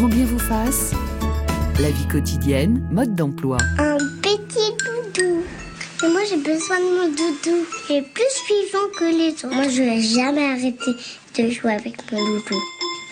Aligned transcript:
grand 0.00 0.08
bien 0.08 0.24
vous 0.24 0.38
fasse. 0.38 0.92
La 1.78 1.90
vie 1.90 2.08
quotidienne, 2.08 2.88
mode 2.90 3.14
d'emploi. 3.14 3.58
Un 3.76 3.98
petit 4.22 4.72
doudou. 4.78 5.42
Mais 6.00 6.08
moi 6.08 6.20
j'ai 6.26 6.38
besoin 6.38 6.78
de 6.78 6.96
mon 6.96 7.08
doudou. 7.08 7.66
Il 7.90 7.96
est 7.96 8.02
plus 8.14 8.34
vivant 8.48 8.88
que 8.98 9.04
les 9.04 9.32
autres. 9.32 9.54
Moi 9.54 9.68
je 9.68 9.82
vais 9.82 10.00
jamais 10.00 10.52
arrêter 10.52 10.92
de 11.36 11.50
jouer 11.50 11.74
avec 11.74 12.10
mon 12.10 12.18
doudou. 12.18 12.58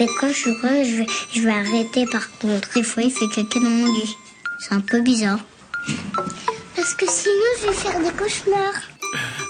Mais 0.01 0.07
quand 0.19 0.29
je 0.29 0.33
suis 0.33 0.53
grande, 0.63 0.83
je 0.85 0.97
vais, 0.97 1.07
je 1.35 1.43
vais 1.43 1.51
arrêter 1.51 2.07
par 2.07 2.31
contre. 2.39 2.73
Des 2.75 2.83
fois 2.83 3.03
il 3.03 3.11
fait 3.11 3.29
caca 3.29 3.61
dans 3.61 3.69
mon 3.69 3.93
lit. 3.93 4.17
C'est 4.59 4.75
un 4.75 4.81
peu 4.81 5.03
bizarre. 5.03 5.41
Parce 6.75 6.95
que 6.95 7.05
sinon 7.07 7.35
je 7.61 7.67
vais 7.67 7.75
faire 7.75 8.01
des 8.01 8.17
cauchemars. 8.17 8.89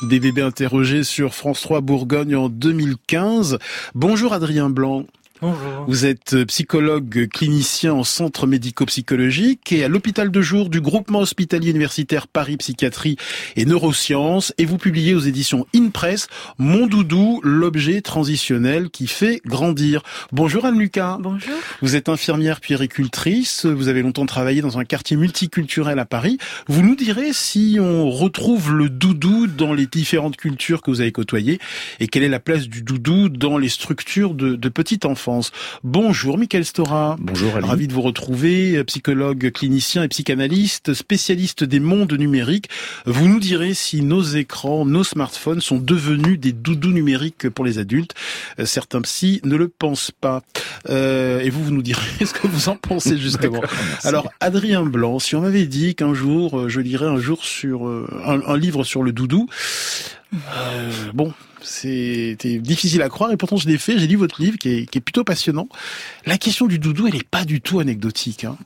Des 0.03 0.19
bébés 0.19 0.43
interrogés 0.43 1.05
sur 1.05 1.35
France 1.35 1.61
3 1.61 1.83
Bourgogne 1.83 2.35
en 2.35 2.49
2015. 2.49 3.59
Bonjour 3.95 4.33
Adrien 4.33 4.71
Blanc. 4.71 5.05
Bonjour. 5.41 5.85
Vous 5.87 6.05
êtes 6.05 6.45
psychologue 6.47 7.29
clinicien 7.33 7.93
en 7.93 8.03
centre 8.03 8.49
médico-psychologique 8.49 9.71
et 9.71 9.85
à 9.85 9.89
l'hôpital 9.89 10.33
de 10.33 10.41
jour 10.41 10.69
du 10.69 10.81
groupement 10.81 11.21
hospitalier 11.21 11.71
universitaire 11.71 12.27
Paris 12.27 12.57
Psychiatrie 12.57 13.17
et 13.55 13.65
Neurosciences 13.65 14.53
et 14.59 14.65
vous 14.65 14.79
publiez 14.79 15.15
aux 15.15 15.21
éditions 15.21 15.67
InPress 15.77 16.27
Mon 16.59 16.87
doudou, 16.89 17.41
l'objet 17.45 18.01
transitionnel 18.01 18.91
qui 18.91 19.07
fait 19.07 19.41
grandir. 19.47 20.03
Bonjour 20.33 20.65
Anne-Lucas. 20.65 21.19
Bonjour. 21.21 21.55
Vous 21.83 21.95
êtes 21.95 22.09
infirmière 22.09 22.61
puéricultrice, 22.61 23.65
vous 23.65 23.87
avez 23.87 24.03
longtemps 24.03 24.27
travaillé 24.27 24.61
dans 24.61 24.79
un 24.79 24.85
quartier 24.85 25.17
multiculturel 25.17 26.01
à 26.01 26.05
Paris. 26.05 26.39
Vous 26.67 26.83
nous 26.83 26.97
direz 26.97 27.33
si 27.33 27.79
on 27.81 28.11
retrouve 28.11 28.73
le 28.73 28.89
doudou 28.89 29.47
dans 29.47 29.73
les 29.73 29.87
différentes 29.87 30.37
cultures 30.37 30.83
que 30.83 30.91
vous 30.91 31.01
avez 31.01 31.13
côtoyées 31.13 31.61
et 32.01 32.09
quelle 32.09 32.25
est 32.25 32.29
la 32.29 32.41
place 32.41 32.69
du 32.69 32.83
doudou 32.83 33.29
dans 33.29 33.57
les 33.57 33.69
structures 33.69 34.35
de, 34.35 34.57
de 34.57 34.69
petite 34.69 35.05
Bonjour 35.85 36.39
Michael 36.39 36.65
Stora. 36.65 37.17
Bonjour 37.21 37.57
Ali. 37.57 37.67
Ravi 37.67 37.89
de 37.89 37.93
vous 37.93 38.03
retrouver, 38.03 38.83
psychologue, 38.85 39.51
clinicien 39.53 40.03
et 40.03 40.09
psychanalyste, 40.09 40.95
spécialiste 40.95 41.65
des 41.65 41.81
mondes 41.81 42.13
numériques. 42.15 42.69
Vous 43.05 43.29
nous 43.29 43.41
direz 43.41 43.75
si 43.75 44.03
nos 44.03 44.23
écrans, 44.23 44.87
nos 44.87 45.05
smartphones 45.05 45.61
sont 45.61 45.79
devenus 45.79 46.41
des 46.41 46.53
doudous 46.53 46.93
numériques 46.93 47.49
pour 47.51 47.65
les 47.65 47.79
adultes. 47.79 48.15
Euh, 48.59 48.65
certains 48.65 49.03
psys 49.03 49.41
ne 49.45 49.57
le 49.57 49.69
pensent 49.69 50.13
pas. 50.13 50.43
Euh, 50.89 51.41
et 51.41 51.51
vous, 51.51 51.65
vous 51.65 51.73
nous 51.73 51.83
direz 51.83 52.01
ce 52.25 52.33
que 52.33 52.47
vous 52.47 52.69
en 52.69 52.77
pensez 52.77 53.19
justement. 53.19 53.61
Alors 54.05 54.31
Adrien 54.41 54.85
Blanc, 54.85 55.19
si 55.19 55.37
on 55.37 55.43
m'avait 55.43 55.67
dit 55.67 55.95
qu'un 55.95 56.15
jour, 56.15 56.59
euh, 56.59 56.69
je 56.69 56.81
lirais 56.81 57.07
un 57.07 57.19
jour 57.19 57.45
sur 57.45 57.87
un, 57.87 58.41
un 58.47 58.57
livre 58.57 58.85
sur 58.85 59.03
le 59.03 59.13
doudou, 59.13 59.49
euh, 60.35 60.91
bon, 61.15 61.33
c'était 61.63 62.59
difficile 62.59 63.03
à 63.03 63.09
croire 63.09 63.31
et 63.33 63.37
pourtant 63.37 63.57
je 63.57 63.69
l'ai 63.69 63.79
fait. 63.79 63.99
J'ai 63.99 64.07
lu 64.07 64.17
votre 64.17 64.41
livre 64.41 64.59
qui 64.59 64.89
est, 64.93 65.01
plutôt 65.01 65.25
passionnant. 65.25 65.69
La 66.27 66.39
question 66.39 66.67
du 66.67 66.79
doudou, 66.79 67.07
elle 67.07 67.15
n'est 67.15 67.23
pas 67.23 67.45
du 67.45 67.61
tout 67.61 67.81
anecdotique. 67.81 68.45
Hein. 68.45 68.57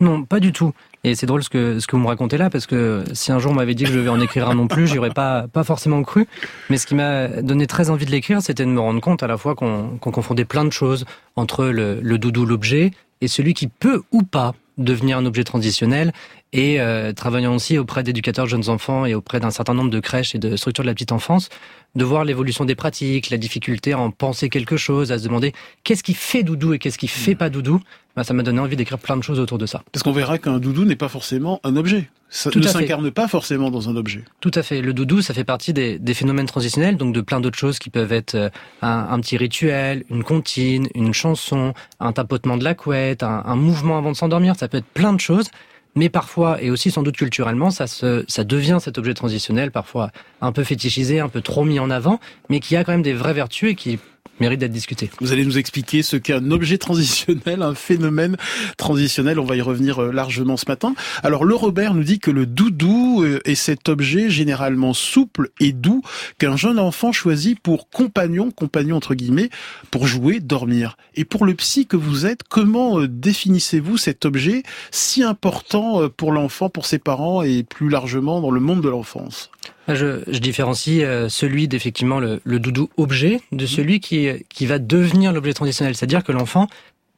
Non, 0.00 0.24
pas 0.24 0.40
du 0.40 0.52
tout. 0.52 0.72
Et 1.04 1.14
c'est 1.14 1.26
drôle 1.26 1.42
ce 1.42 1.48
que 1.48 1.80
ce 1.80 1.86
que 1.86 1.96
vous 1.96 2.02
me 2.02 2.06
racontez 2.06 2.38
là 2.38 2.48
parce 2.48 2.66
que 2.66 3.04
si 3.12 3.32
un 3.32 3.40
jour 3.40 3.50
on 3.50 3.54
m'avait 3.54 3.74
dit 3.74 3.84
que 3.84 3.90
je 3.90 3.98
devais 3.98 4.08
en 4.08 4.20
écrire 4.20 4.48
un 4.48 4.54
non 4.54 4.68
plus, 4.68 4.86
j'y 4.86 4.98
aurais 4.98 5.10
pas 5.10 5.48
forcément 5.64 6.02
cru. 6.02 6.28
Mais 6.70 6.78
ce 6.78 6.86
qui 6.86 6.94
m'a 6.94 7.28
donné 7.28 7.66
très 7.66 7.90
envie 7.90 8.06
de 8.06 8.10
l'écrire, 8.10 8.40
c'était 8.40 8.64
de 8.64 8.70
me 8.70 8.80
rendre 8.80 9.00
compte 9.00 9.22
à 9.22 9.26
la 9.26 9.36
fois 9.36 9.54
qu'on 9.54 9.98
qu'on 9.98 10.12
confondait 10.12 10.44
plein 10.44 10.64
de 10.64 10.70
choses 10.70 11.04
entre 11.34 11.66
le, 11.66 12.00
le 12.00 12.18
doudou, 12.18 12.46
l'objet, 12.46 12.92
et 13.20 13.28
celui 13.28 13.54
qui 13.54 13.66
peut 13.66 14.02
ou 14.12 14.22
pas 14.22 14.54
devenir 14.78 15.18
un 15.18 15.26
objet 15.26 15.44
transitionnel 15.44 16.12
et 16.52 16.80
euh, 16.80 17.12
travaillant 17.12 17.54
aussi 17.54 17.78
auprès 17.78 18.02
d'éducateurs 18.02 18.44
de 18.44 18.50
jeunes 18.50 18.68
enfants 18.68 19.06
et 19.06 19.14
auprès 19.14 19.40
d'un 19.40 19.50
certain 19.50 19.74
nombre 19.74 19.90
de 19.90 20.00
crèches 20.00 20.34
et 20.34 20.38
de 20.38 20.56
structures 20.56 20.84
de 20.84 20.88
la 20.88 20.94
petite 20.94 21.12
enfance, 21.12 21.48
de 21.94 22.04
voir 22.04 22.24
l'évolution 22.24 22.64
des 22.64 22.74
pratiques, 22.74 23.30
la 23.30 23.38
difficulté 23.38 23.92
à 23.92 23.98
en 23.98 24.10
penser 24.10 24.48
quelque 24.48 24.76
chose, 24.76 25.12
à 25.12 25.18
se 25.18 25.24
demander 25.24 25.52
qu'est-ce 25.84 26.02
qui 26.02 26.14
fait 26.14 26.42
doudou 26.42 26.74
et 26.74 26.78
qu'est-ce 26.78 26.98
qui 26.98 27.08
fait 27.08 27.34
pas 27.34 27.50
doudou. 27.50 27.80
Ben, 28.14 28.24
ça 28.24 28.34
m'a 28.34 28.42
donné 28.42 28.60
envie 28.60 28.76
d'écrire 28.76 28.98
plein 28.98 29.16
de 29.16 29.22
choses 29.22 29.40
autour 29.40 29.56
de 29.56 29.64
ça. 29.64 29.82
Parce 29.90 30.02
qu'on 30.02 30.12
verra 30.12 30.36
qu'un 30.36 30.58
doudou 30.58 30.84
n'est 30.84 30.96
pas 30.96 31.08
forcément 31.08 31.60
un 31.64 31.76
objet. 31.76 32.10
Ça 32.28 32.50
Tout 32.50 32.60
ne 32.60 32.66
s'incarne 32.66 33.10
pas 33.10 33.26
forcément 33.28 33.70
dans 33.70 33.88
un 33.88 33.96
objet. 33.96 34.22
Tout 34.40 34.50
à 34.54 34.62
fait. 34.62 34.82
Le 34.82 34.92
doudou, 34.92 35.22
ça 35.22 35.32
fait 35.32 35.44
partie 35.44 35.72
des, 35.72 35.98
des 35.98 36.14
phénomènes 36.14 36.46
transitionnels, 36.46 36.98
donc 36.98 37.14
de 37.14 37.22
plein 37.22 37.40
d'autres 37.40 37.58
choses 37.58 37.78
qui 37.78 37.88
peuvent 37.88 38.12
être 38.12 38.34
euh, 38.34 38.50
un, 38.82 39.08
un, 39.10 39.20
petit 39.20 39.38
rituel, 39.38 40.04
une 40.10 40.24
comptine, 40.24 40.88
une 40.94 41.14
chanson, 41.14 41.72
un 42.00 42.12
tapotement 42.12 42.58
de 42.58 42.64
la 42.64 42.74
couette, 42.74 43.22
un, 43.22 43.42
un 43.46 43.56
mouvement 43.56 43.96
avant 43.96 44.12
de 44.12 44.16
s'endormir. 44.16 44.56
Ça 44.56 44.68
peut 44.68 44.78
être 44.78 44.86
plein 44.86 45.14
de 45.14 45.20
choses. 45.20 45.50
Mais 45.94 46.08
parfois, 46.08 46.62
et 46.62 46.70
aussi 46.70 46.90
sans 46.90 47.02
doute 47.02 47.16
culturellement, 47.16 47.70
ça, 47.70 47.86
se, 47.86 48.24
ça 48.26 48.44
devient 48.44 48.78
cet 48.80 48.96
objet 48.96 49.12
transitionnel, 49.12 49.70
parfois 49.70 50.10
un 50.40 50.52
peu 50.52 50.64
fétichisé, 50.64 51.20
un 51.20 51.28
peu 51.28 51.42
trop 51.42 51.64
mis 51.64 51.78
en 51.78 51.90
avant, 51.90 52.18
mais 52.48 52.60
qui 52.60 52.76
a 52.76 52.84
quand 52.84 52.92
même 52.92 53.02
des 53.02 53.12
vraies 53.12 53.34
vertus 53.34 53.72
et 53.72 53.74
qui 53.74 53.98
mérite 54.42 54.60
d'être 54.60 54.72
discuté. 54.72 55.08
Vous 55.20 55.32
allez 55.32 55.44
nous 55.44 55.56
expliquer 55.56 56.02
ce 56.02 56.16
qu'est 56.16 56.32
un 56.32 56.50
objet 56.50 56.76
transitionnel, 56.76 57.62
un 57.62 57.74
phénomène 57.74 58.36
transitionnel. 58.76 59.38
On 59.38 59.44
va 59.44 59.56
y 59.56 59.60
revenir 59.60 60.02
euh, 60.02 60.12
largement 60.12 60.56
ce 60.56 60.64
matin. 60.68 60.94
Alors, 61.22 61.44
le 61.44 61.54
Robert 61.54 61.94
nous 61.94 62.02
dit 62.02 62.18
que 62.18 62.30
le 62.30 62.44
doudou 62.44 63.22
euh, 63.22 63.40
est 63.44 63.54
cet 63.54 63.88
objet 63.88 64.30
généralement 64.30 64.94
souple 64.94 65.50
et 65.60 65.72
doux 65.72 66.02
qu'un 66.38 66.56
jeune 66.56 66.80
enfant 66.80 67.12
choisit 67.12 67.58
pour 67.60 67.88
compagnon, 67.88 68.50
compagnon 68.50 68.96
entre 68.96 69.14
guillemets, 69.14 69.50
pour 69.92 70.06
jouer, 70.06 70.40
dormir. 70.40 70.96
Et 71.14 71.24
pour 71.24 71.44
le 71.44 71.54
psy 71.54 71.86
que 71.86 71.96
vous 71.96 72.26
êtes, 72.26 72.42
comment 72.42 72.98
euh, 72.98 73.08
définissez-vous 73.08 73.96
cet 73.96 74.24
objet 74.24 74.64
si 74.90 75.22
important 75.22 76.08
pour 76.08 76.32
l'enfant, 76.32 76.68
pour 76.68 76.86
ses 76.86 76.98
parents 76.98 77.42
et 77.42 77.62
plus 77.62 77.88
largement 77.88 78.40
dans 78.40 78.50
le 78.50 78.60
monde 78.60 78.82
de 78.82 78.88
l'enfance? 78.88 79.50
Je, 79.88 80.22
je, 80.26 80.38
différencie 80.38 81.02
euh, 81.02 81.28
celui 81.28 81.68
d'effectivement 81.68 82.20
le, 82.20 82.40
le, 82.44 82.58
doudou 82.58 82.88
objet 82.96 83.40
de 83.50 83.66
celui 83.66 84.00
qui, 84.00 84.28
qui 84.48 84.66
va 84.66 84.78
devenir 84.78 85.32
l'objet 85.32 85.52
transitionnel. 85.52 85.94
C'est-à-dire 85.96 86.22
que 86.22 86.32
l'enfant, 86.32 86.68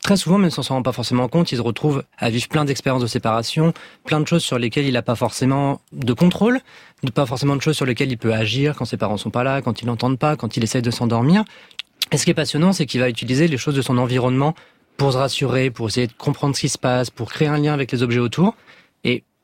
très 0.02 0.16
souvent, 0.16 0.38
même 0.38 0.50
sans 0.50 0.62
s'en 0.62 0.74
rend 0.74 0.82
pas 0.82 0.92
forcément 0.92 1.28
compte, 1.28 1.52
il 1.52 1.56
se 1.56 1.62
retrouve 1.62 2.04
à 2.18 2.30
vivre 2.30 2.48
plein 2.48 2.64
d'expériences 2.64 3.02
de 3.02 3.06
séparation, 3.06 3.72
plein 4.04 4.20
de 4.20 4.26
choses 4.26 4.42
sur 4.42 4.58
lesquelles 4.58 4.86
il 4.86 4.92
n'a 4.92 5.02
pas 5.02 5.14
forcément 5.14 5.80
de 5.92 6.12
contrôle, 6.12 6.60
pas 7.14 7.26
forcément 7.26 7.56
de 7.56 7.62
choses 7.62 7.76
sur 7.76 7.86
lesquelles 7.86 8.10
il 8.10 8.18
peut 8.18 8.32
agir 8.32 8.76
quand 8.76 8.84
ses 8.84 8.96
parents 8.96 9.16
sont 9.16 9.30
pas 9.30 9.44
là, 9.44 9.62
quand 9.62 9.82
il 9.82 9.86
n'entendent 9.86 10.18
pas, 10.18 10.36
quand 10.36 10.56
il 10.56 10.64
essaye 10.64 10.82
de 10.82 10.90
s'endormir. 10.90 11.44
Et 12.12 12.18
ce 12.18 12.24
qui 12.24 12.30
est 12.30 12.34
passionnant, 12.34 12.72
c'est 12.72 12.86
qu'il 12.86 13.00
va 13.00 13.08
utiliser 13.08 13.48
les 13.48 13.56
choses 13.56 13.74
de 13.74 13.82
son 13.82 13.98
environnement 13.98 14.54
pour 14.96 15.12
se 15.12 15.18
rassurer, 15.18 15.70
pour 15.70 15.88
essayer 15.88 16.06
de 16.06 16.12
comprendre 16.12 16.54
ce 16.54 16.60
qui 16.60 16.68
se 16.68 16.78
passe, 16.78 17.10
pour 17.10 17.30
créer 17.30 17.48
un 17.48 17.58
lien 17.58 17.72
avec 17.72 17.90
les 17.90 18.02
objets 18.02 18.20
autour. 18.20 18.54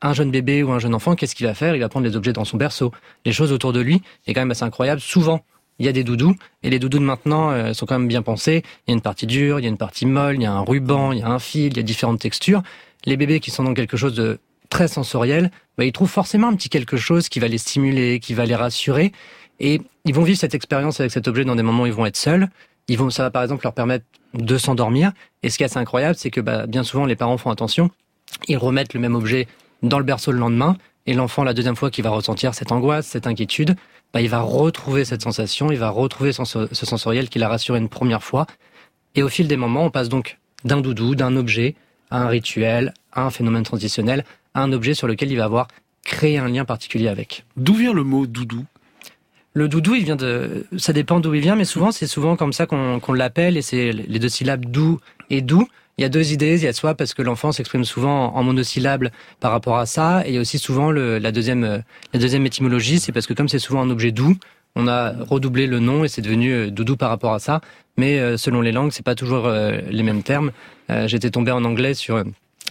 Un 0.01 0.13
jeune 0.13 0.31
bébé 0.31 0.63
ou 0.63 0.71
un 0.71 0.79
jeune 0.79 0.95
enfant, 0.95 1.15
qu'est-ce 1.15 1.35
qu'il 1.35 1.45
va 1.45 1.53
faire? 1.53 1.75
Il 1.75 1.79
va 1.79 1.89
prendre 1.89 2.07
les 2.07 2.15
objets 2.15 2.33
dans 2.33 2.45
son 2.45 2.57
berceau, 2.57 2.91
les 3.25 3.31
choses 3.31 3.51
autour 3.51 3.71
de 3.73 3.79
lui. 3.79 4.01
Et 4.27 4.33
quand 4.33 4.41
même 4.41 4.51
assez 4.51 4.63
incroyable. 4.63 4.99
Souvent, 4.99 5.43
il 5.79 5.85
y 5.85 5.89
a 5.89 5.91
des 5.91 6.03
doudous 6.03 6.35
et 6.61 6.69
les 6.69 6.77
doudous 6.77 6.99
de 6.99 7.03
maintenant 7.03 7.51
euh, 7.51 7.73
sont 7.73 7.85
quand 7.85 7.97
même 7.97 8.07
bien 8.07 8.21
pensés. 8.21 8.63
Il 8.87 8.91
y 8.91 8.93
a 8.93 8.95
une 8.95 9.01
partie 9.01 9.25
dure, 9.25 9.59
il 9.59 9.63
y 9.63 9.65
a 9.65 9.69
une 9.69 9.77
partie 9.77 10.05
molle, 10.05 10.35
il 10.35 10.43
y 10.43 10.45
a 10.45 10.53
un 10.53 10.61
ruban, 10.61 11.11
il 11.11 11.19
y 11.19 11.23
a 11.23 11.27
un 11.27 11.39
fil, 11.39 11.71
il 11.71 11.77
y 11.77 11.79
a 11.79 11.83
différentes 11.83 12.19
textures. 12.19 12.61
Les 13.05 13.17
bébés 13.17 13.39
qui 13.39 13.49
sont 13.49 13.63
dans 13.63 13.73
quelque 13.73 13.97
chose 13.97 14.13
de 14.13 14.39
très 14.69 14.87
sensoriel, 14.87 15.49
bah, 15.77 15.85
ils 15.85 15.91
trouvent 15.91 16.09
forcément 16.09 16.47
un 16.47 16.55
petit 16.55 16.69
quelque 16.69 16.97
chose 16.97 17.29
qui 17.29 17.39
va 17.39 17.47
les 17.47 17.57
stimuler, 17.57 18.19
qui 18.19 18.35
va 18.35 18.45
les 18.45 18.55
rassurer. 18.55 19.11
Et 19.59 19.81
ils 20.05 20.13
vont 20.13 20.23
vivre 20.23 20.37
cette 20.37 20.55
expérience 20.55 20.99
avec 20.99 21.11
cet 21.11 21.27
objet 21.27 21.45
dans 21.45 21.55
des 21.55 21.63
moments 21.63 21.83
où 21.83 21.87
ils 21.87 21.93
vont 21.93 22.05
être 22.05 22.17
seuls. 22.17 22.49
Ils 22.87 22.97
vont, 22.97 23.09
ça 23.09 23.23
va 23.23 23.31
par 23.31 23.41
exemple 23.41 23.63
leur 23.63 23.73
permettre 23.73 24.05
de 24.33 24.57
s'endormir. 24.57 25.11
Et 25.41 25.49
ce 25.49 25.57
qui 25.57 25.63
est 25.63 25.65
assez 25.65 25.77
incroyable, 25.77 26.15
c'est 26.15 26.29
que 26.29 26.41
bah, 26.41 26.67
bien 26.67 26.83
souvent 26.83 27.05
les 27.05 27.15
parents 27.15 27.37
font 27.37 27.49
attention. 27.49 27.89
Ils 28.47 28.57
remettent 28.57 28.93
le 28.93 28.99
même 28.99 29.15
objet 29.15 29.47
dans 29.83 29.97
le 29.97 30.03
berceau 30.03 30.31
le 30.31 30.39
lendemain, 30.39 30.77
et 31.07 31.13
l'enfant, 31.13 31.43
la 31.43 31.53
deuxième 31.53 31.75
fois 31.75 31.89
qu'il 31.89 32.03
va 32.03 32.11
ressentir 32.11 32.53
cette 32.53 32.71
angoisse, 32.71 33.07
cette 33.07 33.27
inquiétude, 33.27 33.75
bah, 34.13 34.21
il 34.21 34.29
va 34.29 34.41
retrouver 34.41 35.05
cette 35.05 35.21
sensation, 35.21 35.71
il 35.71 35.79
va 35.79 35.89
retrouver 35.89 36.31
ce 36.33 36.85
sensoriel 36.85 37.29
qu'il 37.29 37.43
a 37.43 37.49
rassuré 37.49 37.79
une 37.79 37.89
première 37.89 38.23
fois. 38.23 38.45
Et 39.15 39.23
au 39.23 39.29
fil 39.29 39.47
des 39.47 39.57
moments, 39.57 39.85
on 39.85 39.89
passe 39.89 40.09
donc 40.09 40.37
d'un 40.63 40.81
doudou, 40.81 41.15
d'un 41.15 41.35
objet, 41.35 41.75
à 42.11 42.21
un 42.21 42.27
rituel, 42.27 42.93
à 43.13 43.23
un 43.23 43.29
phénomène 43.29 43.63
transitionnel, 43.63 44.25
à 44.53 44.61
un 44.61 44.71
objet 44.73 44.93
sur 44.93 45.07
lequel 45.07 45.31
il 45.31 45.37
va 45.37 45.45
avoir 45.45 45.67
créé 46.03 46.37
un 46.37 46.47
lien 46.47 46.65
particulier 46.65 47.07
avec. 47.07 47.45
D'où 47.57 47.73
vient 47.73 47.93
le 47.93 48.03
mot 48.03 48.27
doudou? 48.27 48.65
Le 49.53 49.67
doudou, 49.67 49.95
il 49.95 50.05
vient 50.05 50.15
de, 50.15 50.65
ça 50.77 50.93
dépend 50.93 51.19
d'où 51.19 51.33
il 51.33 51.41
vient, 51.41 51.55
mais 51.55 51.65
souvent 51.65 51.91
c'est 51.91 52.07
souvent 52.07 52.37
comme 52.37 52.53
ça 52.53 52.65
qu'on 52.65 52.99
qu 52.99 53.15
l'appelle, 53.15 53.57
et 53.57 53.61
c'est 53.61 53.91
les 53.91 54.19
deux 54.19 54.29
syllabes 54.29 54.65
doux 54.65 54.99
et 55.29 55.41
doux. 55.41 55.67
Il 56.01 56.03
y 56.03 56.05
a 56.05 56.09
deux 56.09 56.33
idées. 56.33 56.55
Il 56.57 56.63
y 56.63 56.67
a 56.67 56.73
soit 56.73 56.95
parce 56.95 57.13
que 57.13 57.21
l'enfant 57.21 57.51
s'exprime 57.51 57.85
souvent 57.85 58.33
en 58.33 58.41
monosyllabes 58.41 59.09
par 59.39 59.51
rapport 59.51 59.77
à 59.77 59.85
ça, 59.85 60.23
et 60.25 60.29
il 60.29 60.33
y 60.33 60.37
a 60.39 60.41
aussi 60.41 60.57
souvent 60.57 60.89
le, 60.89 61.19
la 61.19 61.31
deuxième, 61.31 61.83
étymologie, 62.15 62.99
c'est 62.99 63.11
parce 63.11 63.27
que 63.27 63.35
comme 63.35 63.47
c'est 63.47 63.59
souvent 63.59 63.83
un 63.83 63.89
objet 63.91 64.11
doux, 64.11 64.35
on 64.75 64.87
a 64.87 65.13
redoublé 65.29 65.67
le 65.67 65.79
nom 65.79 66.03
et 66.03 66.07
c'est 66.07 66.23
devenu 66.23 66.71
doudou 66.71 66.97
par 66.97 67.09
rapport 67.09 67.35
à 67.35 67.39
ça. 67.39 67.61
Mais 67.97 68.35
selon 68.37 68.61
les 68.61 68.71
langues, 68.71 68.91
c'est 68.91 69.05
pas 69.05 69.13
toujours 69.13 69.47
les 69.47 70.01
mêmes 70.01 70.23
termes. 70.23 70.51
J'étais 71.05 71.29
tombé 71.29 71.51
en 71.51 71.63
anglais 71.65 71.93
sur 71.93 72.23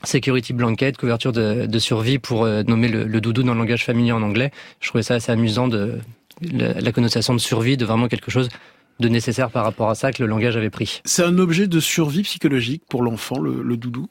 security 0.02 0.52
blanket, 0.52 0.96
couverture 0.96 1.30
de, 1.30 1.78
survie 1.78 2.18
pour 2.18 2.48
nommer 2.66 2.88
le, 2.88 3.20
doudou 3.20 3.44
dans 3.44 3.52
le 3.52 3.60
langage 3.60 3.84
familier 3.84 4.10
en 4.10 4.22
anglais. 4.22 4.50
Je 4.80 4.88
trouvais 4.88 5.04
ça 5.04 5.14
assez 5.14 5.30
amusant 5.30 5.68
de 5.68 6.00
la 6.42 6.90
connotation 6.90 7.32
de 7.32 7.38
survie, 7.38 7.76
de 7.76 7.84
vraiment 7.84 8.08
quelque 8.08 8.32
chose 8.32 8.48
de 9.00 9.08
nécessaire 9.08 9.50
par 9.50 9.64
rapport 9.64 9.90
à 9.90 9.94
ça 9.94 10.12
que 10.12 10.22
le 10.22 10.28
langage 10.28 10.56
avait 10.56 10.70
pris. 10.70 11.00
C'est 11.04 11.24
un 11.24 11.38
objet 11.38 11.66
de 11.66 11.80
survie 11.80 12.22
psychologique 12.22 12.82
pour 12.88 13.02
l'enfant, 13.02 13.38
le, 13.38 13.62
le, 13.62 13.76
doudou? 13.76 14.08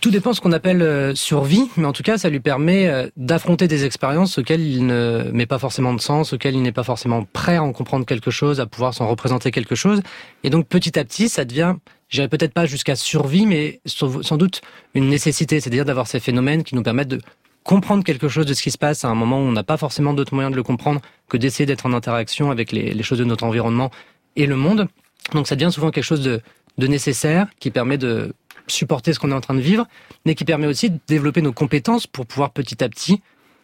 Tout 0.00 0.10
dépend 0.10 0.30
de 0.30 0.36
ce 0.36 0.40
qu'on 0.40 0.52
appelle 0.52 0.82
euh, 0.82 1.14
survie, 1.14 1.68
mais 1.76 1.84
en 1.84 1.92
tout 1.92 2.02
cas, 2.02 2.16
ça 2.16 2.30
lui 2.30 2.40
permet 2.40 2.88
euh, 2.88 3.08
d'affronter 3.16 3.68
des 3.68 3.84
expériences 3.84 4.38
auxquelles 4.38 4.62
il 4.62 4.86
ne 4.86 5.30
met 5.32 5.46
pas 5.46 5.58
forcément 5.58 5.92
de 5.92 6.00
sens, 6.00 6.32
auxquelles 6.32 6.54
il 6.54 6.62
n'est 6.62 6.72
pas 6.72 6.82
forcément 6.82 7.24
prêt 7.32 7.56
à 7.56 7.62
en 7.62 7.72
comprendre 7.72 8.06
quelque 8.06 8.30
chose, 8.30 8.60
à 8.60 8.66
pouvoir 8.66 8.94
s'en 8.94 9.06
représenter 9.06 9.50
quelque 9.50 9.74
chose. 9.74 10.02
Et 10.42 10.50
donc, 10.50 10.66
petit 10.66 10.98
à 10.98 11.04
petit, 11.04 11.28
ça 11.28 11.44
devient, 11.44 11.74
j'irai 12.08 12.28
peut-être 12.28 12.54
pas 12.54 12.66
jusqu'à 12.66 12.96
survie, 12.96 13.46
mais 13.46 13.80
sans 13.84 14.36
doute 14.36 14.62
une 14.94 15.08
nécessité, 15.08 15.60
c'est-à-dire 15.60 15.84
d'avoir 15.84 16.06
ces 16.06 16.20
phénomènes 16.20 16.64
qui 16.64 16.74
nous 16.74 16.82
permettent 16.82 17.08
de 17.08 17.20
comprendre 17.64 18.04
quelque 18.04 18.28
chose 18.28 18.46
de 18.46 18.54
ce 18.54 18.62
qui 18.62 18.70
se 18.70 18.78
passe 18.78 19.04
à 19.04 19.08
un 19.08 19.14
moment 19.14 19.38
où 19.38 19.42
on 19.42 19.52
n'a 19.52 19.64
pas 19.64 19.76
forcément 19.76 20.14
d'autres 20.14 20.34
moyens 20.34 20.52
de 20.52 20.56
le 20.56 20.62
comprendre 20.62 21.00
que 21.28 21.36
d'essayer 21.36 21.66
d'être 21.66 21.86
en 21.86 21.92
interaction 21.92 22.50
avec 22.50 22.70
les, 22.70 22.94
les 22.94 23.02
choses 23.02 23.18
de 23.18 23.24
notre 23.24 23.44
environnement 23.44 23.90
et 24.36 24.46
le 24.46 24.56
monde. 24.56 24.86
Donc, 25.32 25.48
ça 25.48 25.56
devient 25.56 25.72
souvent 25.72 25.90
quelque 25.90 26.04
chose 26.04 26.22
de, 26.22 26.40
de 26.78 26.86
nécessaire 26.86 27.46
qui 27.58 27.70
permet 27.70 27.98
de 27.98 28.34
supporter 28.66 29.12
ce 29.12 29.18
qu'on 29.18 29.30
est 29.30 29.34
en 29.34 29.40
train 29.40 29.54
de 29.54 29.60
vivre, 29.60 29.86
mais 30.24 30.34
qui 30.34 30.44
permet 30.44 30.66
aussi 30.66 30.90
de 30.90 30.98
développer 31.06 31.42
nos 31.42 31.52
compétences 31.52 32.06
pour 32.06 32.26
pouvoir 32.26 32.50
petit 32.50 32.82
à 32.82 32.88
petit 32.88 33.22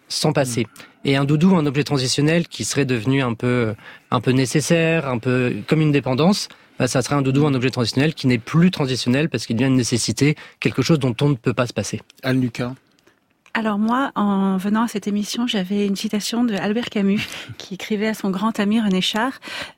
s'en 0.09 0.33
passer. 0.33 0.65
Mm. 0.65 1.09
Et 1.09 1.17
un 1.17 1.25
doudou, 1.25 1.57
un 1.57 1.67
objet 1.67 1.85
transitionnel 1.85 2.49
qui 2.49 2.65
serait 2.65 2.85
devenu 2.85 3.23
un 3.23 3.35
peu, 3.35 3.75
un 4.11 4.21
peu 4.21 4.33
nécessaire, 4.33 5.09
un 5.09 5.19
peu 5.19 5.57
comme 5.67 5.81
une 5.81 5.93
dépendance, 5.93 6.49
bah, 6.79 6.89
ça 6.89 7.03
serait 7.03 7.15
un 7.15 7.23
doudou, 7.23 7.47
un 7.47 7.55
objet 7.55 7.71
transitionnel 7.71 8.15
qui 8.15 8.27
n'est 8.27 8.39
plus 8.39 8.71
transitionnel 8.71 9.29
parce 9.29 9.47
qu'il 9.47 9.57
devient 9.57 9.69
une 9.69 9.77
nécessité, 9.77 10.37
quelque 10.61 10.83
chose 10.83 10.99
dont 10.99 11.15
on 11.21 11.31
ne 11.31 11.35
peut 11.35 11.55
pas 11.55 11.67
se 11.67 11.73
passer. 11.73 12.01
Al 12.23 12.39
Lucas. 12.39 12.73
Alors 13.53 13.79
moi, 13.79 14.13
en 14.15 14.59
venant 14.59 14.85
à 14.85 14.89
cette 14.89 15.09
émission, 15.09 15.49
j'avais 15.49 15.85
une 15.85 15.97
citation 15.97 16.45
de 16.45 16.55
Albert 16.55 16.89
Camus 16.89 17.21
qui 17.59 17.75
écrivait 17.75 18.07
à 18.07 18.15
son 18.15 18.31
grand 18.31 18.61
ami 18.61 18.81
René 18.81 19.01
Char 19.01 19.33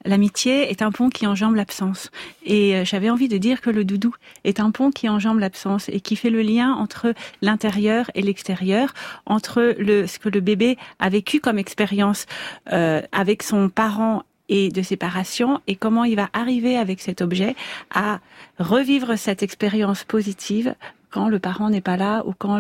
L'amitié 0.04 0.70
est 0.70 0.82
un 0.82 0.92
pont 0.92 1.08
qui 1.08 1.26
enjambe 1.26 1.54
l'absence. 1.54 2.10
Et 2.44 2.76
euh, 2.76 2.84
j'avais 2.84 3.08
envie 3.08 3.28
de 3.28 3.38
dire 3.38 3.62
que 3.62 3.70
le 3.70 3.84
doudou 3.84 4.14
est 4.44 4.60
un 4.60 4.70
pont 4.72 4.90
qui 4.90 5.08
enjambe 5.08 5.38
l'absence 5.38 5.88
et 5.88 6.00
qui 6.00 6.16
fait 6.16 6.28
le 6.28 6.42
lien 6.42 6.74
entre 6.74 7.14
l'intérieur 7.40 8.10
et 8.14 8.20
l'extérieur, 8.20 8.92
entre 9.24 9.74
ce 9.78 10.18
que 10.18 10.28
le 10.28 10.40
bébé 10.40 10.76
a 10.98 11.08
vécu 11.08 11.40
comme 11.40 11.58
expérience 11.58 12.26
euh, 12.72 13.00
avec 13.10 13.42
son 13.42 13.70
parent 13.70 14.24
et 14.50 14.68
de 14.68 14.82
séparation 14.82 15.60
et 15.66 15.76
comment 15.76 16.04
il 16.04 16.16
va 16.16 16.28
arriver 16.34 16.76
avec 16.76 17.00
cet 17.00 17.22
objet 17.22 17.56
à 17.90 18.20
revivre 18.58 19.16
cette 19.16 19.42
expérience 19.42 20.04
positive 20.04 20.74
quand 21.12 21.28
le 21.28 21.38
parent 21.38 21.70
n'est 21.70 21.80
pas 21.80 21.96
là 21.96 22.24
ou 22.26 22.32
quand 22.36 22.58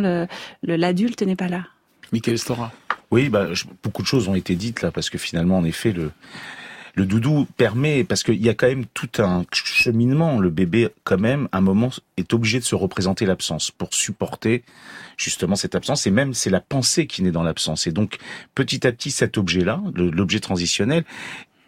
l'adulte 0.62 1.22
n'est 1.22 1.36
pas 1.36 1.48
là. 1.48 1.64
Michael 2.12 2.38
Stora. 2.38 2.72
Oui, 3.10 3.28
bah, 3.28 3.48
beaucoup 3.82 4.02
de 4.02 4.06
choses 4.06 4.28
ont 4.28 4.34
été 4.34 4.54
dites 4.54 4.82
là, 4.82 4.90
parce 4.90 5.10
que 5.10 5.18
finalement, 5.18 5.58
en 5.58 5.64
effet, 5.64 5.92
le, 5.92 6.12
le 6.94 7.04
doudou 7.04 7.46
permet, 7.56 8.04
parce 8.04 8.22
qu'il 8.22 8.42
y 8.42 8.48
a 8.48 8.54
quand 8.54 8.68
même 8.68 8.86
tout 8.86 9.10
un 9.18 9.44
cheminement. 9.52 10.38
Le 10.38 10.50
bébé, 10.50 10.88
quand 11.04 11.18
même, 11.18 11.48
à 11.52 11.58
un 11.58 11.60
moment, 11.60 11.90
est 12.16 12.32
obligé 12.32 12.58
de 12.58 12.64
se 12.64 12.74
représenter 12.74 13.26
l'absence 13.26 13.70
pour 13.70 13.92
supporter 13.92 14.62
justement 15.16 15.56
cette 15.56 15.74
absence. 15.74 16.06
Et 16.06 16.10
même, 16.10 16.32
c'est 16.32 16.50
la 16.50 16.60
pensée 16.60 17.06
qui 17.06 17.22
naît 17.22 17.32
dans 17.32 17.42
l'absence. 17.42 17.86
Et 17.86 17.92
donc, 17.92 18.18
petit 18.54 18.86
à 18.86 18.92
petit, 18.92 19.10
cet 19.10 19.36
objet-là, 19.36 19.82
l'objet 19.94 20.40
transitionnel, 20.40 21.04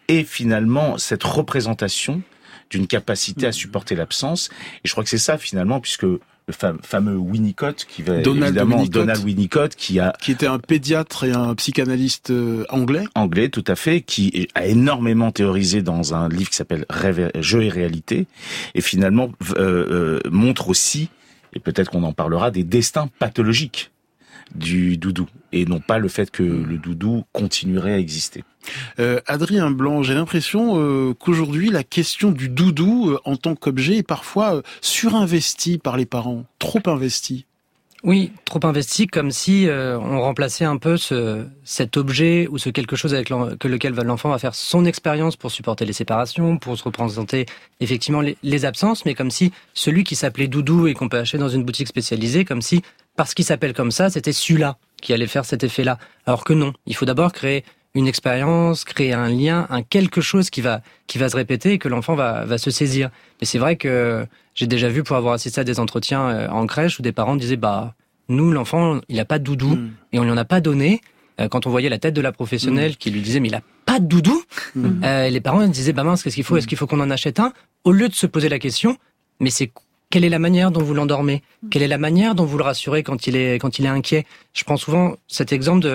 est 0.07 0.23
finalement 0.23 0.97
cette 0.97 1.23
représentation 1.23 2.21
d'une 2.69 2.87
capacité 2.87 3.47
à 3.47 3.51
supporter 3.51 3.95
l'absence. 3.95 4.49
Et 4.83 4.87
je 4.87 4.91
crois 4.91 5.03
que 5.03 5.09
c'est 5.09 5.17
ça, 5.17 5.37
finalement, 5.37 5.79
puisque 5.79 6.05
le 6.47 6.53
fameux 6.83 7.17
Winnicott 7.17 7.85
qui 7.85 8.03
va 8.03 8.21
Donald 8.21 8.55
évidemment 8.55 8.77
Winnicott, 8.77 8.93
Donald 8.93 9.23
Winnicott 9.23 9.75
qui 9.75 9.99
a 9.99 10.13
qui 10.21 10.31
était 10.31 10.47
un 10.47 10.59
pédiatre 10.59 11.23
et 11.23 11.31
un 11.31 11.55
psychanalyste 11.55 12.29
euh, 12.29 12.65
anglais. 12.69 13.03
Anglais 13.15 13.49
tout 13.49 13.63
à 13.67 13.75
fait 13.75 14.01
qui 14.01 14.47
a 14.53 14.65
énormément 14.65 15.31
théorisé 15.31 15.81
dans 15.81 16.13
un 16.13 16.29
livre 16.29 16.49
qui 16.49 16.55
s'appelle 16.55 16.85
Jeu 17.39 17.63
et 17.63 17.69
réalité 17.69 18.27
et 18.75 18.81
finalement 18.81 19.31
euh, 19.57 20.19
euh, 20.25 20.29
montre 20.29 20.69
aussi 20.69 21.09
et 21.53 21.59
peut-être 21.59 21.89
qu'on 21.89 22.03
en 22.03 22.13
parlera 22.13 22.51
des 22.51 22.63
destins 22.63 23.09
pathologiques 23.19 23.91
du 24.53 24.97
doudou 24.97 25.27
et 25.51 25.65
non 25.65 25.79
pas 25.79 25.97
le 25.97 26.07
fait 26.07 26.29
que 26.31 26.43
le 26.43 26.77
doudou 26.77 27.23
continuerait 27.31 27.93
à 27.93 27.99
exister. 27.99 28.43
Euh, 28.99 29.19
Adrien 29.27 29.71
Blanc, 29.71 30.03
j'ai 30.03 30.13
l'impression 30.13 30.79
euh, 30.79 31.13
qu'aujourd'hui 31.13 31.69
la 31.69 31.83
question 31.83 32.31
du 32.31 32.49
doudou 32.49 33.11
euh, 33.11 33.19
en 33.25 33.35
tant 33.35 33.55
qu'objet 33.55 33.97
est 33.97 34.07
parfois 34.07 34.61
surinvestie 34.81 35.77
par 35.77 35.97
les 35.97 36.05
parents, 36.05 36.45
trop 36.59 36.81
investie. 36.87 37.45
Oui, 38.07 38.31
trop 38.45 38.59
investi, 38.65 39.07
comme 39.07 39.31
si 39.31 39.67
on 39.67 40.21
remplaçait 40.21 40.63
un 40.63 40.77
peu 40.77 40.95
ce, 40.95 41.43
cet 41.63 41.97
objet 41.97 42.47
ou 42.47 42.59
ce 42.59 42.69
quelque 42.69 42.95
chose 42.95 43.15
avec 43.15 43.31
lequel 43.31 43.95
l'enfant 43.95 44.29
va 44.29 44.37
faire 44.37 44.53
son 44.53 44.85
expérience 44.85 45.35
pour 45.35 45.49
supporter 45.49 45.85
les 45.85 45.93
séparations, 45.93 46.57
pour 46.59 46.77
se 46.77 46.83
représenter 46.83 47.47
effectivement 47.79 48.21
les, 48.21 48.37
les 48.43 48.65
absences, 48.65 49.05
mais 49.05 49.15
comme 49.15 49.31
si 49.31 49.51
celui 49.73 50.03
qui 50.03 50.15
s'appelait 50.15 50.47
Doudou 50.47 50.85
et 50.85 50.93
qu'on 50.93 51.09
peut 51.09 51.17
acheter 51.17 51.39
dans 51.39 51.49
une 51.49 51.63
boutique 51.63 51.87
spécialisée, 51.87 52.45
comme 52.45 52.61
si 52.61 52.83
parce 53.15 53.33
qu'il 53.33 53.45
s'appelle 53.45 53.73
comme 53.73 53.89
ça, 53.91 54.11
c'était 54.11 54.33
celui-là 54.33 54.77
qui 55.01 55.11
allait 55.11 55.25
faire 55.25 55.45
cet 55.45 55.63
effet-là. 55.63 55.97
Alors 56.27 56.43
que 56.43 56.53
non, 56.53 56.73
il 56.85 56.95
faut 56.95 57.05
d'abord 57.05 57.33
créer 57.33 57.63
une 57.95 58.07
expérience, 58.07 58.83
créer 58.83 59.13
un 59.13 59.29
lien, 59.29 59.65
un 59.69 59.81
quelque 59.81 60.21
chose 60.21 60.49
qui 60.49 60.61
va 60.61 60.81
qui 61.07 61.17
va 61.17 61.29
se 61.29 61.35
répéter 61.35 61.71
et 61.71 61.77
que 61.79 61.87
l'enfant 61.87 62.13
va 62.13 62.45
va 62.45 62.57
se 62.57 62.69
saisir. 62.69 63.09
Mais 63.39 63.47
c'est 63.47 63.57
vrai 63.57 63.77
que 63.77 64.25
j'ai 64.53 64.67
déjà 64.67 64.89
vu 64.89 65.01
pour 65.01 65.15
avoir 65.15 65.33
assisté 65.33 65.61
à 65.61 65.63
des 65.63 65.79
entretiens 65.79 66.29
euh, 66.29 66.47
en 66.49 66.67
crèche 66.67 66.99
où 66.99 67.01
des 67.01 67.13
parents 67.13 67.35
disaient 67.35 67.55
bah 67.55 67.95
nous 68.27 68.51
l'enfant 68.51 68.99
il 69.09 69.19
a 69.19 69.25
pas 69.25 69.39
de 69.39 69.45
doudou 69.45 69.75
hmm. 69.75 69.91
et 70.13 70.19
on 70.19 70.23
lui 70.23 70.31
en 70.31 70.37
a 70.37 70.45
pas 70.45 70.61
donné. 70.61 71.01
Euh, 71.41 71.49
quand 71.49 71.67
on 71.67 71.69
voyait 71.69 71.89
la 71.89 71.97
tête 71.97 72.13
de 72.13 72.21
la 72.21 72.31
professionnelle 72.31 72.91
hmm. 72.91 72.95
qui 72.95 73.11
lui 73.11 73.21
disait 73.21 73.39
mais 73.39 73.49
il 73.49 73.55
a 73.55 73.61
pas 73.85 73.99
de 73.99 74.05
doudou, 74.05 74.41
hmm. 74.75 75.03
euh, 75.03 75.29
les 75.29 75.41
parents 75.41 75.65
disaient 75.67 75.93
bah 75.93 76.03
mince 76.03 76.21
qu'est-ce 76.21 76.35
qu'il 76.35 76.43
faut? 76.43 76.57
Est-ce 76.57 76.67
qu'il 76.67 76.77
faut 76.77 76.87
qu'on 76.87 76.99
en 76.99 77.09
achète 77.09 77.39
un? 77.39 77.53
Au 77.85 77.91
lieu 77.91 78.09
de 78.09 78.13
se 78.13 78.27
poser 78.27 78.49
la 78.49 78.59
question 78.59 78.97
mais 79.39 79.49
c'est 79.49 79.71
quelle 80.15 80.23
est 80.23 80.29
la 80.29 80.39
manière 80.39 80.71
dont 80.71 80.81
vous 80.81 80.93
l'endormez? 80.93 81.43
Quelle 81.69 81.81
est 81.81 81.89
la 81.89 81.97
manière 81.97 82.35
dont 82.35 82.45
vous 82.45 82.57
le 82.57 82.63
rassurez 82.63 83.03
quand 83.03 83.27
il 83.27 83.35
est 83.35 83.55
quand 83.59 83.79
il 83.79 83.85
est 83.85 83.89
inquiet? 83.89 84.25
Je 84.53 84.63
prends 84.63 84.77
souvent 84.77 85.17
cet 85.27 85.51
exemple 85.51 85.81
de 85.81 85.89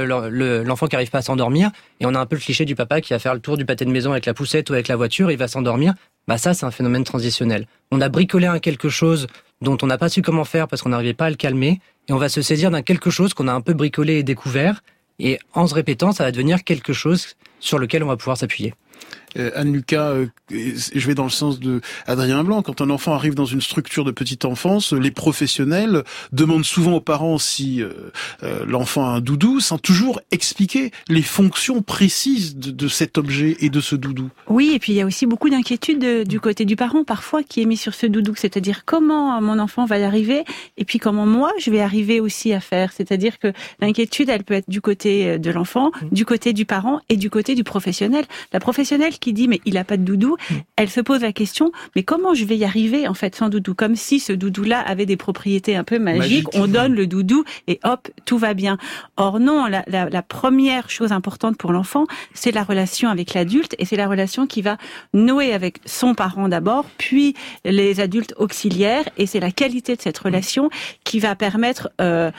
l'enfant 0.63 0.89
qui 0.89 0.95
arrive 0.95 1.09
pas 1.09 1.21
à 1.21 1.23
s'endormir 1.23 1.71
et 2.01 2.05
on 2.05 2.15
a 2.15 2.19
un 2.19 2.27
peu 2.27 2.37
le 2.37 2.43
cliché 2.43 2.67
du 2.67 2.75
papa 2.75 3.01
qui 3.01 3.15
va 3.15 3.19
faire 3.19 3.33
le 3.33 3.41
tour 3.41 3.57
du 3.57 3.65
pâté 3.65 3.87
de 3.87 3.91
maison 3.91 4.11
avec 4.11 4.27
la 4.27 4.35
poussette 4.35 4.69
ou 4.69 4.75
avec 4.75 4.89
la 4.89 4.97
voiture, 4.97 5.31
il 5.31 5.39
va 5.39 5.49
s'endormir. 5.49 5.95
Bah 6.29 6.37
ça 6.37 6.53
c'est 6.53 6.67
un 6.67 6.71
phénomène 6.71 7.03
transitionnel. 7.03 7.67
On 7.93 8.03
a 8.03 8.11
bricolé 8.11 8.47
un 8.47 8.59
quelque 8.59 8.91
chose 8.91 9.27
dont 9.63 9.79
on 9.81 9.87
n'a 9.87 9.97
pas 9.97 10.11
su 10.11 10.21
comment 10.21 10.45
faire 10.45 10.69
parce 10.69 10.83
qu'on 10.83 10.91
n'arrivait 10.91 11.15
pas 11.15 11.25
à 11.25 11.31
le 11.31 11.37
calmer 11.37 11.81
et 12.07 12.13
on 12.13 12.19
va 12.19 12.29
se 12.29 12.43
saisir 12.43 12.71
d'un 12.71 12.83
quelque 12.83 13.09
chose 13.09 13.33
qu'on 13.33 13.49
a 13.49 13.55
un 13.55 13.63
peu 13.63 13.73
bricolé 13.73 14.19
et 14.19 14.23
découvert 14.23 14.83
et 15.19 15.39
en 15.55 15.67
se 15.67 15.73
répétant, 15.73 16.13
ça 16.13 16.25
va 16.25 16.31
devenir 16.31 16.63
quelque 16.63 16.93
chose 16.93 17.37
sur 17.59 17.79
lequel 17.79 18.05
on 18.05 18.09
va 18.09 18.19
pouvoir 18.19 18.37
s'appuyer. 18.37 18.75
Euh, 19.37 19.51
Anne 19.55 19.73
Lucas, 19.73 20.11
euh, 20.11 20.27
je 20.51 21.07
vais 21.07 21.15
dans 21.15 21.25
le 21.25 21.31
sens 21.31 21.61
de 21.61 21.81
Adrien 22.07 22.45
Blanc. 22.45 22.63
Quand 22.63 22.81
un 22.81 22.91
enfant 22.91 23.15
arrive 23.15 23.35
dans 23.35 23.45
une 23.45 23.61
structure 23.61 24.05
de 24.05 24.11
petite 24.11 24.45
enfance, 24.45 24.93
les 24.93 25.11
professionnels 25.11 26.05
demandent 26.33 26.65
souvent 26.65 26.95
aux 26.95 27.01
parents 27.01 27.39
si 27.39 27.83
euh, 27.83 28.11
l'enfant 28.67 29.09
a 29.09 29.13
un 29.13 29.21
doudou, 29.21 29.61
sans 29.61 29.79
toujours 29.79 30.21
expliquer 30.31 30.91
les 31.09 31.23
fonctions 31.23 31.83
précises 31.83 32.57
de, 32.57 32.89
cet 32.89 33.19
objet 33.19 33.57
et 33.61 33.71
de 33.71 33.81
ce 33.81 33.95
doudou. 33.95 34.31
Oui, 34.49 34.73
et 34.75 34.79
puis 34.79 34.93
il 34.93 34.97
y 34.97 35.01
a 35.01 35.07
aussi 35.07 35.27
beaucoup 35.27 35.49
d'inquiétude 35.49 36.27
du 36.27 36.41
côté 36.41 36.65
du 36.65 36.77
parent 36.77 37.05
parfois 37.05 37.43
qui 37.43 37.63
est 37.63 37.67
mis 37.67 37.77
sur 37.77 37.95
ce 37.95 38.07
doudou, 38.07 38.35
c'est-à-dire 38.37 38.85
comment 38.85 39.41
mon 39.41 39.59
enfant 39.59 39.85
va 39.85 39.99
y 39.99 40.03
arriver 40.03 40.45
et 40.77 40.85
puis 40.85 40.99
comment 40.99 41.27
moi 41.27 41.53
je 41.61 41.71
vais 41.71 41.81
arriver 41.81 42.21
aussi 42.21 42.53
à 42.53 42.61
faire. 42.61 42.93
C'est-à-dire 42.93 43.39
que 43.39 43.53
l'inquiétude, 43.81 44.29
elle 44.29 44.43
peut 44.43 44.55
être 44.55 44.69
du 44.69 44.81
côté 44.81 45.39
de 45.39 45.51
l'enfant, 45.51 45.91
mmh. 45.91 46.15
du 46.15 46.25
côté 46.25 46.53
du 46.53 46.65
parent 46.65 47.01
et 47.09 47.17
du 47.17 47.31
côté 47.31 47.55
du 47.55 47.65
professionnel. 47.65 48.25
La 48.53 48.61
professionnelle 48.61 49.19
qui 49.21 49.33
dit 49.33 49.49
mais 49.49 49.61
il 49.65 49.77
a 49.79 49.85
pas 49.85 49.97
de 49.97 50.03
doudou, 50.03 50.37
mm. 50.51 50.55
elle 50.77 50.91
se 50.91 51.01
pose 51.01 51.23
la 51.23 51.33
question 51.33 51.73
mais 51.95 52.03
comment 52.03 52.35
je 52.35 52.45
vais 52.45 52.57
y 52.57 52.65
arriver 52.65 53.07
en 53.07 53.15
fait 53.15 53.35
sans 53.35 53.49
doudou? 53.49 53.75
Comme 53.75 53.97
si 53.97 54.21
ce 54.21 54.33
doudou-là 54.33 54.81
avait 54.81 55.07
des 55.07 55.17
propriétés 55.17 55.77
un 55.77 55.85
peu 55.85 55.99
magiques. 55.99 56.49
On 56.55 56.67
donne 56.67 56.95
le 56.95 57.07
doudou 57.07 57.45
et 57.67 57.79
hop 57.85 58.09
tout 58.25 58.39
va 58.39 58.55
bien. 58.55 58.79
Or 59.17 59.41
non, 59.41 59.67
la, 59.67 59.85
la, 59.87 60.09
la 60.09 60.23
première 60.23 60.91
chose 60.91 61.13
importante 61.13 61.57
pour 61.57 61.73
l'enfant, 61.73 62.07
c'est 62.35 62.53
la 62.53 62.63
relation 62.63 63.09
avec 63.09 63.35
l'adulte 63.35 63.75
et 63.79 63.85
c'est 63.85 63.97
la 63.97 64.09
relation 64.09 64.47
qui 64.47 64.63
va 64.63 64.77
nouer 65.13 65.53
avec 65.53 65.79
son 65.85 66.15
parent 66.15 66.49
d'abord, 66.49 66.87
puis 66.99 67.35
les 67.65 68.01
adultes 68.01 68.35
auxiliaires 68.37 69.09
et 69.19 69.27
c'est 69.27 69.41
la 69.41 69.51
qualité 69.51 69.97
de 69.97 70.03
cette 70.03 70.19
relation 70.19 70.71
qui 71.05 71.21
va 71.21 71.35
permettre 71.35 71.91
euh, 72.01 72.31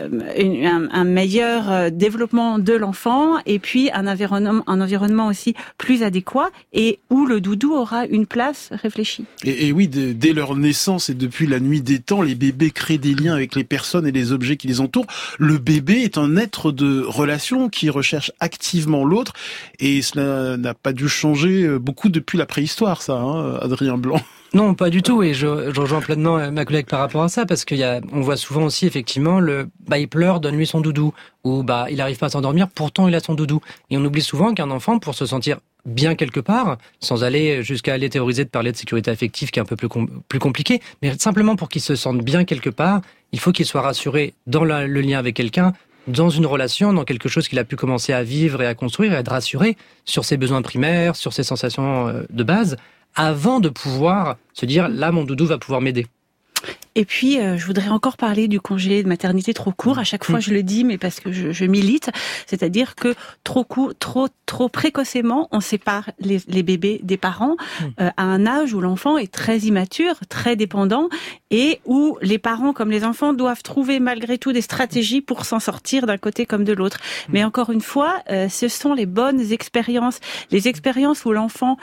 un, 0.00 0.88
un, 0.90 1.04
meilleur 1.04 1.70
euh, 1.70 1.90
développement 1.90 2.58
de 2.58 2.72
l'enfant 2.74 3.38
et 3.46 3.58
puis 3.58 3.90
un 3.92 4.06
environnement, 4.06 5.26
aussi 5.26 5.54
plus 5.76 6.02
adéquat 6.02 6.50
et 6.72 6.98
où 7.10 7.26
le 7.26 7.40
doudou 7.40 7.72
aura 7.74 8.06
une 8.06 8.26
place 8.26 8.70
réfléchie. 8.72 9.24
Et, 9.44 9.68
et 9.68 9.72
oui, 9.72 9.88
dès 9.88 10.32
leur 10.32 10.56
naissance 10.56 11.08
et 11.08 11.14
depuis 11.14 11.46
la 11.46 11.60
nuit 11.60 11.80
des 11.80 12.00
temps, 12.00 12.22
les 12.22 12.34
bébés 12.34 12.70
créent 12.70 12.98
des 12.98 13.14
liens 13.14 13.34
avec 13.34 13.54
les 13.54 13.64
personnes 13.64 14.06
et 14.06 14.12
les 14.12 14.32
objets 14.32 14.56
qui 14.56 14.68
les 14.68 14.80
entourent. 14.80 15.06
Le 15.38 15.58
bébé 15.58 16.02
est 16.02 16.18
un 16.18 16.36
être 16.36 16.72
de 16.72 17.02
relation 17.02 17.68
qui 17.68 17.90
recherche 17.90 18.32
activement 18.40 19.04
l'autre 19.04 19.32
et 19.78 20.02
cela 20.02 20.56
n'a 20.56 20.74
pas 20.74 20.92
dû 20.92 21.08
changer 21.08 21.64
euh, 21.64 21.78
beaucoup 21.78 22.08
depuis 22.08 22.38
la 22.38 22.46
préhistoire, 22.46 23.02
ça, 23.02 23.14
hein, 23.14 23.58
Adrien 23.60 23.96
Blanc. 23.96 24.20
Non, 24.54 24.74
pas 24.74 24.90
du 24.90 25.02
tout. 25.02 25.22
Et 25.22 25.34
je, 25.34 25.72
je, 25.72 25.80
rejoins 25.80 26.00
pleinement 26.00 26.50
ma 26.50 26.64
collègue 26.64 26.86
par 26.86 27.00
rapport 27.00 27.22
à 27.22 27.28
ça, 27.28 27.44
parce 27.44 27.64
qu'il 27.64 27.78
y 27.78 27.84
a, 27.84 28.00
on 28.12 28.20
voit 28.20 28.36
souvent 28.36 28.64
aussi 28.64 28.86
effectivement 28.86 29.40
le, 29.40 29.68
bah 29.86 29.98
il 29.98 30.08
pleure, 30.08 30.40
donne-lui 30.40 30.66
son 30.66 30.80
doudou, 30.80 31.12
ou 31.44 31.62
bah 31.62 31.86
il 31.90 32.00
arrive 32.00 32.18
pas 32.18 32.26
à 32.26 32.30
s'endormir, 32.30 32.68
pourtant 32.68 33.08
il 33.08 33.14
a 33.14 33.20
son 33.20 33.34
doudou. 33.34 33.60
Et 33.90 33.98
on 33.98 34.04
oublie 34.04 34.22
souvent 34.22 34.54
qu'un 34.54 34.70
enfant, 34.70 34.98
pour 34.98 35.14
se 35.14 35.26
sentir 35.26 35.58
bien 35.84 36.14
quelque 36.14 36.40
part, 36.40 36.78
sans 37.00 37.24
aller 37.24 37.62
jusqu'à 37.62 37.94
aller 37.94 38.10
théoriser 38.10 38.44
de 38.44 38.50
parler 38.50 38.72
de 38.72 38.76
sécurité 38.76 39.10
affective 39.10 39.50
qui 39.50 39.58
est 39.58 39.62
un 39.62 39.66
peu 39.66 39.76
plus, 39.76 39.88
plus 40.28 40.38
compliqué, 40.38 40.80
mais 41.02 41.16
simplement 41.18 41.56
pour 41.56 41.68
qu'il 41.68 41.82
se 41.82 41.94
sente 41.94 42.18
bien 42.18 42.44
quelque 42.44 42.70
part, 42.70 43.00
il 43.32 43.40
faut 43.40 43.52
qu'il 43.52 43.66
soit 43.66 43.80
rassuré 43.80 44.34
dans 44.46 44.64
le 44.64 45.00
lien 45.00 45.18
avec 45.18 45.36
quelqu'un, 45.36 45.72
dans 46.06 46.30
une 46.30 46.46
relation, 46.46 46.92
dans 46.92 47.04
quelque 47.04 47.28
chose 47.28 47.48
qu'il 47.48 47.58
a 47.58 47.64
pu 47.64 47.76
commencer 47.76 48.12
à 48.12 48.22
vivre 48.22 48.62
et 48.62 48.66
à 48.66 48.74
construire, 48.74 49.12
et 49.12 49.16
être 49.16 49.30
rassuré 49.30 49.76
sur 50.04 50.24
ses 50.24 50.36
besoins 50.36 50.62
primaires, 50.62 51.16
sur 51.16 51.32
ses 51.32 51.42
sensations 51.42 52.08
euh, 52.08 52.22
de 52.30 52.42
base, 52.42 52.76
avant 53.14 53.60
de 53.60 53.68
pouvoir 53.68 54.36
se 54.52 54.66
dire 54.66 54.88
là 54.88 55.12
mon 55.12 55.24
doudou 55.24 55.46
va 55.46 55.58
pouvoir 55.58 55.80
m'aider. 55.80 56.06
Et 56.94 57.04
puis, 57.04 57.38
euh, 57.38 57.56
je 57.56 57.64
voudrais 57.64 57.90
encore 57.90 58.16
parler 58.16 58.48
du 58.48 58.60
congé 58.60 59.04
de 59.04 59.08
maternité 59.08 59.54
trop 59.54 59.70
court. 59.70 60.00
À 60.00 60.04
chaque 60.04 60.24
fois, 60.24 60.40
je 60.40 60.52
le 60.52 60.64
dis, 60.64 60.82
mais 60.82 60.98
parce 60.98 61.20
que 61.20 61.30
je, 61.30 61.52
je 61.52 61.64
milite, 61.64 62.10
c'est-à-dire 62.46 62.96
que 62.96 63.14
trop 63.44 63.62
court, 63.62 63.92
trop 63.96 64.26
trop 64.46 64.68
précocement, 64.68 65.48
on 65.52 65.60
sépare 65.60 66.10
les, 66.18 66.40
les 66.48 66.64
bébés 66.64 67.00
des 67.04 67.16
parents 67.16 67.54
hmm. 67.80 67.84
euh, 68.00 68.10
à 68.16 68.24
un 68.24 68.46
âge 68.46 68.74
où 68.74 68.80
l'enfant 68.80 69.16
est 69.16 69.32
très 69.32 69.58
immature, 69.58 70.16
très 70.28 70.56
dépendant, 70.56 71.08
et 71.52 71.80
où 71.84 72.18
les 72.20 72.38
parents 72.38 72.72
comme 72.72 72.90
les 72.90 73.04
enfants 73.04 73.32
doivent 73.32 73.62
trouver 73.62 74.00
malgré 74.00 74.36
tout 74.36 74.52
des 74.52 74.62
stratégies 74.62 75.20
pour 75.20 75.44
s'en 75.44 75.60
sortir 75.60 76.04
d'un 76.06 76.18
côté 76.18 76.46
comme 76.46 76.64
de 76.64 76.72
l'autre. 76.72 76.98
Mais 77.28 77.44
encore 77.44 77.70
une 77.70 77.80
fois, 77.80 78.22
euh, 78.30 78.48
ce 78.48 78.66
sont 78.66 78.92
les 78.92 79.06
bonnes 79.06 79.52
expériences, 79.52 80.18
les 80.50 80.66
expériences 80.66 81.24
où 81.24 81.32
l'enfant 81.32 81.76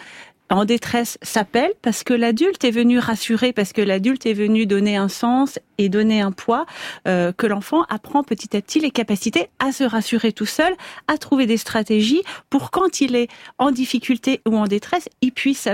en 0.49 0.65
détresse 0.65 1.17
s'appelle 1.21 1.71
parce 1.81 2.03
que 2.03 2.13
l'adulte 2.13 2.63
est 2.63 2.71
venu 2.71 2.99
rassurer, 2.99 3.53
parce 3.53 3.73
que 3.73 3.81
l'adulte 3.81 4.25
est 4.25 4.33
venu 4.33 4.65
donner 4.65 4.95
un 4.95 5.09
sens 5.09 5.59
et 5.77 5.89
donner 5.89 6.21
un 6.21 6.31
poids, 6.31 6.65
euh, 7.07 7.31
que 7.31 7.47
l'enfant 7.47 7.83
apprend 7.89 8.23
petit 8.23 8.55
à 8.55 8.61
petit 8.61 8.79
les 8.79 8.91
capacités 8.91 9.49
à 9.59 9.71
se 9.71 9.83
rassurer 9.83 10.31
tout 10.31 10.45
seul, 10.45 10.73
à 11.07 11.17
trouver 11.17 11.45
des 11.47 11.57
stratégies 11.57 12.21
pour 12.49 12.71
quand 12.71 13.01
il 13.01 13.15
est 13.15 13.29
en 13.57 13.71
difficulté 13.71 14.41
ou 14.47 14.57
en 14.57 14.67
détresse, 14.67 15.09
il 15.21 15.31
puisse 15.31 15.67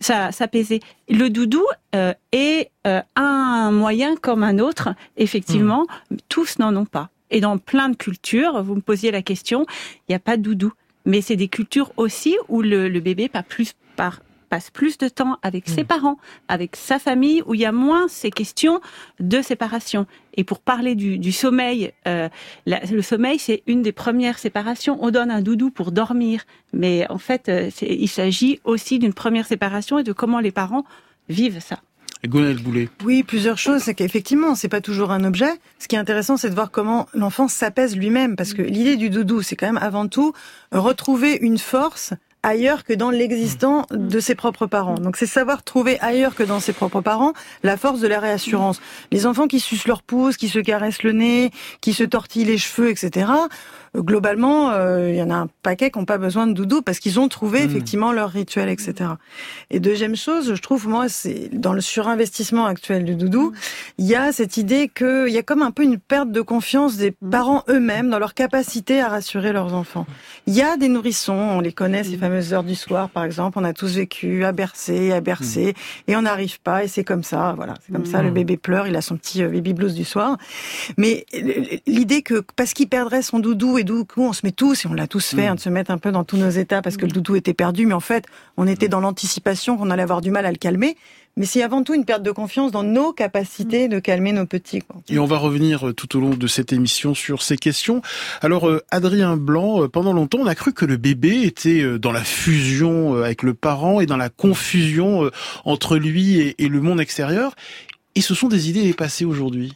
s'apaiser. 0.00 0.80
Le 1.08 1.28
doudou 1.28 1.64
euh, 1.94 2.12
est 2.32 2.70
euh, 2.86 3.00
un 3.16 3.70
moyen 3.72 4.16
comme 4.16 4.42
un 4.42 4.58
autre, 4.58 4.90
effectivement, 5.16 5.86
tous 6.28 6.58
n'en 6.58 6.76
ont 6.76 6.84
pas. 6.84 7.08
Et 7.30 7.40
dans 7.40 7.58
plein 7.58 7.88
de 7.88 7.96
cultures, 7.96 8.62
vous 8.62 8.74
me 8.74 8.80
posiez 8.80 9.10
la 9.10 9.22
question, 9.22 9.64
il 10.08 10.10
n'y 10.10 10.14
a 10.14 10.20
pas 10.20 10.36
de 10.36 10.42
doudou. 10.42 10.72
Mais 11.06 11.22
c'est 11.22 11.36
des 11.36 11.48
cultures 11.48 11.92
aussi 11.96 12.36
où 12.48 12.60
le, 12.60 12.88
le 12.88 13.00
bébé 13.00 13.28
pas 13.28 13.42
plus 13.42 13.74
passe 14.50 14.70
plus 14.70 14.98
de 14.98 15.08
temps 15.08 15.38
avec 15.42 15.68
ses 15.68 15.84
hmm. 15.84 15.86
parents, 15.86 16.18
avec 16.48 16.76
sa 16.76 16.98
famille, 16.98 17.42
où 17.46 17.54
il 17.54 17.60
y 17.60 17.64
a 17.64 17.72
moins 17.72 18.08
ces 18.08 18.30
questions 18.30 18.80
de 19.20 19.40
séparation. 19.40 20.06
Et 20.34 20.44
pour 20.44 20.58
parler 20.58 20.94
du, 20.96 21.32
sommeil, 21.32 21.92
euh, 22.06 22.28
le 22.66 23.00
sommeil, 23.00 23.38
c'est 23.38 23.62
une 23.66 23.80
des 23.80 23.92
premières 23.92 24.38
séparations. 24.38 24.98
On 25.00 25.10
donne 25.10 25.30
un 25.30 25.40
doudou 25.40 25.70
pour 25.70 25.92
dormir, 25.92 26.44
mais 26.72 27.06
en 27.08 27.18
fait, 27.18 27.48
euh, 27.48 27.70
il 27.80 28.08
s'agit 28.08 28.60
aussi 28.64 28.98
d'une 28.98 29.14
première 29.14 29.46
séparation 29.46 29.98
et 29.98 30.02
de 30.02 30.12
comment 30.12 30.40
les 30.40 30.52
parents 30.52 30.84
vivent 31.28 31.60
ça. 31.60 31.78
Boulet. 32.28 32.88
Oui, 33.02 33.22
plusieurs 33.22 33.56
choses. 33.56 33.82
C'est 33.82 33.94
qu'effectivement, 33.94 34.54
c'est 34.54 34.68
pas 34.68 34.82
toujours 34.82 35.10
un 35.10 35.24
objet. 35.24 35.52
Ce 35.78 35.88
qui 35.88 35.96
est 35.96 35.98
intéressant, 35.98 36.36
c'est 36.36 36.50
de 36.50 36.54
voir 36.54 36.70
comment 36.70 37.06
l'enfant 37.14 37.48
s'apaise 37.48 37.96
lui-même, 37.96 38.36
parce 38.36 38.52
que 38.52 38.60
l'idée 38.60 38.96
du 38.96 39.08
doudou, 39.08 39.40
c'est 39.40 39.56
quand 39.56 39.66
même 39.66 39.78
avant 39.78 40.06
tout 40.06 40.34
retrouver 40.70 41.38
une 41.40 41.56
force 41.56 42.12
ailleurs 42.42 42.84
que 42.84 42.92
dans 42.92 43.10
l'existant 43.10 43.86
mmh. 43.90 44.08
de 44.08 44.20
ses 44.20 44.34
propres 44.34 44.66
parents. 44.66 44.94
Donc 44.94 45.16
c'est 45.16 45.26
savoir 45.26 45.62
trouver 45.62 45.98
ailleurs 46.00 46.34
que 46.34 46.42
dans 46.42 46.60
ses 46.60 46.72
propres 46.72 47.00
parents 47.00 47.32
la 47.62 47.76
force 47.76 48.00
de 48.00 48.08
la 48.08 48.20
réassurance. 48.20 48.80
Les 49.12 49.26
enfants 49.26 49.46
qui 49.46 49.60
sucent 49.60 49.86
leur 49.86 50.02
pouce, 50.02 50.36
qui 50.36 50.48
se 50.48 50.58
caressent 50.58 51.02
le 51.02 51.12
nez, 51.12 51.50
qui 51.80 51.92
se 51.92 52.04
tortillent 52.04 52.44
les 52.44 52.58
cheveux, 52.58 52.90
etc 52.90 53.26
globalement, 53.94 54.70
euh, 54.70 55.10
il 55.10 55.16
y 55.16 55.22
en 55.22 55.30
a 55.30 55.34
un 55.34 55.48
paquet 55.62 55.90
qui 55.90 55.98
n'ont 55.98 56.04
pas 56.04 56.18
besoin 56.18 56.46
de 56.46 56.52
doudou 56.52 56.82
parce 56.82 56.98
qu'ils 56.98 57.18
ont 57.18 57.28
trouvé 57.28 57.60
hmm. 57.60 57.70
effectivement 57.70 58.12
leur 58.12 58.30
rituel, 58.30 58.68
etc. 58.68 59.10
Et 59.70 59.80
deuxième 59.80 60.16
chose, 60.16 60.54
je 60.54 60.60
trouve, 60.60 60.88
moi, 60.88 61.08
c'est 61.08 61.48
dans 61.52 61.72
le 61.72 61.80
surinvestissement 61.80 62.66
actuel 62.66 63.04
du 63.04 63.16
doudou, 63.16 63.52
il 63.98 64.06
y 64.06 64.14
a 64.14 64.32
cette 64.32 64.56
idée 64.56 64.88
qu'il 64.88 65.28
y 65.28 65.38
a 65.38 65.42
comme 65.42 65.62
un 65.62 65.70
peu 65.70 65.82
une 65.82 65.98
perte 65.98 66.30
de 66.30 66.40
confiance 66.40 66.96
des 66.96 67.14
hmm. 67.20 67.30
parents 67.30 67.64
eux-mêmes 67.68 68.10
dans 68.10 68.18
leur 68.18 68.34
capacité 68.34 69.00
à 69.00 69.08
rassurer 69.08 69.52
leurs 69.52 69.74
enfants. 69.74 70.06
Il 70.46 70.54
y 70.54 70.62
a 70.62 70.76
des 70.76 70.88
nourrissons, 70.88 71.32
on 71.32 71.60
les 71.60 71.72
connaît, 71.72 72.04
ces 72.04 72.16
hmm. 72.16 72.20
fameuses 72.20 72.54
heures 72.54 72.64
du 72.64 72.74
soir, 72.74 73.10
par 73.10 73.24
exemple, 73.24 73.58
on 73.58 73.64
a 73.64 73.72
tous 73.72 73.96
vécu 73.96 74.44
à 74.44 74.52
bercer, 74.52 75.12
à 75.12 75.20
bercer, 75.20 75.74
et 76.06 76.16
on 76.16 76.22
n'arrive 76.22 76.60
pas, 76.60 76.84
et 76.84 76.88
c'est 76.88 77.04
comme 77.04 77.24
ça, 77.24 77.54
voilà, 77.56 77.74
c'est 77.84 77.92
comme 77.92 78.06
ça, 78.06 78.22
le 78.22 78.30
bébé 78.30 78.56
pleure, 78.56 78.86
il 78.86 78.96
a 78.96 79.02
son 79.02 79.16
petit 79.16 79.42
euh, 79.42 79.48
baby 79.48 79.74
blues 79.74 79.94
du 79.94 80.04
soir. 80.04 80.36
Mais 80.96 81.26
l'idée 81.86 82.22
que 82.22 82.42
parce 82.56 82.72
qu'il 82.74 82.88
perdrait 82.88 83.22
son 83.22 83.38
doudou 83.38 83.79
et 83.80 83.84
du 83.84 84.04
coup, 84.04 84.22
on 84.22 84.32
se 84.32 84.44
met 84.44 84.52
tous, 84.52 84.84
et 84.84 84.88
on 84.88 84.94
l'a 84.94 85.06
tous 85.06 85.34
fait, 85.34 85.46
mm. 85.46 85.50
hein, 85.50 85.54
de 85.56 85.60
se 85.60 85.68
mettre 85.68 85.90
un 85.90 85.98
peu 85.98 86.12
dans 86.12 86.24
tous 86.24 86.36
nos 86.36 86.50
états 86.50 86.82
parce 86.82 86.96
que 86.96 87.06
le 87.06 87.12
doudou 87.12 87.36
était 87.36 87.54
perdu, 87.54 87.86
mais 87.86 87.94
en 87.94 88.00
fait, 88.00 88.26
on 88.56 88.66
était 88.66 88.88
dans 88.88 89.00
l'anticipation 89.00 89.76
qu'on 89.76 89.90
allait 89.90 90.02
avoir 90.02 90.20
du 90.20 90.30
mal 90.30 90.46
à 90.46 90.50
le 90.50 90.58
calmer. 90.58 90.96
Mais 91.36 91.46
c'est 91.46 91.62
avant 91.62 91.82
tout 91.84 91.94
une 91.94 92.04
perte 92.04 92.22
de 92.22 92.32
confiance 92.32 92.72
dans 92.72 92.82
nos 92.82 93.12
capacités 93.12 93.88
de 93.88 93.98
calmer 94.00 94.32
nos 94.32 94.46
petits. 94.46 94.82
Et 95.08 95.18
on 95.18 95.26
va 95.26 95.38
revenir 95.38 95.88
euh, 95.88 95.94
tout 95.94 96.16
au 96.16 96.20
long 96.20 96.30
de 96.30 96.46
cette 96.46 96.72
émission 96.72 97.14
sur 97.14 97.42
ces 97.42 97.56
questions. 97.56 98.02
Alors, 98.42 98.68
euh, 98.68 98.84
Adrien 98.90 99.36
Blanc, 99.36 99.84
euh, 99.84 99.88
pendant 99.88 100.12
longtemps, 100.12 100.38
on 100.40 100.46
a 100.46 100.56
cru 100.56 100.72
que 100.72 100.84
le 100.84 100.96
bébé 100.96 101.42
était 101.42 101.98
dans 101.98 102.12
la 102.12 102.24
fusion 102.24 103.14
avec 103.14 103.42
le 103.42 103.54
parent 103.54 104.00
et 104.00 104.06
dans 104.06 104.16
la 104.16 104.28
confusion 104.28 105.30
entre 105.64 105.96
lui 105.96 106.54
et 106.58 106.68
le 106.68 106.80
monde 106.80 107.00
extérieur. 107.00 107.54
Et 108.16 108.20
ce 108.20 108.34
sont 108.34 108.48
des 108.48 108.68
idées 108.68 108.82
dépassées 108.82 109.24
aujourd'hui. 109.24 109.72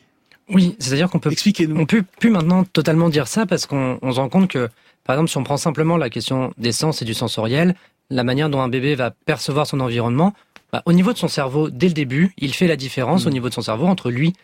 Oui, 0.49 0.77
c'est-à-dire 0.79 1.09
qu'on 1.11 1.19
peut, 1.19 1.33
Expliquez-nous. 1.33 1.81
on 1.81 1.87
peut 1.87 2.05
plus 2.19 2.31
maintenant 2.31 2.65
totalement 2.65 3.09
dire 3.09 3.29
ça 3.29 3.47
parce 3.47 3.67
qu'on 3.67 3.99
se 4.03 4.21
rend 4.21 4.29
compte 4.29 4.49
que, 4.49 4.69
par 5.05 5.17
exemple, 5.17 5.31
si 5.31 5.39
on 5.39 5.45
prend 5.45 5.57
simplement 5.57 5.97
la 5.97 6.11
question 6.11 6.53
des 6.59 6.73
sens 6.73 7.03
et 7.03 7.05
du 7.05 7.15
sensoriel, 7.15 7.75
la 8.11 8.25
manière 8.25 8.51
dont 8.51 8.61
un 8.61 8.69
bébé 8.69 8.95
va 8.95 9.11
percevoir 9.11 9.67
son 9.67 9.81
environnement, 9.81 10.35
bah, 10.73 10.83
au 10.87 10.93
niveau 10.93 11.13
de 11.13 11.19
son 11.19 11.29
cerveau, 11.29 11.71
dès 11.71 11.89
le 11.89 11.95
début, 11.95 12.33
il 12.37 12.55
fait 12.55 12.67
la 12.67 12.77
différence 12.77 13.25
mm. 13.25 13.29
au 13.29 13.31
niveau 13.31 13.49
de 13.49 13.55
son 13.55 13.63
cerveau 13.63 13.87
entre 13.87 14.11
lui 14.11 14.35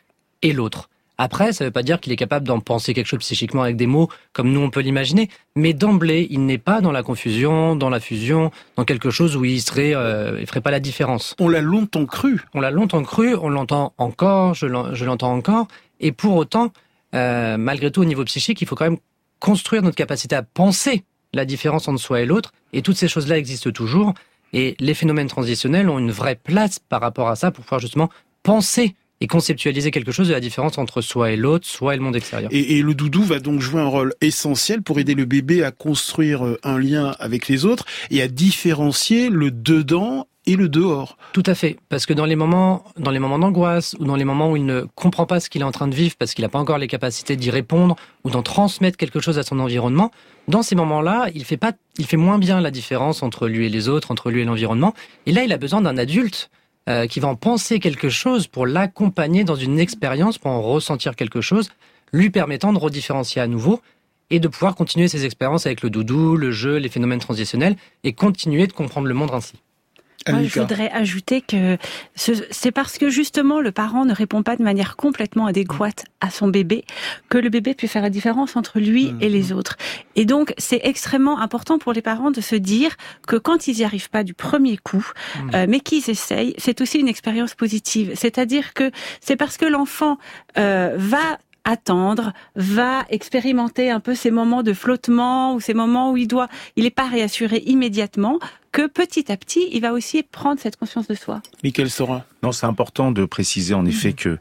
et 0.42 0.52
l'autre. 0.52 0.88
Après, 1.18 1.52
ça 1.52 1.64
ne 1.64 1.68
veut 1.68 1.72
pas 1.72 1.82
dire 1.82 2.00
qu'il 2.00 2.14
est 2.14 2.16
capable 2.16 2.48
d'en 2.48 2.60
penser 2.60 2.94
quelque 2.94 3.06
chose 3.06 3.18
psychiquement 3.18 3.62
avec 3.62 3.76
des 3.76 3.86
mots 3.86 4.08
comme 4.32 4.50
nous 4.50 4.60
on 4.60 4.70
peut 4.70 4.80
l'imaginer, 4.80 5.28
mais 5.54 5.74
d'emblée, 5.74 6.26
il 6.30 6.46
n'est 6.46 6.56
pas 6.56 6.80
dans 6.80 6.92
la 6.92 7.02
confusion, 7.02 7.76
dans 7.76 7.90
la 7.90 8.00
fusion, 8.00 8.50
dans 8.76 8.86
quelque 8.86 9.10
chose 9.10 9.36
où 9.36 9.44
il 9.44 9.60
serait, 9.60 9.94
euh, 9.94 10.38
il 10.40 10.46
ferait 10.46 10.62
pas 10.62 10.70
la 10.70 10.80
différence. 10.80 11.34
On 11.38 11.50
l'a 11.50 11.60
longtemps 11.60 12.06
cru. 12.06 12.40
On 12.54 12.60
l'a 12.62 12.70
longtemps 12.70 13.02
cru, 13.02 13.34
on 13.34 13.50
l'entend 13.50 13.92
encore, 13.98 14.54
je 14.54 14.66
l'entends 14.66 15.34
encore, 15.34 15.68
et 16.00 16.12
pour 16.12 16.36
autant, 16.36 16.72
euh, 17.14 17.56
malgré 17.56 17.90
tout, 17.90 18.00
au 18.00 18.04
niveau 18.04 18.24
psychique, 18.24 18.60
il 18.60 18.66
faut 18.66 18.74
quand 18.74 18.84
même 18.84 18.98
construire 19.38 19.82
notre 19.82 19.96
capacité 19.96 20.34
à 20.34 20.42
penser 20.42 21.04
la 21.32 21.44
différence 21.44 21.88
entre 21.88 22.00
soi 22.00 22.20
et 22.20 22.26
l'autre. 22.26 22.52
Et 22.72 22.82
toutes 22.82 22.96
ces 22.96 23.08
choses-là 23.08 23.38
existent 23.38 23.70
toujours. 23.70 24.14
Et 24.52 24.74
les 24.80 24.94
phénomènes 24.94 25.28
transitionnels 25.28 25.88
ont 25.88 25.98
une 25.98 26.10
vraie 26.10 26.34
place 26.34 26.78
par 26.78 27.00
rapport 27.00 27.28
à 27.28 27.36
ça 27.36 27.50
pour 27.50 27.64
pouvoir 27.64 27.80
justement 27.80 28.10
penser 28.42 28.94
et 29.20 29.26
conceptualiser 29.26 29.90
quelque 29.90 30.12
chose 30.12 30.28
de 30.28 30.32
la 30.32 30.40
différence 30.40 30.78
entre 30.78 31.00
soi 31.00 31.32
et 31.32 31.36
l'autre, 31.36 31.66
soi 31.66 31.94
et 31.94 31.96
le 31.96 32.02
monde 32.02 32.16
extérieur. 32.16 32.50
Et, 32.52 32.78
et, 32.78 32.82
le 32.82 32.94
doudou 32.94 33.22
va 33.22 33.38
donc 33.38 33.60
jouer 33.60 33.80
un 33.80 33.86
rôle 33.86 34.14
essentiel 34.20 34.82
pour 34.82 34.98
aider 34.98 35.14
le 35.14 35.24
bébé 35.24 35.62
à 35.62 35.70
construire 35.70 36.46
euh, 36.46 36.58
un 36.62 36.78
lien 36.78 37.14
avec 37.18 37.48
les 37.48 37.64
autres 37.64 37.84
et 38.10 38.22
à 38.22 38.28
différencier 38.28 39.28
le 39.28 39.50
dedans 39.50 40.26
et 40.46 40.56
le 40.56 40.68
dehors. 40.68 41.16
Tout 41.32 41.42
à 41.46 41.54
fait, 41.54 41.76
parce 41.88 42.06
que 42.06 42.14
dans 42.14 42.24
les 42.24 42.36
moments, 42.36 42.84
dans 42.98 43.10
les 43.10 43.18
moments 43.18 43.38
d'angoisse 43.38 43.94
ou 43.98 44.04
dans 44.04 44.16
les 44.16 44.24
moments 44.24 44.50
où 44.50 44.56
il 44.56 44.64
ne 44.64 44.86
comprend 44.94 45.26
pas 45.26 45.38
ce 45.38 45.50
qu'il 45.50 45.60
est 45.60 45.64
en 45.64 45.70
train 45.70 45.86
de 45.86 45.94
vivre 45.94 46.16
parce 46.18 46.32
qu'il 46.34 46.42
n'a 46.42 46.48
pas 46.48 46.58
encore 46.58 46.78
les 46.78 46.88
capacités 46.88 47.36
d'y 47.36 47.50
répondre 47.50 47.96
ou 48.24 48.30
d'en 48.30 48.42
transmettre 48.42 48.96
quelque 48.96 49.20
chose 49.20 49.38
à 49.38 49.42
son 49.42 49.58
environnement, 49.58 50.10
dans 50.48 50.62
ces 50.62 50.74
moments-là, 50.74 51.28
il 51.34 51.44
fait 51.44 51.58
pas, 51.58 51.72
il 51.98 52.06
fait 52.06 52.16
moins 52.16 52.38
bien 52.38 52.60
la 52.60 52.70
différence 52.70 53.22
entre 53.22 53.48
lui 53.48 53.66
et 53.66 53.68
les 53.68 53.88
autres, 53.88 54.10
entre 54.10 54.30
lui 54.30 54.40
et 54.40 54.44
l'environnement. 54.44 54.94
Et 55.26 55.32
là, 55.32 55.44
il 55.44 55.52
a 55.52 55.58
besoin 55.58 55.82
d'un 55.82 55.98
adulte 55.98 56.50
euh, 56.90 57.06
qui 57.06 57.20
va 57.20 57.28
en 57.28 57.36
penser 57.36 57.78
quelque 57.78 58.08
chose 58.08 58.48
pour 58.48 58.66
l'accompagner 58.66 59.44
dans 59.44 59.54
une 59.54 59.78
expérience, 59.78 60.38
pour 60.38 60.50
en 60.50 60.60
ressentir 60.60 61.14
quelque 61.14 61.40
chose, 61.40 61.70
lui 62.12 62.30
permettant 62.30 62.72
de 62.72 62.78
redifférencier 62.78 63.40
à 63.40 63.46
nouveau 63.46 63.80
et 64.30 64.40
de 64.40 64.48
pouvoir 64.48 64.74
continuer 64.74 65.06
ses 65.06 65.24
expériences 65.24 65.66
avec 65.66 65.82
le 65.82 65.90
doudou, 65.90 66.36
le 66.36 66.50
jeu, 66.50 66.78
les 66.78 66.88
phénomènes 66.88 67.20
transitionnels 67.20 67.76
et 68.02 68.12
continuer 68.12 68.66
de 68.66 68.72
comprendre 68.72 69.06
le 69.06 69.14
monde 69.14 69.30
ainsi. 69.32 69.54
Moi, 70.28 70.42
je 70.42 70.60
voudrais 70.60 70.90
ajouter 70.90 71.40
que 71.40 71.78
c'est 72.14 72.72
parce 72.72 72.98
que 72.98 73.08
justement 73.08 73.60
le 73.60 73.72
parent 73.72 74.04
ne 74.04 74.12
répond 74.12 74.42
pas 74.42 74.56
de 74.56 74.62
manière 74.62 74.96
complètement 74.96 75.46
adéquate 75.46 76.04
à 76.20 76.28
son 76.28 76.48
bébé 76.48 76.84
que 77.30 77.38
le 77.38 77.48
bébé 77.48 77.74
peut 77.74 77.86
faire 77.86 78.02
la 78.02 78.10
différence 78.10 78.54
entre 78.54 78.80
lui 78.80 79.14
et 79.20 79.30
les 79.30 79.50
mhm. 79.50 79.58
autres. 79.58 79.76
Et 80.16 80.26
donc 80.26 80.52
c'est 80.58 80.80
extrêmement 80.84 81.40
important 81.40 81.78
pour 81.78 81.94
les 81.94 82.02
parents 82.02 82.30
de 82.30 82.42
se 82.42 82.54
dire 82.54 82.96
que 83.26 83.36
quand 83.36 83.66
ils 83.66 83.76
n'y 83.76 83.84
arrivent 83.84 84.10
pas 84.10 84.22
du 84.22 84.34
premier 84.34 84.76
coup, 84.76 85.06
mhm. 85.38 85.50
euh, 85.54 85.66
mais 85.68 85.80
qu'ils 85.80 86.10
essayent, 86.10 86.54
c'est 86.58 86.82
aussi 86.82 86.98
une 86.98 87.08
expérience 87.08 87.54
positive. 87.54 88.12
C'est-à-dire 88.14 88.74
que 88.74 88.90
c'est 89.20 89.36
parce 89.36 89.56
que 89.56 89.64
l'enfant 89.64 90.18
euh, 90.58 90.94
va 90.98 91.38
attendre, 91.64 92.32
va 92.56 93.04
expérimenter 93.10 93.90
un 93.90 94.00
peu 94.00 94.14
ces 94.14 94.30
moments 94.30 94.62
de 94.62 94.72
flottement 94.72 95.54
ou 95.54 95.60
ces 95.60 95.74
moments 95.74 96.10
où 96.10 96.16
il 96.16 96.26
doit, 96.26 96.48
il 96.76 96.84
n'est 96.84 96.90
pas 96.90 97.06
réassuré 97.06 97.62
immédiatement 97.66 98.38
que 98.72 98.86
petit 98.86 99.32
à 99.32 99.36
petit, 99.36 99.68
il 99.72 99.80
va 99.80 99.92
aussi 99.92 100.22
prendre 100.22 100.60
cette 100.60 100.76
conscience 100.76 101.08
de 101.08 101.14
soi. 101.14 101.42
Quelle 101.74 101.90
sera 101.90 102.24
Non, 102.42 102.52
c'est 102.52 102.66
important 102.66 103.10
de 103.10 103.24
préciser 103.24 103.74
en 103.74 103.84
effet 103.84 104.12
que, 104.12 104.38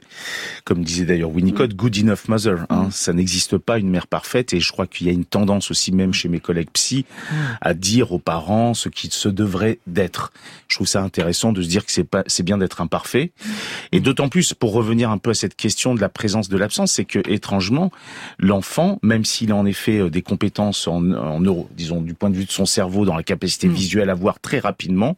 comme 0.66 0.84
disait 0.84 1.06
d'ailleurs 1.06 1.32
Winnicott, 1.32 1.74
good 1.74 1.98
enough 1.98 2.28
mother, 2.28 2.66
hein, 2.70 2.90
ça 2.92 3.14
n'existe 3.14 3.58
pas 3.58 3.80
une 3.80 3.90
mère 3.90 4.08
parfaite 4.08 4.54
et 4.54 4.60
je 4.60 4.72
crois 4.72 4.86
qu'il 4.86 5.08
y 5.08 5.10
a 5.10 5.14
une 5.14 5.26
tendance 5.26 5.72
aussi 5.72 5.92
même 5.92 6.14
chez 6.14 6.30
mes 6.30 6.40
collègues 6.40 6.70
psy 6.74 7.06
à 7.62 7.74
dire 7.74 8.12
aux 8.12 8.20
parents 8.20 8.74
ce 8.74 8.90
qui 8.90 9.10
se 9.10 9.30
devrait 9.30 9.80
d'être. 9.88 10.32
Je 10.68 10.76
trouve 10.76 10.88
ça 10.88 11.02
intéressant 11.02 11.52
de 11.52 11.64
se 11.64 11.68
dire 11.68 11.86
que 11.86 11.92
c'est 11.92 12.04
pas, 12.04 12.24
c'est 12.28 12.44
bien 12.44 12.60
d'être 12.60 12.82
imparfait. 12.82 13.32
Et 13.92 14.00
d'autant 14.00 14.30
plus 14.30 14.54
pour 14.54 14.74
revenir 14.74 15.10
un 15.10 15.18
peu 15.18 15.32
à 15.32 15.36
cette 15.36 15.56
question 15.56 15.96
de 15.96 16.02
la 16.02 16.10
présence 16.10 16.50
de 16.50 16.58
l'absence, 16.58 16.92
c'est 16.92 17.06
que 17.06 17.20
étrangement 17.28 17.92
l'enfant, 18.38 19.00
même 19.02 19.26
s'il 19.26 19.52
a 19.52 19.56
en 19.56 19.66
effet 19.66 20.00
euh, 20.00 20.10
des 20.10 20.22
compétences 20.22 20.88
en, 20.88 21.12
en 21.14 21.40
neuro, 21.40 21.68
disons 21.76 22.02
du 22.02 22.14
point 22.14 22.30
de 22.30 22.36
vue 22.36 22.46
de 22.46 22.52
son 22.52 22.66
cerveau 22.66 23.06
dans 23.06 23.16
la 23.16 23.24
capacité 23.24 23.68
visuelle 23.68 24.10
à 24.10 24.16
voir 24.20 24.40
très 24.40 24.60
rapidement, 24.60 25.18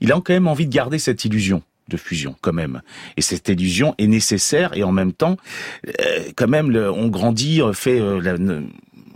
il 0.00 0.12
a 0.12 0.14
quand 0.16 0.30
même 0.30 0.48
envie 0.48 0.66
de 0.66 0.72
garder 0.72 0.98
cette 0.98 1.24
illusion 1.24 1.62
de 1.88 1.96
fusion 1.96 2.36
quand 2.40 2.52
même. 2.52 2.82
Et 3.16 3.22
cette 3.22 3.48
illusion 3.48 3.94
est 3.98 4.06
nécessaire 4.06 4.76
et 4.76 4.84
en 4.84 4.92
même 4.92 5.12
temps, 5.12 5.36
euh, 5.86 6.30
quand 6.36 6.48
même, 6.48 6.74
on 6.76 7.08
grandit, 7.08 7.60
fait 7.72 8.00
euh, 8.00 8.62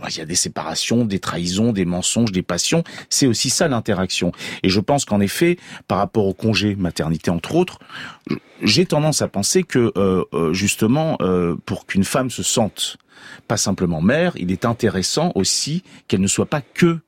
il 0.09 0.17
y 0.17 0.21
a 0.21 0.25
des 0.25 0.35
séparations, 0.35 1.05
des 1.05 1.19
trahisons, 1.19 1.71
des 1.71 1.85
mensonges, 1.85 2.31
des 2.31 2.41
passions. 2.41 2.83
C'est 3.09 3.27
aussi 3.27 3.49
ça 3.49 3.67
l'interaction. 3.67 4.33
Et 4.61 4.69
je 4.69 4.79
pense 4.81 5.05
qu'en 5.05 5.21
effet, 5.21 5.57
par 5.87 5.99
rapport 5.99 6.25
au 6.25 6.33
congé 6.33 6.75
maternité 6.75 7.31
entre 7.31 7.55
autres, 7.55 7.79
j'ai 8.61 8.85
tendance 8.85 9.21
à 9.21 9.29
penser 9.29 9.63
que 9.63 9.93
euh, 9.95 10.53
justement, 10.53 11.17
pour 11.65 11.85
qu'une 11.85 12.03
femme 12.03 12.29
se 12.29 12.43
sente 12.43 12.97
pas 13.47 13.57
simplement 13.57 14.01
mère, 14.01 14.33
il 14.35 14.51
est 14.51 14.65
intéressant 14.65 15.31
aussi 15.35 15.83
qu'elle 16.07 16.21
ne 16.21 16.27
soit 16.27 16.45
pas 16.45 16.61
que 16.61 16.99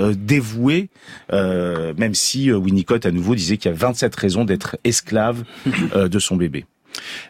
euh, 0.00 0.14
dévouée, 0.16 0.88
euh, 1.32 1.92
même 1.96 2.14
si 2.14 2.50
euh, 2.50 2.56
Winnicott 2.56 3.04
à 3.06 3.10
nouveau 3.10 3.34
disait 3.34 3.56
qu'il 3.58 3.70
y 3.70 3.74
a 3.74 3.76
27 3.76 4.14
raisons 4.16 4.44
d'être 4.44 4.78
esclave 4.84 5.44
de 5.94 6.18
son 6.18 6.36
bébé. 6.36 6.64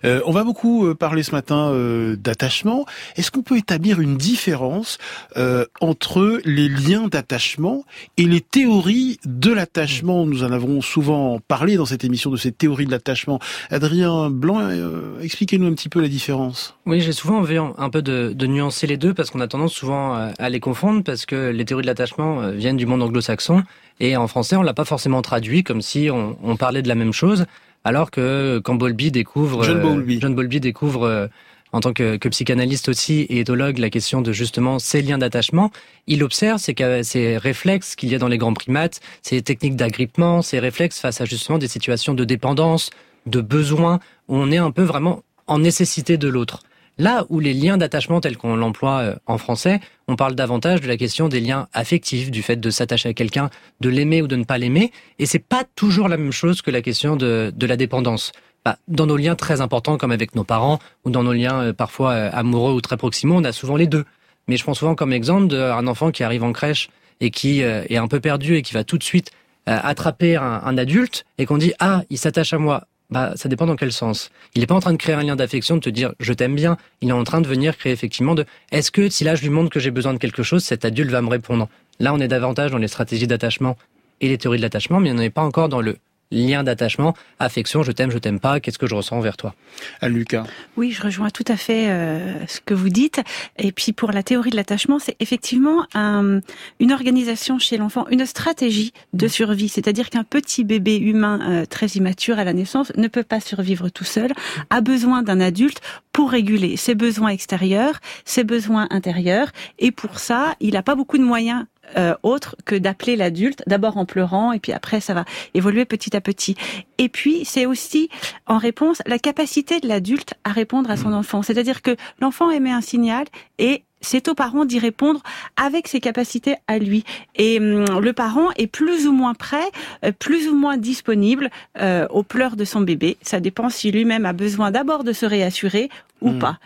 Euh, 0.04 0.20
on 0.26 0.32
va 0.32 0.44
beaucoup 0.44 0.86
euh, 0.86 0.94
parler 0.94 1.22
ce 1.22 1.32
matin 1.32 1.70
euh, 1.70 2.16
d'attachement. 2.16 2.86
Est-ce 3.16 3.30
qu'on 3.30 3.42
peut 3.42 3.56
établir 3.56 4.00
une 4.00 4.16
différence 4.16 4.98
euh, 5.36 5.64
entre 5.80 6.40
les 6.44 6.68
liens 6.68 7.08
d'attachement 7.08 7.84
et 8.16 8.24
les 8.24 8.40
théories 8.40 9.18
de 9.24 9.52
l'attachement? 9.52 10.26
Nous 10.26 10.44
en 10.44 10.52
avons 10.52 10.80
souvent 10.80 11.40
parlé 11.46 11.76
dans 11.76 11.86
cette 11.86 12.04
émission 12.04 12.30
de 12.30 12.36
ces 12.36 12.52
théories 12.52 12.86
de 12.86 12.90
l'attachement. 12.90 13.38
Adrien 13.70 14.30
Blanc, 14.30 14.60
euh, 14.60 15.20
expliquez-nous 15.20 15.66
un 15.66 15.74
petit 15.74 15.88
peu 15.88 16.00
la 16.00 16.08
différence. 16.08 16.76
Oui, 16.86 17.00
j'ai 17.00 17.12
souvent 17.12 17.38
envie 17.38 17.58
un 17.58 17.90
peu 17.90 18.02
de, 18.02 18.32
de 18.34 18.46
nuancer 18.46 18.86
les 18.86 18.96
deux 18.96 19.14
parce 19.14 19.30
qu'on 19.30 19.40
a 19.40 19.48
tendance 19.48 19.72
souvent 19.72 20.16
euh, 20.16 20.30
à 20.38 20.48
les 20.48 20.60
confondre 20.60 21.02
parce 21.04 21.26
que 21.26 21.50
les 21.50 21.64
théories 21.64 21.82
de 21.82 21.86
l'attachement 21.86 22.50
viennent 22.50 22.76
du 22.76 22.86
monde 22.86 23.02
anglo-saxon 23.02 23.62
et 23.98 24.16
en 24.16 24.26
français 24.26 24.56
on 24.56 24.62
l'a 24.62 24.74
pas 24.74 24.84
forcément 24.84 25.20
traduit 25.22 25.62
comme 25.62 25.82
si 25.82 26.10
on, 26.10 26.36
on 26.42 26.56
parlait 26.56 26.82
de 26.82 26.88
la 26.88 26.94
même 26.94 27.12
chose 27.12 27.44
alors 27.84 28.10
que 28.10 28.60
quand 28.62 28.74
Bowlby 28.74 29.10
découvre 29.10 29.64
John 29.64 29.78
euh, 29.78 29.82
Bowlby. 29.82 30.20
John 30.20 30.34
Bowlby 30.34 30.60
découvre 30.60 31.04
euh, 31.04 31.26
en 31.72 31.80
tant 31.80 31.92
que, 31.92 32.16
que 32.16 32.28
psychanalyste 32.28 32.88
aussi 32.88 33.20
et 33.22 33.40
éthologue 33.40 33.78
la 33.78 33.90
question 33.90 34.22
de 34.22 34.32
justement 34.32 34.78
ces 34.78 35.02
liens 35.02 35.18
d'attachement, 35.18 35.70
il 36.06 36.24
observe 36.24 36.58
ces, 36.58 36.74
ces 37.02 37.38
réflexes 37.38 37.94
qu'il 37.94 38.10
y 38.10 38.14
a 38.14 38.18
dans 38.18 38.28
les 38.28 38.38
grands 38.38 38.54
primates, 38.54 39.00
ces 39.22 39.40
techniques 39.42 39.76
d'agrippement, 39.76 40.42
ces 40.42 40.58
réflexes 40.58 40.98
face 40.98 41.20
à 41.20 41.24
justement 41.24 41.58
des 41.58 41.68
situations 41.68 42.14
de 42.14 42.24
dépendance, 42.24 42.90
de 43.26 43.40
besoin, 43.40 44.00
où 44.28 44.36
on 44.36 44.50
est 44.50 44.58
un 44.58 44.72
peu 44.72 44.82
vraiment 44.82 45.22
en 45.46 45.58
nécessité 45.58 46.16
de 46.16 46.28
l'autre. 46.28 46.62
Là 47.00 47.24
où 47.30 47.40
les 47.40 47.54
liens 47.54 47.78
d'attachement 47.78 48.20
tels 48.20 48.36
qu'on 48.36 48.56
l'emploie 48.56 48.98
euh, 48.98 49.14
en 49.24 49.38
français, 49.38 49.80
on 50.06 50.16
parle 50.16 50.34
davantage 50.34 50.82
de 50.82 50.86
la 50.86 50.98
question 50.98 51.30
des 51.30 51.40
liens 51.40 51.66
affectifs, 51.72 52.30
du 52.30 52.42
fait 52.42 52.56
de 52.56 52.68
s'attacher 52.68 53.08
à 53.08 53.14
quelqu'un, 53.14 53.48
de 53.80 53.88
l'aimer 53.88 54.20
ou 54.20 54.26
de 54.26 54.36
ne 54.36 54.44
pas 54.44 54.58
l'aimer, 54.58 54.92
et 55.18 55.24
c'est 55.24 55.38
pas 55.38 55.64
toujours 55.76 56.10
la 56.10 56.18
même 56.18 56.30
chose 56.30 56.60
que 56.60 56.70
la 56.70 56.82
question 56.82 57.16
de, 57.16 57.54
la 57.58 57.76
dépendance. 57.78 58.32
Bah, 58.66 58.76
dans 58.86 59.06
nos 59.06 59.16
liens 59.16 59.34
très 59.34 59.62
importants 59.62 59.96
comme 59.96 60.12
avec 60.12 60.34
nos 60.34 60.44
parents 60.44 60.78
ou 61.06 61.10
dans 61.10 61.22
nos 61.22 61.32
liens 61.32 61.62
euh, 61.62 61.72
parfois 61.72 62.10
euh, 62.10 62.30
amoureux 62.34 62.74
ou 62.74 62.82
très 62.82 62.98
proximaux, 62.98 63.36
on 63.36 63.44
a 63.44 63.52
souvent 63.52 63.76
les 63.76 63.86
deux. 63.86 64.04
Mais 64.46 64.58
je 64.58 64.62
prends 64.62 64.74
souvent 64.74 64.94
comme 64.94 65.14
exemple 65.14 65.46
d'un 65.46 65.86
enfant 65.86 66.10
qui 66.10 66.22
arrive 66.22 66.44
en 66.44 66.52
crèche 66.52 66.90
et 67.20 67.30
qui 67.30 67.60
est 67.60 67.96
un 67.96 68.08
peu 68.08 68.20
perdu 68.20 68.56
et 68.56 68.62
qui 68.62 68.72
va 68.74 68.82
tout 68.82 68.98
de 68.98 69.04
suite 69.04 69.30
attraper 69.66 70.36
un 70.36 70.76
adulte 70.78 71.24
et 71.36 71.44
qu'on 71.44 71.58
dit 71.58 71.72
ah 71.78 72.02
il 72.08 72.18
s'attache 72.18 72.54
à 72.54 72.58
moi. 72.58 72.86
Bah 73.10 73.32
ça 73.34 73.48
dépend 73.48 73.66
dans 73.66 73.76
quel 73.76 73.92
sens. 73.92 74.30
Il 74.54 74.60
n'est 74.60 74.66
pas 74.66 74.74
en 74.74 74.80
train 74.80 74.92
de 74.92 74.96
créer 74.96 75.14
un 75.14 75.22
lien 75.22 75.36
d'affection, 75.36 75.76
de 75.76 75.80
te 75.80 75.90
dire 75.90 76.12
je 76.20 76.32
t'aime 76.32 76.54
bien. 76.54 76.76
Il 77.00 77.08
est 77.08 77.12
en 77.12 77.24
train 77.24 77.40
de 77.40 77.48
venir 77.48 77.76
créer 77.76 77.92
effectivement 77.92 78.34
de 78.34 78.44
est-ce 78.70 78.90
que 78.90 79.08
si 79.08 79.24
là 79.24 79.34
je 79.34 79.42
lui 79.42 79.50
montre 79.50 79.70
que 79.70 79.80
j'ai 79.80 79.90
besoin 79.90 80.12
de 80.12 80.18
quelque 80.18 80.42
chose, 80.42 80.62
cet 80.62 80.84
adulte 80.84 81.10
va 81.10 81.20
me 81.20 81.28
répondre? 81.28 81.68
Là 81.98 82.14
on 82.14 82.20
est 82.20 82.28
davantage 82.28 82.70
dans 82.70 82.78
les 82.78 82.88
stratégies 82.88 83.26
d'attachement 83.26 83.76
et 84.20 84.28
les 84.28 84.38
théories 84.38 84.58
de 84.58 84.62
l'attachement, 84.62 85.00
mais 85.00 85.10
on 85.10 85.14
n'est 85.14 85.30
pas 85.30 85.42
encore 85.42 85.68
dans 85.68 85.80
le 85.80 85.96
lien 86.30 86.62
d'attachement, 86.62 87.14
affection, 87.38 87.82
je 87.82 87.92
t'aime, 87.92 88.10
je 88.10 88.18
t'aime 88.18 88.38
pas, 88.40 88.60
qu'est-ce 88.60 88.78
que 88.78 88.86
je 88.86 88.94
ressens 88.94 89.20
vers 89.20 89.36
toi? 89.36 89.54
À 90.00 90.08
Lucas. 90.08 90.44
Oui, 90.76 90.92
je 90.92 91.02
rejoins 91.02 91.30
tout 91.30 91.44
à 91.48 91.56
fait 91.56 91.88
euh, 91.90 92.46
ce 92.46 92.60
que 92.60 92.74
vous 92.74 92.88
dites. 92.88 93.20
Et 93.58 93.72
puis 93.72 93.92
pour 93.92 94.12
la 94.12 94.22
théorie 94.22 94.50
de 94.50 94.56
l'attachement, 94.56 94.98
c'est 94.98 95.16
effectivement 95.20 95.86
un- 95.94 96.40
une 96.78 96.92
organisation 96.92 97.58
chez 97.58 97.76
l'enfant, 97.76 98.06
une 98.10 98.26
stratégie 98.26 98.92
de 99.12 99.26
survie. 99.28 99.68
C'est-à-dire 99.68 100.08
qu'un 100.10 100.24
petit 100.24 100.64
bébé 100.64 100.96
humain 100.98 101.40
euh, 101.50 101.66
très 101.66 101.86
immature 101.88 102.38
à 102.38 102.44
la 102.44 102.52
naissance 102.52 102.92
ne 102.96 103.08
peut 103.08 103.24
pas 103.24 103.40
survivre 103.40 103.88
tout 103.88 104.04
seul, 104.04 104.30
a 104.70 104.80
besoin 104.80 105.22
d'un 105.22 105.40
adulte 105.40 105.80
pour 106.12 106.30
réguler 106.30 106.76
ses 106.76 106.94
besoins 106.94 107.30
extérieurs, 107.30 107.98
ses 108.24 108.44
besoins 108.44 108.86
intérieurs. 108.90 109.48
Et 109.78 109.90
pour 109.90 110.18
ça, 110.18 110.54
il 110.60 110.74
n'a 110.74 110.82
pas 110.82 110.94
beaucoup 110.94 111.18
de 111.18 111.24
moyens 111.24 111.64
euh, 111.96 112.14
autres 112.22 112.56
que 112.64 112.76
d'appeler 112.76 113.16
l'adulte, 113.16 113.62
d'abord 113.66 113.96
en 113.96 114.04
pleurant, 114.04 114.52
et 114.52 114.60
puis 114.60 114.72
après 114.72 115.00
ça 115.00 115.14
va 115.14 115.24
évoluer 115.54 115.84
petit 115.84 116.16
à 116.16 116.20
petit. 116.20 116.54
Et 116.98 117.08
puis 117.08 117.44
c'est 117.44 117.66
aussi 117.66 118.08
en 118.46 118.58
réponse 118.58 119.02
la 119.06 119.18
capacité 119.18 119.80
de 119.80 119.88
l'adulte 119.88 120.34
à 120.44 120.52
répondre 120.52 120.90
à 120.90 120.96
son 120.96 121.12
enfant. 121.12 121.42
C'est-à-dire 121.42 121.82
que 121.82 121.96
l'enfant 122.20 122.50
émet 122.50 122.70
un 122.70 122.80
signal 122.80 123.24
et 123.58 123.82
c'est 124.00 124.28
aux 124.28 124.34
parents 124.34 124.64
d'y 124.64 124.78
répondre 124.78 125.20
avec 125.56 125.86
ses 125.88 126.00
capacités 126.00 126.56
à 126.68 126.78
lui. 126.78 127.04
Et 127.36 127.58
hum, 127.58 128.00
le 128.00 128.12
parent 128.12 128.48
est 128.56 128.66
plus 128.66 129.06
ou 129.06 129.12
moins 129.12 129.34
prêt, 129.34 129.68
euh, 130.04 130.12
plus 130.12 130.48
ou 130.48 130.54
moins 130.54 130.76
disponible 130.76 131.50
euh, 131.78 132.06
aux 132.08 132.22
pleurs 132.22 132.56
de 132.56 132.64
son 132.64 132.80
bébé. 132.80 133.16
Ça 133.22 133.40
dépend 133.40 133.68
si 133.68 133.90
lui-même 133.90 134.26
a 134.26 134.32
besoin 134.32 134.70
d'abord 134.70 135.04
de 135.04 135.12
se 135.12 135.26
réassurer 135.26 135.90
ou 136.20 136.30
Mm. 136.30 136.38
pas. 136.38 136.58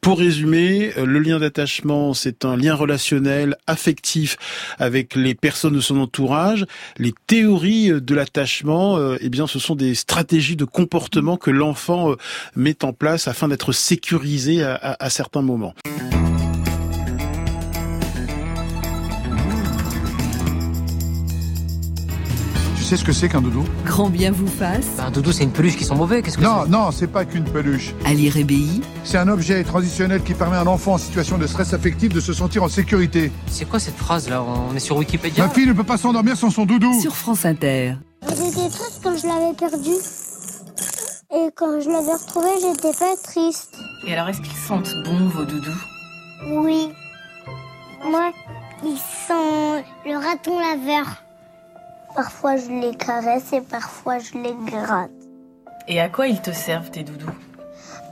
Pour 0.00 0.18
résumer, 0.18 0.92
euh, 0.96 1.04
le 1.06 1.18
lien 1.18 1.38
d'attachement, 1.38 2.14
c'est 2.14 2.44
un 2.44 2.56
lien 2.56 2.74
relationnel, 2.74 3.56
affectif 3.66 4.36
avec 4.78 5.14
les 5.14 5.34
personnes 5.34 5.74
de 5.74 5.80
son 5.80 5.98
entourage. 5.98 6.64
Les 6.98 7.14
théories 7.26 7.90
euh, 7.90 8.00
de 8.00 8.14
l'attachement, 8.14 8.96
euh, 8.98 9.16
eh 9.20 9.28
bien, 9.28 9.46
ce 9.46 9.58
sont 9.58 9.74
des 9.74 9.94
stratégies 9.94 10.56
de 10.56 10.64
comportement 10.64 11.36
que 11.36 11.50
l'enfant 11.50 12.14
met 12.56 12.84
en 12.84 12.92
place 12.92 13.28
afin 13.28 13.48
d'être 13.48 13.72
sécurisé 13.72 14.62
à- 14.62 14.96
à 14.98 15.10
certains 15.10 15.42
moments. 15.42 15.74
Sais 22.84 22.96
ce 22.96 23.04
que 23.04 23.12
c'est 23.12 23.28
qu'un 23.28 23.40
doudou 23.40 23.64
Grand 23.84 24.10
bien 24.10 24.30
vous 24.30 24.46
fasse. 24.46 24.86
Un 24.98 25.10
doudou, 25.10 25.32
c'est 25.32 25.42
une 25.44 25.50
peluche 25.52 25.76
qui 25.76 25.84
sont 25.84 25.96
mauvais. 25.96 26.22
Qu'est-ce 26.22 26.38
que 26.38 26.42
Non, 26.42 26.66
non, 26.68 26.90
c'est 26.92 27.06
pas 27.06 27.24
qu'une 27.24 27.44
peluche. 27.44 27.94
Ali 28.04 28.28
Rébéi, 28.28 28.82
C'est 29.04 29.18
un 29.18 29.28
objet 29.28 29.64
transitionnel 29.64 30.22
qui 30.22 30.34
permet 30.34 30.56
à 30.56 30.60
un 30.60 30.66
enfant 30.66 30.92
en 30.94 30.98
situation 30.98 31.38
de 31.38 31.46
stress 31.46 31.72
affectif 31.72 32.12
de 32.12 32.20
se 32.20 32.32
sentir 32.32 32.62
en 32.62 32.68
sécurité. 32.68 33.32
c'est 33.46 33.60
C'est 33.64 33.68
quoi 33.70 33.80
cette 33.80 33.96
phrase 33.96 34.28
là 34.28 34.42
On 34.42 34.74
est 34.76 34.80
sur 34.80 34.96
Wikipédia 34.98 35.46
Ma 35.46 35.50
fille 35.52 35.66
ne 35.66 35.72
peut 35.72 35.84
pas 35.84 35.96
s'endormir 35.96 36.36
sans 36.36 36.50
son 36.50 36.66
doudou. 36.66 36.92
sur 37.00 37.14
France 37.16 37.44
Inter. 37.46 37.94
J'étais 38.28 38.68
triste 38.68 39.00
quand 39.02 39.16
je 39.16 39.26
l'avais 39.26 39.54
perdu. 39.58 39.90
Et 41.34 41.48
quand 41.56 41.80
je 41.80 41.88
l'avais 41.88 42.12
retrouvé, 42.12 42.48
j'étais 42.60 42.92
pas 42.98 43.16
triste. 43.22 43.74
Et 44.06 44.12
alors, 44.12 44.28
est-ce 44.28 44.40
qu'ils 44.40 44.56
sentent 44.56 44.92
bon 45.04 45.28
vos 45.28 45.44
doudous 45.44 45.82
Oui. 46.50 46.88
Moi, 48.08 48.30
ils 48.84 48.98
sont 49.26 49.82
le 50.06 50.14
raton 50.16 50.58
laveur. 50.58 51.22
Parfois, 52.14 52.56
je 52.56 52.70
les 52.70 52.94
caresse 52.96 53.52
et 53.52 53.60
parfois, 53.60 54.18
je 54.18 54.34
les 54.38 54.54
gratte. 54.70 55.10
Et 55.88 56.00
à 56.00 56.08
quoi 56.08 56.28
ils 56.28 56.40
te 56.40 56.52
servent 56.52 56.90
tes 56.90 57.02
doudous 57.02 57.26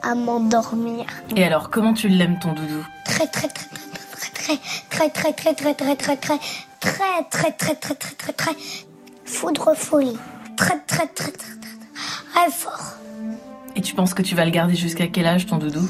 À 0.03 0.15
m'endormir. 0.15 1.07
Et 1.37 1.45
alors, 1.45 1.71
comment 1.71 1.95
tu 1.95 2.09
l'aimes 2.09 2.39
ton 2.41 2.53
doudou 2.53 2.85
Très, 3.05 3.29
très, 3.29 3.49
très, 3.49 3.69
très, 3.69 4.57
très, 4.91 5.11
très, 5.11 5.33
très, 5.33 5.33
très, 5.33 5.55
très, 5.55 5.75
très, 5.75 5.97
très, 5.97 5.97
très, 5.97 6.17
très, 6.17 6.39
très, 6.81 7.23
très, 7.31 7.53
très, 7.53 7.75
très, 7.75 7.95
très, 7.95 8.15
très, 8.15 8.33
très, 8.33 8.57
foudre 9.25 9.75
folie. 9.77 10.19
Très, 10.57 10.81
très, 10.81 11.07
très, 11.07 11.31
très, 11.31 11.33
très, 11.33 11.79
très 12.35 12.51
fort. 12.51 12.97
Et 13.77 13.81
tu 13.81 13.95
penses 13.95 14.15
que 14.15 14.23
tu 14.23 14.35
vas 14.35 14.45
le 14.45 14.51
garder 14.51 14.75
jusqu'à 14.75 15.07
quel 15.07 15.27
âge 15.27 15.47
ton 15.47 15.59
doudou 15.59 15.89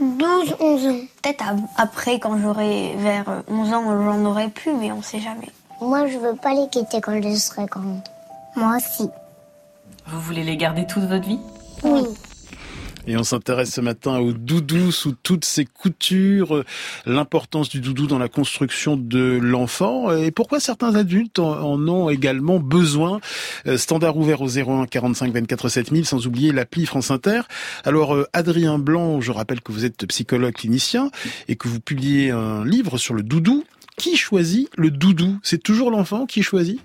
12, 0.00 0.56
11 0.58 0.86
ans. 0.86 1.00
Peut-être 1.22 1.44
après, 1.76 2.18
quand 2.18 2.38
j'aurai 2.38 2.94
vers 2.96 3.42
11 3.48 3.72
ans, 3.72 3.84
j'en 4.04 4.24
aurai 4.24 4.48
plus, 4.48 4.72
mais 4.72 4.90
on 4.90 5.02
sait 5.02 5.20
jamais. 5.20 5.50
Moi, 5.84 6.06
je 6.06 6.16
veux 6.16 6.34
pas 6.34 6.54
les 6.54 6.66
quitter 6.70 7.02
quand 7.02 7.20
je 7.20 7.36
serai 7.36 7.66
grande. 7.66 8.00
Moi 8.56 8.76
aussi. 8.76 9.10
Vous 10.06 10.20
voulez 10.20 10.42
les 10.42 10.56
garder 10.56 10.86
toute 10.86 11.04
votre 11.04 11.28
vie? 11.28 11.38
Oui. 11.82 12.04
Et 13.06 13.18
on 13.18 13.22
s'intéresse 13.22 13.70
ce 13.74 13.82
matin 13.82 14.18
au 14.18 14.32
doudou 14.32 14.90
sous 14.90 15.12
toutes 15.12 15.44
ses 15.44 15.66
coutures, 15.66 16.64
l'importance 17.04 17.68
du 17.68 17.80
doudou 17.80 18.06
dans 18.06 18.18
la 18.18 18.30
construction 18.30 18.96
de 18.96 19.38
l'enfant 19.42 20.10
et 20.10 20.30
pourquoi 20.30 20.58
certains 20.58 20.94
adultes 20.94 21.38
en 21.38 21.86
ont 21.86 22.08
également 22.08 22.60
besoin? 22.60 23.20
Euh, 23.66 23.76
standard 23.76 24.16
ouvert 24.16 24.40
au 24.40 24.48
01 24.48 24.86
45 24.86 25.34
24 25.34 25.68
7000 25.68 26.06
sans 26.06 26.26
oublier 26.26 26.50
l'appli 26.50 26.86
France 26.86 27.10
Inter. 27.10 27.42
Alors 27.84 28.14
euh, 28.14 28.26
Adrien 28.32 28.78
Blanc, 28.78 29.20
je 29.20 29.32
rappelle 29.32 29.60
que 29.60 29.70
vous 29.70 29.84
êtes 29.84 30.06
psychologue 30.06 30.54
clinicien 30.54 31.10
et 31.48 31.56
que 31.56 31.68
vous 31.68 31.80
publiez 31.80 32.30
un 32.30 32.64
livre 32.64 32.96
sur 32.96 33.12
le 33.12 33.22
doudou. 33.22 33.64
Qui 33.96 34.16
choisit 34.16 34.68
le 34.76 34.90
doudou? 34.90 35.38
C'est 35.42 35.62
toujours 35.62 35.90
l'enfant 35.90 36.26
qui 36.26 36.42
choisit? 36.42 36.80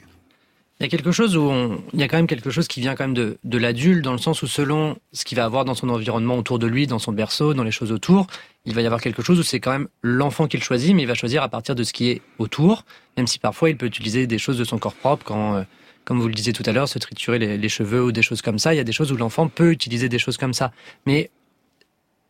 Il 0.80 0.84
y 0.84 0.86
a 0.86 0.90
quelque 0.90 1.12
chose 1.12 1.36
où 1.36 1.42
on, 1.42 1.84
il 1.92 2.00
y 2.00 2.04
a 2.04 2.08
quand 2.08 2.16
même 2.16 2.28
quelque 2.28 2.52
chose 2.52 2.70
qui 2.70 2.80
vient 2.80 2.96
quand 2.96 3.04
même 3.04 3.14
de, 3.14 3.38
de 3.44 3.58
l'adulte 3.58 4.02
dans 4.02 4.14
le 4.14 4.18
sens 4.18 4.42
où 4.44 4.48
selon 4.48 4.98
ce 5.12 5.26
qu'il 5.26 5.36
va 5.36 5.44
avoir 5.44 5.66
dans 5.66 5.76
son 5.76 5.90
environnement 5.90 6.38
autour 6.38 6.58
de 6.58 6.68
lui, 6.68 6.88
dans 6.88 7.00
son 7.00 7.12
berceau, 7.12 7.54
dans 7.54 7.66
les 7.66 7.72
choses 7.72 7.92
autour, 7.92 8.28
il 8.64 8.74
va 8.74 8.82
y 8.82 8.86
avoir 8.86 9.02
quelque 9.02 9.22
chose 9.22 9.40
où 9.40 9.44
c'est 9.44 9.60
quand 9.60 9.72
même 9.72 9.90
l'enfant 10.02 10.48
qui 10.48 10.56
le 10.56 10.64
choisit, 10.64 10.96
mais 10.96 11.02
il 11.02 11.08
va 11.08 11.16
choisir 11.16 11.44
à 11.44 11.50
partir 11.50 11.76
de 11.76 11.84
ce 11.84 11.92
qui 11.92 12.10
est 12.10 12.22
autour, 12.38 12.86
même 13.18 13.28
si 13.28 13.40
parfois 13.40 13.70
il 13.70 13.76
peut 13.76 13.88
utiliser 13.88 14.26
des 14.26 14.38
choses 14.38 14.58
de 14.58 14.64
son 14.64 14.78
corps 14.78 14.94
propre 14.94 15.26
quand, 15.26 15.56
euh, 15.56 15.64
comme 16.06 16.22
vous 16.22 16.30
le 16.30 16.34
disiez 16.34 16.54
tout 16.54 16.64
à 16.66 16.72
l'heure, 16.72 16.88
se 16.88 16.98
triturer 16.98 17.40
les, 17.40 17.58
les, 17.58 17.70
cheveux 17.70 18.02
ou 18.02 18.14
des 18.14 18.22
choses 18.22 18.42
comme 18.42 18.58
ça. 18.58 18.74
Il 18.74 18.78
y 18.78 18.82
a 18.82 18.86
des 18.86 18.94
choses 18.94 19.12
où 19.12 19.18
l'enfant 19.18 19.50
peut 19.50 19.72
utiliser 19.72 20.08
des 20.08 20.20
choses 20.20 20.38
comme 20.38 20.54
ça, 20.54 20.72
mais 21.06 21.30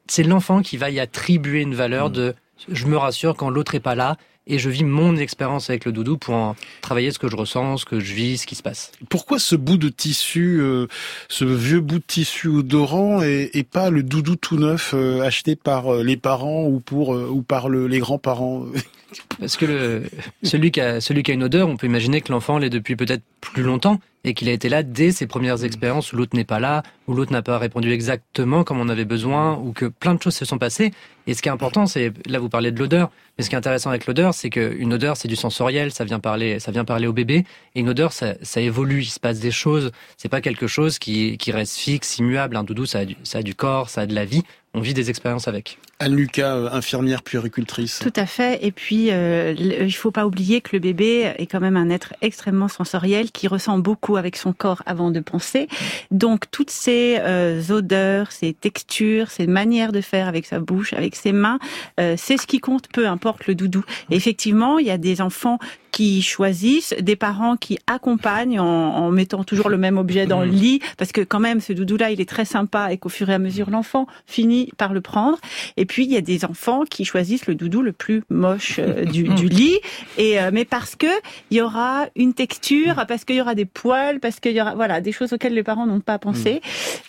c'est 0.07 0.23
l'enfant 0.23 0.63
qui 0.63 0.77
va 0.77 0.89
y 0.89 0.99
attribuer 0.99 1.61
une 1.61 1.75
valeur 1.75 2.09
mmh. 2.09 2.13
de 2.13 2.35
je 2.67 2.87
me 2.87 2.97
rassure 2.97 3.35
quand 3.35 3.49
l'autre 3.49 3.75
est 3.75 3.79
pas 3.79 3.95
là 3.95 4.17
et 4.47 4.59
je 4.59 4.69
vis 4.69 4.83
mon 4.83 5.15
expérience 5.17 5.69
avec 5.69 5.85
le 5.85 5.91
doudou 5.91 6.17
pour 6.17 6.35
en 6.35 6.55
travailler 6.81 7.11
ce 7.11 7.19
que 7.19 7.29
je 7.29 7.35
ressens, 7.35 7.77
ce 7.77 7.85
que 7.85 7.99
je 7.99 8.13
vis, 8.13 8.39
ce 8.39 8.47
qui 8.47 8.55
se 8.55 8.63
passe. 8.63 8.91
Pourquoi 9.09 9.39
ce 9.39 9.55
bout 9.55 9.77
de 9.77 9.89
tissu, 9.89 10.59
euh, 10.59 10.87
ce 11.27 11.45
vieux 11.45 11.81
bout 11.81 11.99
de 11.99 12.03
tissu 12.05 12.47
odorant 12.47 13.21
et, 13.21 13.51
et 13.53 13.63
pas 13.63 13.89
le 13.89 14.03
doudou 14.03 14.35
tout 14.35 14.57
neuf 14.57 14.93
euh, 14.93 15.21
acheté 15.21 15.55
par 15.55 15.93
euh, 15.93 16.03
les 16.03 16.17
parents 16.17 16.65
ou 16.65 16.79
pour 16.79 17.09
ou 17.09 17.41
par 17.41 17.69
le, 17.69 17.87
les 17.87 17.99
grands-parents 17.99 18.65
Parce 19.39 19.57
que 19.57 19.65
le, 19.65 20.03
celui 20.43 20.71
qui 20.71 20.81
a 20.81 21.01
celui 21.01 21.23
qui 21.23 21.31
a 21.31 21.33
une 21.33 21.43
odeur, 21.43 21.67
on 21.67 21.77
peut 21.77 21.87
imaginer 21.87 22.21
que 22.21 22.31
l'enfant 22.31 22.57
l'est 22.57 22.69
depuis 22.69 22.95
peut-être 22.95 23.23
plus 23.41 23.63
longtemps 23.63 23.99
et 24.23 24.33
qu'il 24.33 24.49
a 24.49 24.51
été 24.51 24.69
là 24.69 24.83
dès 24.83 25.11
ses 25.11 25.27
premières 25.27 25.63
expériences 25.63 26.11
où 26.11 26.17
l'autre 26.17 26.35
n'est 26.35 26.43
pas 26.43 26.59
là, 26.59 26.83
où 27.07 27.13
l'autre 27.13 27.31
n'a 27.31 27.41
pas 27.41 27.57
répondu 27.57 27.91
exactement 27.91 28.63
comme 28.63 28.79
on 28.79 28.89
avait 28.89 29.05
besoin, 29.05 29.57
ou 29.57 29.71
que 29.71 29.85
plein 29.85 30.13
de 30.13 30.21
choses 30.21 30.35
se 30.35 30.45
sont 30.45 30.57
passées. 30.57 30.91
Et 31.25 31.33
ce 31.33 31.41
qui 31.41 31.47
est 31.47 31.51
important, 31.51 31.85
c'est 31.85 32.11
là 32.27 32.39
vous 32.39 32.49
parlez 32.49 32.71
de 32.71 32.79
l'odeur, 32.79 33.11
mais 33.39 33.43
ce 33.43 33.49
qui 33.49 33.55
est 33.55 33.57
intéressant 33.57 33.89
avec 33.89 34.05
l'odeur, 34.05 34.33
c'est 34.33 34.49
qu'une 34.49 34.93
odeur 34.93 35.15
c'est 35.15 35.29
du 35.29 35.37
sensoriel, 35.37 35.93
ça 35.93 36.03
vient 36.03 36.19
parler, 36.19 36.59
ça 36.59 36.73
vient 36.73 36.83
parler 36.83 37.07
au 37.07 37.13
bébé, 37.13 37.45
et 37.73 37.79
une 37.79 37.87
odeur 37.87 38.11
ça, 38.11 38.33
ça 38.41 38.59
évolue, 38.59 39.03
il 39.03 39.09
se 39.09 39.17
passe 39.17 39.39
des 39.39 39.49
choses. 39.49 39.91
C'est 40.17 40.27
pas 40.27 40.41
quelque 40.41 40.67
chose 40.67 40.99
qui, 40.99 41.37
qui 41.37 41.53
reste 41.53 41.77
fixe, 41.77 42.17
immuable. 42.17 42.57
Un 42.57 42.65
doudou 42.65 42.85
ça 42.85 42.99
a, 42.99 43.05
du, 43.05 43.15
ça 43.23 43.37
a 43.37 43.41
du 43.41 43.55
corps, 43.55 43.89
ça 43.89 44.01
a 44.01 44.05
de 44.07 44.13
la 44.13 44.25
vie. 44.25 44.43
On 44.73 44.81
vit 44.81 44.93
des 44.93 45.09
expériences 45.09 45.47
avec. 45.47 45.77
Anne 46.01 46.15
Lucas, 46.15 46.55
euh, 46.55 46.69
infirmière 46.71 47.21
puéricultrice. 47.23 47.99
Tout 47.99 48.13
à 48.15 48.25
fait. 48.25 48.65
Et 48.65 48.71
puis, 48.71 49.11
euh, 49.11 49.53
il 49.57 49.91
faut 49.91 50.11
pas 50.11 50.25
oublier 50.25 50.61
que 50.61 50.69
le 50.71 50.79
bébé 50.79 51.33
est 51.37 51.45
quand 51.45 51.59
même 51.59 51.75
un 51.75 51.89
être 51.89 52.13
extrêmement 52.21 52.69
sensoriel 52.69 53.31
qui 53.31 53.49
ressent 53.49 53.77
beaucoup 53.79 54.15
avec 54.15 54.37
son 54.37 54.53
corps 54.53 54.81
avant 54.85 55.11
de 55.11 55.19
penser. 55.19 55.67
Donc, 56.09 56.49
toutes 56.51 56.69
ces 56.69 57.17
euh, 57.19 57.61
odeurs, 57.69 58.31
ces 58.31 58.53
textures, 58.53 59.29
ces 59.29 59.45
manières 59.45 59.91
de 59.91 59.99
faire 59.99 60.29
avec 60.29 60.45
sa 60.45 60.59
bouche, 60.59 60.93
avec 60.93 61.17
ses 61.17 61.33
mains, 61.33 61.59
euh, 61.99 62.15
c'est 62.17 62.37
ce 62.37 62.47
qui 62.47 62.59
compte, 62.59 62.87
peu 62.93 63.05
importe 63.05 63.47
le 63.47 63.55
doudou. 63.55 63.83
Et 64.09 64.15
effectivement, 64.15 64.79
il 64.79 64.87
y 64.87 64.91
a 64.91 64.97
des 64.97 65.19
enfants 65.19 65.59
qui 65.91 66.21
choisissent, 66.21 66.93
des 67.01 67.15
parents 67.15 67.57
qui 67.57 67.79
accompagnent 67.87 68.59
en, 68.59 68.65
en, 68.65 69.11
mettant 69.11 69.43
toujours 69.43 69.69
le 69.69 69.77
même 69.77 69.97
objet 69.97 70.27
dans 70.27 70.41
le 70.41 70.49
lit, 70.49 70.81
parce 70.97 71.11
que 71.11 71.21
quand 71.21 71.39
même 71.39 71.59
ce 71.59 71.73
doudou-là, 71.73 72.11
il 72.11 72.21
est 72.21 72.29
très 72.29 72.45
sympa 72.45 72.93
et 72.93 72.97
qu'au 72.97 73.09
fur 73.09 73.29
et 73.29 73.33
à 73.33 73.39
mesure, 73.39 73.69
l'enfant 73.69 74.05
finit 74.27 74.71
par 74.77 74.93
le 74.93 75.01
prendre. 75.01 75.39
Et 75.77 75.85
puis, 75.89 76.05
il 76.05 76.11
y 76.11 76.17
a 76.17 76.21
des 76.21 76.45
enfants 76.45 76.83
qui 76.85 77.03
choisissent 77.03 77.47
le 77.47 77.55
doudou 77.55 77.81
le 77.81 77.93
plus 77.93 78.21
moche 78.29 78.75
euh, 78.77 79.05
du, 79.05 79.23
du, 79.23 79.47
lit, 79.49 79.79
et 80.19 80.39
euh, 80.39 80.51
mais 80.53 80.63
parce 80.63 80.95
que 80.95 81.07
il 81.49 81.57
y 81.57 81.61
aura 81.61 82.05
une 82.15 82.35
texture, 82.35 83.03
parce 83.07 83.25
qu'il 83.25 83.37
y 83.37 83.41
aura 83.41 83.55
des 83.55 83.65
poils, 83.65 84.19
parce 84.19 84.39
qu'il 84.39 84.51
y 84.51 84.61
aura 84.61 84.75
voilà 84.75 85.01
des 85.01 85.11
choses 85.11 85.33
auxquelles 85.33 85.55
les 85.55 85.63
parents 85.63 85.87
n'ont 85.87 85.99
pas 85.99 86.19
pensé. 86.19 86.61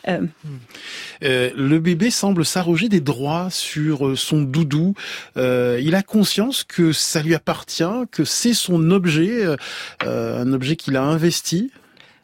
Euh... 0.08 0.22
Euh, 1.22 1.50
le 1.54 1.78
bébé 1.78 2.10
semble 2.10 2.46
s'arroger 2.46 2.88
des 2.88 3.00
droits 3.00 3.48
sur 3.50 4.16
son 4.16 4.40
doudou. 4.40 4.94
il 5.36 5.94
a 5.94 6.02
conscience 6.02 6.64
que 6.64 6.92
ça 6.92 7.22
lui 7.22 7.34
appartient, 7.34 7.84
que 8.10 8.24
c'est 8.24 8.54
son 8.54 8.90
objet, 8.90 9.44
un 10.00 10.52
objet 10.54 10.76
qu'il 10.76 10.96
a 10.96 11.02
investi 11.02 11.70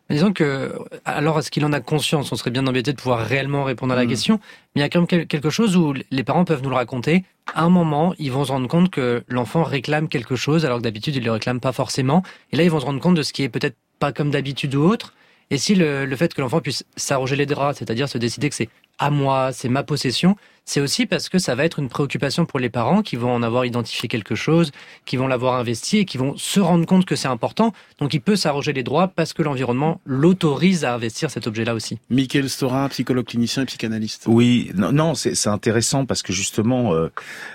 Disons 0.09 0.33
que, 0.33 0.73
alors 1.05 1.39
est-ce 1.39 1.51
qu'il 1.51 1.65
en 1.65 1.73
a 1.73 1.81
conscience? 1.81 2.31
On 2.31 2.37
serait 2.37 2.53
bien 2.53 2.67
embêté 2.67 2.93
de 2.93 2.97
pouvoir 2.97 3.27
réellement 3.27 3.65
répondre 3.65 3.93
à 3.93 3.97
la 3.97 4.05
mmh. 4.05 4.09
question. 4.09 4.41
Mais 4.75 4.81
il 4.81 4.83
y 4.83 4.85
a 4.85 4.89
quand 4.89 5.11
même 5.11 5.27
quelque 5.27 5.51
chose 5.51 5.77
où 5.77 5.95
les 6.11 6.23
parents 6.23 6.45
peuvent 6.45 6.63
nous 6.63 6.71
le 6.71 6.77
raconter. 6.77 7.25
À 7.55 7.65
un 7.65 7.71
moment, 7.71 8.15
ils 8.19 8.31
vont 8.31 8.45
se 8.45 8.53
rendre 8.53 8.69
compte 8.69 8.91
que 8.91 9.25
l'enfant 9.29 9.65
réclame 9.65 10.09
quelque 10.09 10.37
chose, 10.37 10.65
alors 10.65 10.79
que 10.79 10.85
d'habitude, 10.85 11.17
il 11.17 11.21
ne 11.21 11.27
le 11.27 11.33
réclame 11.33 11.61
pas 11.61 11.73
forcément. 11.73 12.23
Et 12.53 12.57
là, 12.57 12.63
ils 12.63 12.71
vont 12.71 12.81
se 12.81 12.87
rendre 12.87 13.01
compte 13.01 13.17
de 13.17 13.23
ce 13.23 13.33
qui 13.33 13.43
est 13.43 13.49
peut-être 13.49 13.77
pas 13.99 14.13
comme 14.13 14.31
d'habitude 14.31 14.75
ou 14.77 14.83
autre. 14.83 15.13
Et 15.51 15.59
si 15.59 15.75
le, 15.75 16.07
le 16.07 16.17
fait 16.17 16.35
que 16.35 16.41
l'enfant 16.41 16.61
puisse 16.61 16.85
s'arroger 16.97 17.37
les 17.37 17.47
draps, 17.47 17.79
c'est-à-dire 17.79 18.09
se 18.09 18.19
décider 18.19 18.49
que 18.49 18.55
c'est 18.55 18.69
à 18.99 19.11
moi, 19.11 19.53
c'est 19.53 19.69
ma 19.69 19.83
possession, 19.83 20.37
c'est 20.67 20.81
aussi 20.81 21.07
parce 21.07 21.29
que 21.29 21.39
ça 21.39 21.55
va 21.55 21.65
être 21.65 21.79
une 21.79 21.89
préoccupation 21.89 22.45
pour 22.45 22.59
les 22.59 22.69
parents 22.69 23.01
qui 23.01 23.15
vont 23.15 23.33
en 23.33 23.43
avoir 23.43 23.65
identifié 23.65 24.09
quelque 24.09 24.35
chose, 24.35 24.73
qui 25.05 25.17
vont 25.17 25.29
l'avoir 25.29 25.55
investi 25.55 25.99
et 25.99 26.05
qui 26.05 26.19
vont 26.19 26.37
se 26.37 26.59
rendre 26.59 26.85
compte 26.87 27.07
que 27.07 27.15
c'est 27.15 27.29
important. 27.29 27.73
Donc 28.01 28.13
il 28.15 28.21
peut 28.21 28.35
s'arroger 28.35 28.73
les 28.73 28.83
droits 28.83 29.07
parce 29.07 29.33
que 29.33 29.43
l'environnement 29.43 30.01
l'autorise 30.05 30.85
à 30.85 30.93
investir 30.93 31.31
cet 31.31 31.47
objet-là 31.47 31.73
aussi. 31.73 31.99
Michael 32.11 32.51
Stora, 32.51 32.89
psychologue 32.89 33.27
clinicien 33.27 33.63
et 33.63 33.67
psychanalyste. 33.67 34.25
Oui, 34.27 34.73
non, 34.75 34.91
non 34.91 35.15
c'est 35.15 35.49
intéressant 35.49 36.05
parce 36.05 36.23
que 36.23 36.33
justement, 36.33 36.93
euh, 36.93 37.13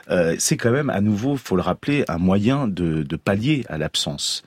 euh, 0.10 0.36
c'est 0.40 0.56
quand 0.56 0.72
même 0.72 0.90
à 0.90 1.02
nouveau, 1.02 1.36
faut 1.36 1.58
le 1.58 1.62
rappeler, 1.62 2.06
un 2.08 2.18
moyen 2.18 2.68
de, 2.68 3.04
de 3.04 3.16
pallier 3.18 3.66
à 3.68 3.78
l'absence. 3.78 4.44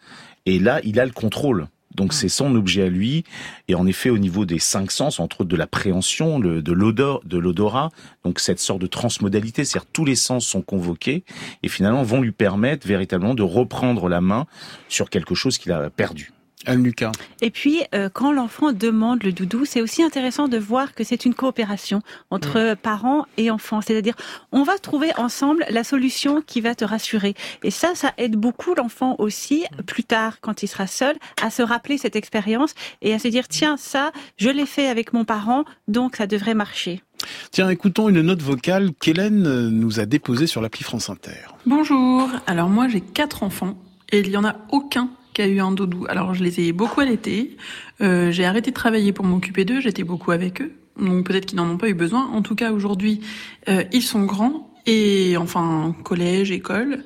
Et 0.46 0.58
là, 0.58 0.80
il 0.84 0.98
a 1.00 1.04
le 1.04 1.12
contrôle. 1.12 1.68
Donc 1.94 2.12
c'est 2.12 2.28
son 2.28 2.54
objet 2.54 2.82
à 2.82 2.88
lui. 2.88 3.24
Et 3.68 3.74
en 3.74 3.86
effet, 3.86 4.10
au 4.10 4.18
niveau 4.18 4.44
des 4.44 4.58
cinq 4.58 4.90
sens, 4.90 5.20
entre 5.20 5.42
autres 5.42 5.50
de 5.50 5.56
l'appréhension, 5.56 6.38
de 6.38 6.72
l'odeur, 6.72 7.20
de 7.24 7.38
l'odorat, 7.38 7.90
donc 8.24 8.40
cette 8.40 8.60
sorte 8.60 8.80
de 8.80 8.86
transmodalité, 8.86 9.64
c'est-à-dire 9.64 9.88
tous 9.92 10.04
les 10.04 10.16
sens 10.16 10.46
sont 10.46 10.62
convoqués 10.62 11.24
et 11.62 11.68
finalement 11.68 12.02
vont 12.02 12.20
lui 12.20 12.32
permettre 12.32 12.86
véritablement 12.86 13.34
de 13.34 13.42
reprendre 13.42 14.08
la 14.08 14.20
main 14.20 14.46
sur 14.88 15.10
quelque 15.10 15.34
chose 15.34 15.58
qu'il 15.58 15.72
a 15.72 15.90
perdu. 15.90 16.32
Lucas. 16.72 17.12
Et 17.40 17.50
puis, 17.50 17.82
euh, 17.94 18.08
quand 18.12 18.32
l'enfant 18.32 18.72
demande 18.72 19.22
le 19.22 19.32
doudou, 19.32 19.64
c'est 19.64 19.80
aussi 19.80 20.02
intéressant 20.02 20.48
de 20.48 20.58
voir 20.58 20.94
que 20.94 21.04
c'est 21.04 21.24
une 21.24 21.34
coopération 21.34 22.00
entre 22.30 22.72
mmh. 22.72 22.76
parents 22.76 23.26
et 23.36 23.50
enfants. 23.50 23.80
C'est-à-dire, 23.80 24.14
on 24.52 24.62
va 24.62 24.78
trouver 24.78 25.10
ensemble 25.16 25.64
la 25.70 25.84
solution 25.84 26.42
qui 26.42 26.60
va 26.60 26.74
te 26.74 26.84
rassurer. 26.84 27.34
Et 27.62 27.70
ça, 27.70 27.94
ça 27.94 28.12
aide 28.16 28.36
beaucoup 28.36 28.74
l'enfant 28.74 29.16
aussi, 29.18 29.64
plus 29.86 30.04
tard, 30.04 30.40
quand 30.40 30.62
il 30.62 30.68
sera 30.68 30.86
seul, 30.86 31.16
à 31.42 31.50
se 31.50 31.62
rappeler 31.62 31.98
cette 31.98 32.16
expérience 32.16 32.74
et 33.02 33.12
à 33.14 33.18
se 33.18 33.28
dire, 33.28 33.48
tiens, 33.48 33.76
ça, 33.76 34.12
je 34.36 34.50
l'ai 34.50 34.66
fait 34.66 34.88
avec 34.88 35.12
mon 35.12 35.24
parent, 35.24 35.64
donc 35.88 36.16
ça 36.16 36.26
devrait 36.26 36.54
marcher. 36.54 37.02
Tiens, 37.50 37.70
écoutons 37.70 38.08
une 38.08 38.20
note 38.20 38.42
vocale 38.42 38.92
qu'Hélène 39.00 39.68
nous 39.68 40.00
a 40.00 40.06
déposée 40.06 40.46
sur 40.46 40.60
l'appli 40.60 40.84
France 40.84 41.08
Inter. 41.08 41.54
Bonjour. 41.66 42.28
Alors 42.46 42.68
moi, 42.68 42.88
j'ai 42.88 43.00
quatre 43.00 43.42
enfants 43.42 43.76
et 44.12 44.20
il 44.20 44.30
y 44.30 44.36
en 44.36 44.44
a 44.44 44.56
aucun 44.70 45.08
qui 45.34 45.42
a 45.42 45.46
eu 45.46 45.60
un 45.60 45.72
doudou. 45.72 46.06
Alors 46.08 46.34
je 46.34 46.42
les 46.42 46.60
ai 46.60 46.72
beaucoup 46.72 47.00
allaités. 47.00 47.56
Euh, 48.00 48.30
j'ai 48.30 48.44
arrêté 48.44 48.70
de 48.70 48.74
travailler 48.74 49.12
pour 49.12 49.24
m'occuper 49.24 49.64
d'eux. 49.64 49.80
J'étais 49.80 50.04
beaucoup 50.04 50.30
avec 50.30 50.62
eux. 50.62 50.72
Donc 50.98 51.26
peut-être 51.26 51.46
qu'ils 51.46 51.58
n'en 51.58 51.68
ont 51.68 51.76
pas 51.76 51.88
eu 51.88 51.94
besoin. 51.94 52.26
En 52.32 52.40
tout 52.40 52.54
cas 52.54 52.72
aujourd'hui, 52.72 53.20
euh, 53.68 53.84
ils 53.92 54.02
sont 54.02 54.24
grands 54.24 54.70
et 54.86 55.36
enfin 55.36 55.94
collège, 56.04 56.50
école. 56.50 57.04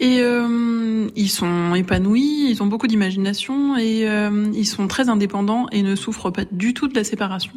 Et 0.00 0.20
euh, 0.20 1.08
ils 1.16 1.28
sont 1.28 1.74
épanouis, 1.74 2.50
ils 2.50 2.62
ont 2.62 2.66
beaucoup 2.66 2.86
d'imagination 2.86 3.76
et 3.76 4.08
euh, 4.08 4.50
ils 4.54 4.66
sont 4.66 4.86
très 4.86 5.08
indépendants 5.08 5.66
et 5.72 5.82
ne 5.82 5.96
souffrent 5.96 6.30
pas 6.30 6.44
du 6.52 6.72
tout 6.72 6.86
de 6.86 6.94
la 6.94 7.02
séparation. 7.02 7.52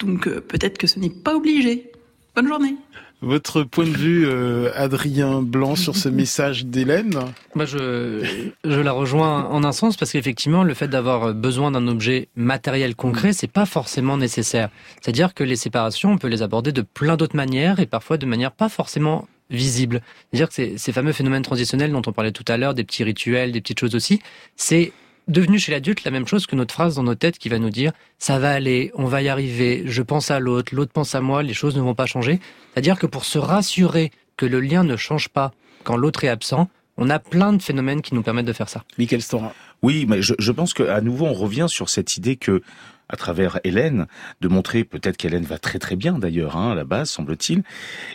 Donc 0.00 0.26
euh, 0.26 0.40
peut-être 0.40 0.76
que 0.76 0.88
ce 0.88 0.98
n'est 0.98 1.10
pas 1.10 1.36
obligé. 1.36 1.92
Bonne 2.34 2.48
journée. 2.48 2.74
Votre 3.22 3.62
point 3.62 3.84
de 3.84 3.90
vue, 3.90 4.26
euh, 4.26 4.72
Adrien 4.74 5.42
Blanc, 5.42 5.76
sur 5.76 5.96
ce 5.96 6.08
message 6.10 6.66
d'Hélène 6.66 7.20
Moi, 7.54 7.64
je, 7.64 8.24
je 8.64 8.80
la 8.80 8.90
rejoins 8.90 9.44
en 9.44 9.62
un 9.62 9.70
sens 9.70 9.96
parce 9.96 10.10
qu'effectivement, 10.10 10.64
le 10.64 10.74
fait 10.74 10.88
d'avoir 10.88 11.32
besoin 11.32 11.70
d'un 11.70 11.86
objet 11.86 12.28
matériel 12.34 12.96
concret, 12.96 13.32
c'est 13.32 13.46
pas 13.46 13.64
forcément 13.64 14.16
nécessaire. 14.16 14.70
C'est-à-dire 15.00 15.34
que 15.34 15.44
les 15.44 15.54
séparations, 15.54 16.10
on 16.10 16.18
peut 16.18 16.26
les 16.26 16.42
aborder 16.42 16.72
de 16.72 16.82
plein 16.82 17.16
d'autres 17.16 17.36
manières 17.36 17.78
et 17.78 17.86
parfois 17.86 18.16
de 18.16 18.26
manière 18.26 18.50
pas 18.50 18.68
forcément 18.68 19.28
visible. 19.50 20.02
C'est-à-dire 20.30 20.48
que 20.48 20.54
ces, 20.54 20.76
ces 20.76 20.92
fameux 20.92 21.12
phénomènes 21.12 21.42
transitionnels 21.42 21.92
dont 21.92 22.02
on 22.04 22.12
parlait 22.12 22.32
tout 22.32 22.44
à 22.48 22.56
l'heure, 22.56 22.74
des 22.74 22.82
petits 22.82 23.04
rituels, 23.04 23.52
des 23.52 23.60
petites 23.60 23.78
choses 23.78 23.94
aussi, 23.94 24.20
c'est 24.56 24.92
devenu 25.28 25.58
chez 25.58 25.72
l'adulte 25.72 26.04
la 26.04 26.10
même 26.10 26.26
chose 26.26 26.46
que 26.46 26.56
notre 26.56 26.74
phrase 26.74 26.96
dans 26.96 27.02
nos 27.02 27.14
têtes 27.14 27.38
qui 27.38 27.48
va 27.48 27.58
nous 27.58 27.70
dire 27.70 27.92
ça 28.18 28.38
va 28.38 28.52
aller, 28.52 28.90
on 28.94 29.04
va 29.04 29.22
y 29.22 29.28
arriver, 29.28 29.82
je 29.86 30.02
pense 30.02 30.30
à 30.30 30.40
l'autre, 30.40 30.74
l'autre 30.74 30.92
pense 30.92 31.14
à 31.14 31.20
moi, 31.20 31.42
les 31.42 31.54
choses 31.54 31.76
ne 31.76 31.80
vont 31.80 31.94
pas 31.94 32.06
changer. 32.06 32.40
C'est-à-dire 32.72 32.98
que 32.98 33.06
pour 33.06 33.24
se 33.24 33.38
rassurer 33.38 34.10
que 34.36 34.46
le 34.46 34.60
lien 34.60 34.84
ne 34.84 34.96
change 34.96 35.28
pas 35.28 35.52
quand 35.84 35.96
l'autre 35.96 36.24
est 36.24 36.28
absent, 36.28 36.68
on 36.96 37.10
a 37.10 37.18
plein 37.18 37.52
de 37.52 37.62
phénomènes 37.62 38.02
qui 38.02 38.14
nous 38.14 38.22
permettent 38.22 38.46
de 38.46 38.52
faire 38.52 38.68
ça. 38.68 38.84
Michael 38.98 39.22
Stora. 39.22 39.54
Oui, 39.82 40.06
mais 40.08 40.22
je, 40.22 40.34
je 40.38 40.52
pense 40.52 40.74
qu'à 40.74 41.00
nouveau 41.00 41.26
on 41.26 41.32
revient 41.32 41.66
sur 41.68 41.88
cette 41.88 42.16
idée 42.16 42.36
que 42.36 42.62
à 43.08 43.16
travers 43.16 43.60
Hélène, 43.62 44.06
de 44.40 44.48
montrer 44.48 44.84
peut-être 44.84 45.18
qu'Hélène 45.18 45.44
va 45.44 45.58
très 45.58 45.78
très 45.78 45.96
bien 45.96 46.18
d'ailleurs 46.18 46.56
hein, 46.56 46.72
à 46.72 46.74
la 46.74 46.84
base, 46.84 47.10
semble-t-il. 47.10 47.62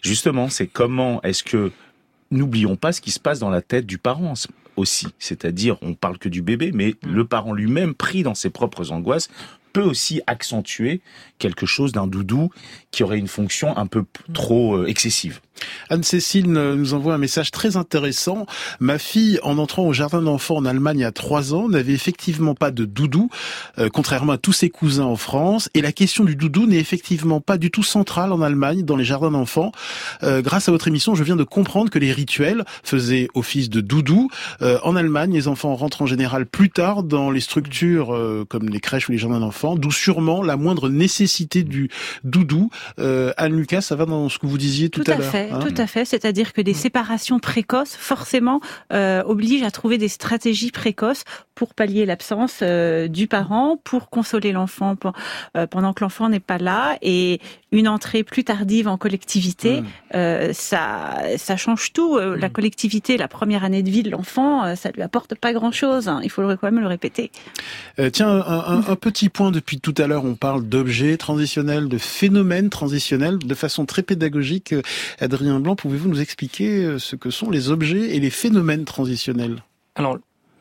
Justement, 0.02 0.50
c'est 0.50 0.65
comment 0.65 1.22
est-ce 1.22 1.43
que 1.43 1.72
n'oublions 2.32 2.76
pas 2.76 2.91
ce 2.91 3.00
qui 3.00 3.12
se 3.12 3.20
passe 3.20 3.39
dans 3.39 3.50
la 3.50 3.62
tête 3.62 3.86
du 3.86 4.00
parent 4.00 4.34
aussi, 4.78 5.08
c'est-à-dire 5.20 5.78
on 5.82 5.94
parle 5.94 6.18
que 6.18 6.30
du 6.30 6.42
bébé, 6.42 6.72
mais 6.74 6.96
Mm. 7.04 7.12
le 7.12 7.26
parent 7.26 7.54
lui-même 7.54 7.94
pris 7.94 8.24
dans 8.24 8.36
ses 8.36 8.50
propres 8.50 8.92
angoisses 8.92 9.30
peut 9.74 9.82
aussi 9.84 10.22
accentuer 10.26 11.02
quelque 11.38 11.66
chose 11.66 11.92
d'un 11.92 12.08
doudou 12.08 12.50
qui 12.91 13.04
aurait 13.04 13.19
une 13.19 13.28
fonction 13.28 13.76
un 13.78 13.88
peu 13.88 14.06
trop 14.34 14.78
euh, 14.78 14.88
excessive. 14.88 15.39
Anne-Cécile 15.89 16.52
nous 16.52 16.93
envoie 16.93 17.15
un 17.15 17.17
message 17.17 17.52
très 17.52 17.78
intéressant. 17.78 18.45
Ma 18.80 19.00
fille, 19.00 19.39
en 19.43 19.58
entrant 19.58 19.88
au 19.88 19.93
jardin 19.93 20.21
d'enfants 20.21 20.58
en 20.58 20.65
Allemagne 20.65 21.04
à 21.04 21.12
trois 21.12 21.54
ans, 21.54 21.69
n'avait 21.69 21.93
effectivement 21.93 22.56
pas 22.56 22.71
de 22.71 22.86
doudou, 22.86 23.30
euh, 23.80 23.89
contrairement 23.91 24.34
à 24.34 24.38
tous 24.38 24.54
ses 24.54 24.69
cousins 24.69 25.06
en 25.06 25.15
France. 25.15 25.69
Et 25.73 25.82
la 25.82 25.91
question 25.91 26.23
du 26.23 26.36
doudou 26.36 26.67
n'est 26.67 26.78
effectivement 26.78 27.41
pas 27.41 27.58
du 27.58 27.71
tout 27.71 27.84
centrale 27.84 28.32
en 28.32 28.41
Allemagne, 28.41 28.84
dans 28.84 28.95
les 28.95 29.04
jardins 29.04 29.32
d'enfants. 29.32 29.71
Euh, 30.23 30.41
grâce 30.41 30.67
à 30.69 30.71
votre 30.71 30.88
émission, 30.88 31.15
je 31.15 31.23
viens 31.23 31.36
de 31.36 31.43
comprendre 31.43 31.89
que 31.89 32.00
les 32.00 32.12
rituels 32.12 32.63
faisaient 32.84 33.28
office 33.34 33.69
de 33.69 33.82
doudou. 33.82 34.30
Euh, 34.62 34.80
en 34.84 34.95
Allemagne, 34.95 35.34
les 35.34 35.47
enfants 35.47 35.76
rentrent 35.76 36.02
en 36.02 36.06
général 36.06 36.45
plus 36.45 36.69
tard 36.69 37.04
dans 37.04 37.32
les 37.32 37.39
structures 37.39 38.13
euh, 38.13 38.45
comme 38.47 38.69
les 38.69 38.80
crèches 38.80 39.10
ou 39.10 39.12
les 39.12 39.17
jardins 39.17 39.39
d'enfants, 39.39 39.76
d'où 39.76 39.91
sûrement 39.91 40.43
la 40.43 40.58
moindre 40.58 40.89
nécessité 40.89 41.63
du 41.63 41.89
doudou. 42.23 42.69
Euh, 43.00 43.34
Anne-Lucas, 43.38 43.82
ça 43.82 43.95
va 43.95 44.06
dans 44.06 44.30
ce 44.30 44.39
que 44.39 44.45
vous 44.47 44.58
disiez 44.58 44.89
tout, 44.89 45.04
Tout 45.04 45.12
à 45.12 45.15
l'heure. 45.17 45.32
fait, 45.32 45.50
hein 45.52 45.60
tout 45.60 45.73
à 45.78 45.88
fait. 45.88 46.06
C'est-à-dire 46.06 46.54
que 46.54 46.62
des 46.62 46.73
séparations 46.73 47.39
précoces, 47.39 47.95
forcément, 47.95 48.60
euh, 48.93 49.23
obligent 49.26 49.63
à 49.63 49.71
trouver 49.71 49.97
des 49.97 50.08
stratégies 50.08 50.71
précoces 50.71 51.23
pour 51.56 51.73
pallier 51.73 52.06
l'absence 52.06 52.60
euh, 52.62 53.08
du 53.08 53.28
parent, 53.28 53.80
pour 53.84 54.10
consoler 54.10 54.52
l'enfant 54.52 54.95
pe- 54.95 55.10
pendant 55.71 55.93
que 55.93 56.04
l'enfant 56.04 56.30
n'est 56.30 56.39
pas 56.39 56.58
là, 56.60 56.97
et 57.02 57.39
une 57.71 57.88
entrée 57.88 58.23
plus 58.23 58.43
tardive 58.43 58.88
en 58.88 58.97
collectivité, 58.97 59.82
euh, 60.15 60.54
ça, 60.54 61.17
ça 61.38 61.58
change 61.58 61.91
tout. 61.93 62.17
La 62.19 62.50
collectivité, 62.50 63.17
la 63.17 63.28
première 63.28 63.63
année 63.63 63.84
de 63.84 63.89
vie 63.89 64.04
de 64.04 64.10
l'enfant, 64.10 64.76
ça 64.76 64.91
lui 64.91 65.02
apporte 65.02 65.36
pas 65.36 65.52
grand-chose. 65.54 66.08
hein. 66.08 66.19
Il 66.23 66.30
faut 66.30 66.41
le- 66.43 66.56
quand 66.56 66.71
même 66.71 66.80
le 66.80 66.88
répéter. 66.88 67.32
Tiens, 68.13 68.30
un, 68.30 68.41
un- 68.41 68.84
un 68.88 68.95
petit 68.95 69.30
point 69.30 69.52
depuis 69.52 69.80
tout 69.80 69.93
à 69.97 70.08
l'heure, 70.08 70.23
on 70.26 70.36
parle 70.36 70.63
d'objets 70.67 71.17
transitionnels, 71.17 71.88
de 71.89 71.97
phénomènes 71.97 72.66
transitionnels, 72.69 73.38
de 73.39 73.56
façon 73.56 73.86
très 73.86 74.03
pédagogique. 74.03 74.73
Adrien 75.19 75.60
Blanc, 75.60 75.75
pouvez-vous 75.75 76.10
nous 76.10 76.21
expliquer 76.21 76.84
euh, 76.84 76.99
ce 76.99 77.15
que 77.15 77.30
sont 77.30 77.49
les 77.49 77.69
objets 77.69 78.15
et 78.15 78.19
les 78.19 78.30
phénomènes 78.30 78.86
transitionnels? 78.86 79.63
Alors, 79.95 80.17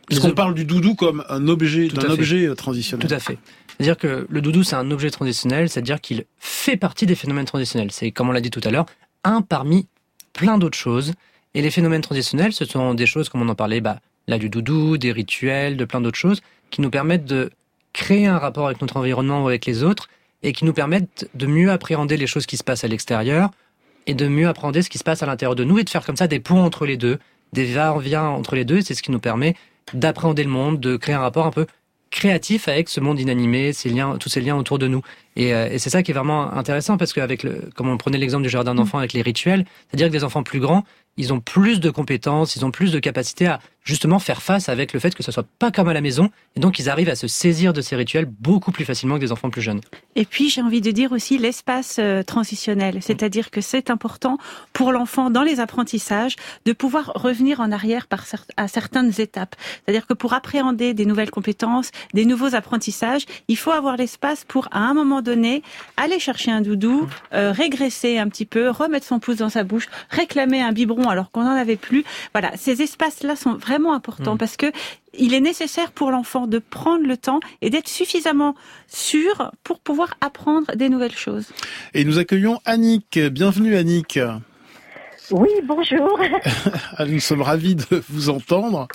Parce 0.09 0.21
qu'on 0.21 0.33
parle 0.33 0.55
du 0.55 0.65
doudou 0.65 0.95
comme 0.95 1.25
un 1.29 1.49
objet, 1.49 1.89
d'un 1.89 2.11
objet 2.11 2.47
euh, 2.47 2.55
transitionnel. 2.55 3.09
Tout 3.09 3.15
à 3.15 3.21
fait. 3.21 3.39
C'est-à-dire 3.77 3.99
que 3.99 4.27
le 4.29 4.41
doudou, 4.41 4.63
c'est 4.63 4.77
un 4.77 4.91
objet 4.91 5.11
transitionnel, 5.11 5.69
c'est-à-dire 5.69 6.01
qu'il 6.01 6.25
fait 6.39 6.77
partie 6.77 7.07
des 7.07 7.15
phénomènes 7.15 7.45
transitionnels. 7.45 7.91
C'est, 7.93 8.11
comme 8.11 8.29
on 8.29 8.33
l'a 8.33 8.41
dit 8.41 8.51
tout 8.51 8.63
à 8.65 8.71
l'heure, 8.71 8.87
un 9.25 9.43
parmi 9.43 9.87
plein 10.33 10.59
d'autres 10.59 10.79
choses. 10.79 11.13
Et 11.55 11.63
les 11.63 11.71
phénomènes 11.71 12.03
transitionnels, 12.03 12.53
ce 12.53 12.65
sont 12.65 12.95
des 12.95 13.07
choses, 13.07 13.29
comme 13.29 13.43
on 13.43 13.49
en 13.49 13.55
parlait, 13.55 13.81
bah, 13.81 14.01
là, 14.29 14.39
du 14.39 14.49
doudou, 14.49 14.99
des 14.99 15.13
rituels, 15.13 15.77
de 15.77 15.85
plein 15.85 16.01
d'autres 16.01 16.19
choses, 16.19 16.41
qui 16.71 16.81
nous 16.81 16.91
permettent 16.91 17.25
de 17.25 17.51
créer 17.93 18.27
un 18.27 18.39
rapport 18.39 18.67
avec 18.67 18.81
notre 18.81 18.99
environnement 18.99 19.43
ou 19.43 19.49
avec 19.49 19.65
les 19.65 19.83
autres, 19.83 20.09
et 20.43 20.53
qui 20.53 20.65
nous 20.65 20.73
permettent 20.73 21.29
de 21.35 21.47
mieux 21.47 21.71
appréhender 21.71 22.17
les 22.17 22.27
choses 22.27 22.47
qui 22.47 22.57
se 22.57 22.65
passent 22.65 22.85
à 22.85 22.89
l'extérieur, 22.89 23.51
et 24.07 24.15
de 24.15 24.29
mieux 24.29 24.49
appréhender 24.49 24.83
ce 24.83 24.91
qui 24.91 24.99
se 24.99 25.05
passe 25.05 25.23
à 25.23 25.27
l'intérieur 25.27 25.57
de 25.57 25.65
nous, 25.65 25.79
et 25.79 25.85
de 25.85 25.91
faire 25.91 26.05
comme 26.05 26.17
ça 26.17 26.29
des 26.29 26.41
ponts 26.41 26.63
entre 26.63 26.87
les 26.87 26.97
deux, 26.97 27.19
des 27.53 27.73
va-et-vient 27.73 28.25
entre 28.25 28.55
les 28.55 28.65
deux, 28.65 28.81
c'est 28.81 28.95
ce 28.95 29.03
qui 29.03 29.11
nous 29.11 29.19
permet 29.19 29.55
d'appréhender 29.93 30.45
le 30.45 30.51
monde, 30.51 30.81
de 30.81 30.97
créer 30.97 31.15
un 31.15 31.21
rapport 31.21 31.47
un 31.47 31.51
peu 31.51 31.67
créatif 32.11 32.69
avec 32.69 32.89
ce 32.89 33.01
monde 33.01 33.21
inanimé, 33.21 33.73
ces 33.73 33.89
liens, 33.89 34.17
tous 34.19 34.29
ces 34.29 34.41
liens 34.41 34.57
autour 34.57 34.79
de 34.79 34.87
nous. 34.87 35.03
Et, 35.35 35.53
euh, 35.53 35.69
et 35.71 35.79
c'est 35.79 35.91
ça 35.91 36.03
qui 36.03 36.13
est 36.13 36.15
vraiment 36.15 36.53
intéressant 36.53 36.97
parce 36.97 37.13
qu'avec 37.13 37.43
le, 37.43 37.69
comme 37.75 37.89
on 37.89 37.97
prenait 37.97 38.19
l'exemple 38.19 38.45
du 38.45 38.49
jardin 38.49 38.75
d'enfants 38.75 38.99
avec 38.99 39.13
les 39.13 39.23
rituels, 39.23 39.65
c'est-à-dire 39.89 40.09
que 40.09 40.13
des 40.13 40.25
enfants 40.25 40.43
plus 40.43 40.61
grands, 40.61 40.85
ils 41.17 41.33
ont 41.33 41.41
plus 41.41 41.81
de 41.81 41.91
compétences, 41.91 42.57
ils 42.57 42.65
ont 42.65 42.71
plus 42.71 42.93
de 42.93 42.99
capacité 42.99 43.47
à 43.47 43.61
justement 43.87 44.19
faire 44.19 44.43
face 44.43 44.69
avec 44.69 44.93
le 44.93 45.01
fait 45.01 45.15
que 45.15 45.23
ce 45.23 45.33
soit 45.33 45.47
pas 45.59 45.71
comme 45.71 45.89
à 45.89 45.95
la 45.95 46.03
maison, 46.03 46.29
et 46.57 46.61
donc 46.61 46.79
ils 46.79 46.91
arrivent 46.91 47.09
à 47.09 47.17
se 47.17 47.29
saisir 47.29 47.73
de 47.73 47.81
ces 47.81 47.97
rituels 47.97 48.27
beaucoup 48.27 48.73
plus 48.73 48.85
facilement 48.85 49.15
que 49.15 49.21
des 49.21 49.33
enfants 49.33 49.49
plus 49.49 49.63
jeunes. 49.63 49.81
Et 50.17 50.25
puis, 50.25 50.51
j'ai 50.51 50.61
envie 50.61 50.81
de 50.81 50.91
dire 50.91 51.13
aussi 51.13 51.39
l'espace 51.39 51.97
euh, 51.99 52.23
transitionnel. 52.23 52.99
C'est-à-dire 53.01 53.51
que 53.51 53.61
c'est 53.61 53.91
important 53.91 54.39
pour 54.73 54.93
l'enfant, 54.93 55.31
dans 55.31 55.43
les 55.43 55.61
apprentissages, 55.61 56.37
de 56.65 56.73
pouvoir 56.73 57.13
revenir 57.15 57.61
en 57.61 57.71
arrière 57.71 58.07
par 58.07 58.25
à 58.57 58.67
certaines 58.67 59.13
étapes. 59.21 59.55
C'est-à-dire 59.85 60.07
que 60.07 60.15
pour 60.15 60.33
appréhender 60.33 60.95
des 60.95 61.07
nouvelles 61.07 61.31
compétences, 61.31 61.91
des 62.15 62.25
nouveaux 62.25 62.55
apprentissages, 62.55 63.27
il 63.49 63.57
faut 63.57 63.71
avoir 63.71 63.97
l'espace 63.97 64.45
pour, 64.45 64.69
à 64.73 64.81
un 64.81 64.95
moment 64.95 65.23
donné, 65.23 65.63
aller 65.97 66.19
chercher 66.19 66.51
un 66.51 66.61
doudou, 66.61 67.07
euh, 67.33 67.53
régresser 67.53 68.19
un 68.19 68.29
petit 68.29 68.47
peu, 68.47 68.71
remettre 68.71 69.07
son 69.07 69.21
pouce 69.21 69.37
dans 69.37 69.51
sa 69.51 69.63
bouche, 69.63 69.87
réclamer 70.11 70.61
un 70.63 70.73
biberon 70.73 71.09
alors 71.09 71.31
qu'on 71.31 71.45
n'en 71.45 71.57
avait 71.57 71.77
plus. 71.77 72.05
Voilà, 72.33 72.57
ces 72.57 72.83
espaces-là 72.83 73.37
sont 73.37 73.55
vraiment 73.55 73.76
importants 73.93 74.35
Mm. 74.35 74.39
parce 74.39 74.57
que 74.57 74.67
il 75.19 75.35
est 75.35 75.41
nécessaire 75.41 75.93
pour 75.93 76.11
l'enfant 76.11 76.47
de 76.47 76.59
prendre 76.59 77.07
le 77.07 77.17
temps 77.17 77.41
et 77.63 77.71
d'être 77.71 77.89
suffisamment 77.89 78.55
sûr 78.87 79.51
pour 79.65 79.81
pouvoir 79.81 80.15
apprendre 80.21 80.75
des 80.77 80.89
nouvelles 80.89 81.15
choses. 81.17 81.51
Et 81.95 82.05
nous 82.05 82.19
accueillons 82.19 82.61
Annick. 82.65 83.19
Bienvenue 83.19 83.77
Annick. 83.77 84.19
Oui, 85.31 85.49
bonjour. 85.65 86.21
Ah, 86.99 87.05
Nous 87.07 87.21
sommes 87.21 87.43
ravis 87.43 87.75
de 87.75 88.03
vous 88.09 88.29
entendre. 88.31 88.87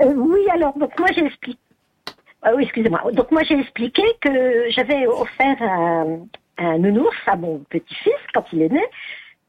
Euh, 0.00 0.12
oui, 0.14 0.40
alors, 0.52 0.76
donc 0.78 0.96
moi 0.98 1.08
j'ai 1.14 1.24
expliqué. 1.24 1.58
Ah 2.42 2.50
oui, 2.54 2.62
excusez-moi. 2.64 3.02
Donc 3.12 3.30
moi 3.32 3.42
j'ai 3.42 3.58
expliqué 3.58 4.02
que 4.20 4.70
j'avais 4.70 5.06
offert 5.06 5.60
un, 5.60 6.20
un 6.58 6.78
nounours 6.78 7.16
à 7.26 7.36
mon 7.36 7.58
petit-fils 7.70 8.14
quand 8.32 8.44
il 8.52 8.62
est 8.62 8.68
né. 8.72 8.82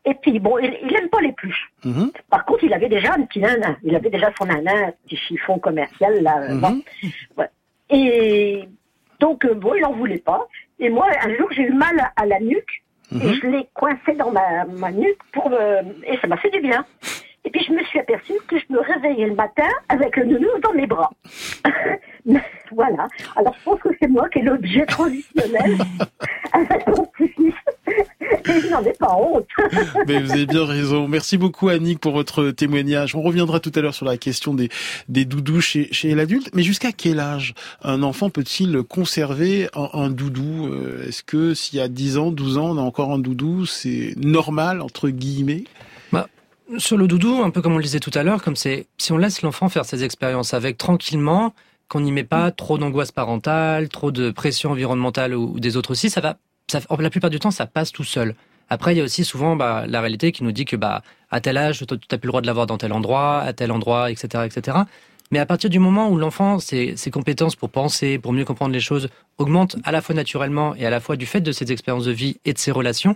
Et 0.05 0.13
puis 0.15 0.39
bon, 0.39 0.57
il, 0.59 0.77
il 0.83 0.95
aime 0.95 1.09
pas 1.09 1.21
les 1.21 1.33
pluches. 1.33 1.71
Mhm. 1.83 2.12
Par 2.29 2.45
contre, 2.45 2.63
il 2.63 2.73
avait 2.73 2.89
déjà 2.89 3.13
un 3.13 3.21
petit 3.25 3.39
nanin. 3.39 3.77
Il 3.83 3.95
avait 3.95 4.09
déjà 4.09 4.31
son 4.38 4.45
nanin, 4.45 4.88
un 4.88 4.91
petit 5.05 5.17
chiffon 5.17 5.59
commercial 5.59 6.21
là. 6.23 6.39
euh, 6.41 6.53
Mhm. 6.55 6.59
bon. 6.62 6.81
Ouais. 7.38 7.49
Et 7.89 8.63
donc 9.19 9.43
euh, 9.45 9.53
bon, 9.53 9.73
il 9.75 9.83
en 9.85 9.93
voulait 9.93 10.19
pas. 10.19 10.47
Et 10.79 10.89
moi, 10.89 11.07
un 11.21 11.35
jour, 11.35 11.47
j'ai 11.51 11.63
eu 11.63 11.73
mal 11.73 12.12
à, 12.15 12.25
la 12.25 12.39
nuque 12.39 12.83
et 13.12 13.15
Mhm. 13.15 13.33
je 13.41 13.47
l'ai 13.47 13.67
coincé 13.73 14.13
dans 14.15 14.31
ma, 14.31 14.65
ma 14.65 14.91
nuque 14.91 15.19
pour 15.33 15.49
me... 15.49 15.57
et 16.05 16.17
ça 16.21 16.27
m'a 16.27 16.38
fait 16.38 16.51
du 16.51 16.62
bien. 16.62 16.85
Et 17.45 17.49
puis 17.51 17.63
je 17.63 17.71
me 17.73 17.83
suis 17.85 17.99
aperçue 17.99 18.33
que 18.47 18.57
je 18.59 18.65
me 18.69 18.79
réveillais 18.79 19.27
le 19.27 19.33
matin 19.35 19.67
avec 19.89 20.15
le 20.17 20.25
nounours 20.25 20.59
dans 20.62 20.73
mes 20.73 20.85
bras. 20.88 21.09
voilà. 22.71 23.07
Alors 23.35 23.55
je 23.59 23.63
pense 23.63 23.79
que 23.81 23.89
c'est 23.99 24.07
moi 24.09 24.27
qui 24.29 24.39
ai 24.39 24.41
l'objet 24.43 24.85
transitionnel 24.88 25.77
avec 26.53 26.88
mon 26.88 27.05
petit-fils. 27.05 27.53
Et 28.47 28.62
je 28.62 28.67
n'en 28.69 28.84
ai 28.84 28.93
pas 28.93 29.15
honte. 29.15 29.47
Mais 30.08 30.21
vous 30.21 30.32
avez 30.32 30.45
bien 30.45 30.65
raison. 30.65 31.08
Merci 31.08 31.38
beaucoup 31.38 31.69
Annick 31.69 31.99
pour 31.99 32.13
votre 32.13 32.52
témoignage. 32.52 33.15
On 33.15 33.21
reviendra 33.21 33.60
tout 33.60 33.71
à 33.75 33.82
l'heure 33.82 33.93
sur 33.93 34.06
la 34.06 34.17
question 34.17 34.54
des, 34.54 34.69
des 35.08 35.25
doudous 35.25 35.62
chez, 35.62 35.89
chez 35.91 36.13
l'adulte. 36.15 36.49
Mais 36.54 36.63
jusqu'à 36.63 36.91
quel 36.91 37.19
âge 37.19 37.54
un 37.84 38.04
enfant 38.04 38.30
peut-il 38.30 38.84
conserver 38.84 39.69
un, 39.75 39.89
un 39.93 40.10
doudou? 40.10 40.67
Euh, 40.67 41.08
Est-ce 41.08 41.23
que 41.23 41.54
s'il 41.54 41.80
y 41.80 41.82
a 41.82 41.88
10 41.88 42.17
ans, 42.17 42.32
12 42.32 42.58
ans, 42.58 42.71
on 42.71 42.78
a 42.78 42.82
encore 42.82 43.12
un 43.12 43.19
doudou, 43.19 43.65
c'est 43.65 44.13
normal 44.17 44.82
entre 44.82 45.10
guillemets? 45.10 45.63
Bah, 46.12 46.28
sur 46.78 46.97
le 46.97 47.08
doudou, 47.08 47.41
un 47.43 47.49
peu 47.49 47.62
comme 47.62 47.73
on 47.73 47.78
le 47.78 47.84
disait 47.84 47.99
tout 47.99 48.12
à 48.13 48.23
l'heure, 48.23 48.43
comme 48.43 48.56
c'est 48.56 48.88
si 48.97 49.12
on 49.12 49.17
laisse 49.17 49.41
l'enfant 49.41 49.69
faire 49.69 49.86
ses 49.86 50.04
expériences 50.04 50.54
avec 50.54 50.78
tranquillement, 50.78 51.54
qu'on 51.88 52.02
n'y 52.02 52.12
met 52.12 52.23
pas 52.23 52.52
trop 52.52 52.78
d'angoisse 52.78 53.12
parentale, 53.12 53.89
trop 53.89 54.12
de 54.12 54.30
pression 54.30 54.71
environnementale 54.71 55.34
ou, 55.36 55.54
ou 55.56 55.60
des 55.60 55.75
autres 55.75 55.91
aussi, 55.91 56.10
ça 56.10 56.21
va, 56.21 56.38
ça, 56.71 56.79
la 56.99 57.10
plupart 57.10 57.29
du 57.29 57.39
temps, 57.39 57.51
ça 57.51 57.65
passe 57.65 57.91
tout 57.91 58.03
seul. 58.03 58.36
Après, 58.69 58.93
il 58.93 58.97
y 58.97 59.01
a 59.01 59.03
aussi 59.03 59.25
souvent 59.25 59.55
bah, 59.55 59.86
la 59.88 59.99
réalité 59.99 60.32
qui 60.32 60.43
nous 60.43 60.51
dit 60.51 60.65
que 60.65 60.75
bah 60.75 61.01
à 61.32 61.41
tel 61.41 61.58
âge, 61.58 61.79
tu 61.79 61.93
n'as 61.93 62.17
plus 62.17 62.27
le 62.27 62.29
droit 62.29 62.41
de 62.41 62.47
l'avoir 62.47 62.67
dans 62.67 62.77
tel 62.77 62.93
endroit, 62.93 63.39
à 63.39 63.53
tel 63.53 63.71
endroit, 63.71 64.12
etc., 64.12 64.45
etc. 64.45 64.77
Mais 65.32 65.39
à 65.39 65.45
partir 65.45 65.69
du 65.69 65.79
moment 65.79 66.10
où 66.10 66.17
l'enfant, 66.17 66.60
ses, 66.60 66.95
ses 66.95 67.12
compétences 67.12 67.55
pour 67.55 67.69
penser, 67.69 68.17
pour 68.17 68.34
mieux 68.34 68.45
comprendre 68.45 68.73
les 68.73 68.79
choses, 68.79 69.10
augmentent 69.38 69.75
à 69.84 69.91
la 69.91 70.01
fois 70.01 70.15
naturellement 70.15 70.75
et 70.75 70.86
à 70.86 70.89
la 70.89 70.99
fois 70.99 71.15
du 71.15 71.25
fait 71.25 71.41
de 71.41 71.51
ses 71.51 71.71
expériences 71.71 72.05
de 72.05 72.12
vie 72.12 72.38
et 72.45 72.53
de 72.53 72.58
ses 72.58 72.71
relations, 72.71 73.15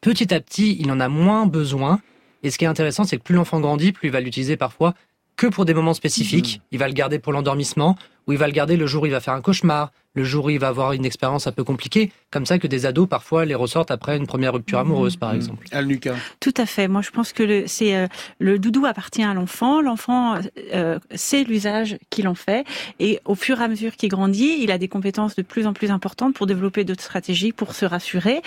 petit 0.00 0.34
à 0.34 0.40
petit, 0.40 0.76
il 0.80 0.90
en 0.90 0.98
a 0.98 1.08
moins 1.08 1.46
besoin. 1.46 2.00
Et 2.42 2.50
ce 2.50 2.58
qui 2.58 2.64
est 2.64 2.68
intéressant, 2.68 3.04
c'est 3.04 3.16
que 3.16 3.22
plus 3.22 3.36
l'enfant 3.36 3.60
grandit, 3.60 3.92
plus 3.92 4.08
il 4.08 4.12
va 4.12 4.20
l'utiliser 4.20 4.56
parfois 4.56 4.94
que 5.36 5.46
pour 5.46 5.64
des 5.64 5.74
moments 5.74 5.94
spécifiques. 5.94 6.60
Il 6.72 6.78
va 6.78 6.88
le 6.88 6.94
garder 6.94 7.18
pour 7.18 7.32
l'endormissement, 7.32 7.96
ou 8.26 8.32
il 8.32 8.38
va 8.38 8.46
le 8.46 8.52
garder 8.52 8.76
le 8.76 8.86
jour 8.86 9.04
où 9.04 9.06
il 9.06 9.12
va 9.12 9.20
faire 9.20 9.34
un 9.34 9.40
cauchemar, 9.40 9.92
le 10.14 10.24
jour 10.24 10.44
où 10.46 10.50
il 10.50 10.58
va 10.58 10.68
avoir 10.68 10.92
une 10.92 11.04
expérience 11.06 11.46
un 11.46 11.52
peu 11.52 11.64
compliquée, 11.64 12.12
comme 12.30 12.44
ça 12.46 12.58
que 12.58 12.66
des 12.66 12.84
ados 12.86 13.08
parfois 13.08 13.44
les 13.44 13.54
ressortent 13.54 13.90
après 13.90 14.16
une 14.16 14.26
première 14.26 14.52
rupture 14.52 14.78
amoureuse, 14.78 15.16
par 15.16 15.32
exemple. 15.34 15.66
Al 15.72 15.86
Lucas. 15.86 16.14
Tout 16.40 16.52
à 16.58 16.66
fait. 16.66 16.86
Moi, 16.88 17.00
je 17.02 17.10
pense 17.10 17.32
que 17.32 17.42
le, 17.42 17.66
c'est 17.66 17.96
euh, 17.96 18.06
le 18.38 18.58
doudou 18.58 18.84
appartient 18.86 19.22
à 19.22 19.32
l'enfant. 19.32 19.80
L'enfant 19.80 20.34
euh, 20.74 20.98
sait 21.14 21.44
l'usage 21.44 21.96
qu'il 22.10 22.28
en 22.28 22.34
fait, 22.34 22.64
et 23.00 23.20
au 23.24 23.34
fur 23.34 23.60
et 23.60 23.64
à 23.64 23.68
mesure 23.68 23.96
qu'il 23.96 24.10
grandit, 24.10 24.56
il 24.60 24.70
a 24.70 24.78
des 24.78 24.88
compétences 24.88 25.34
de 25.34 25.42
plus 25.42 25.66
en 25.66 25.72
plus 25.72 25.90
importantes 25.90 26.34
pour 26.34 26.46
développer 26.46 26.84
d'autres 26.84 27.02
stratégies, 27.02 27.52
pour 27.52 27.74
se 27.74 27.84
rassurer. 27.86 28.42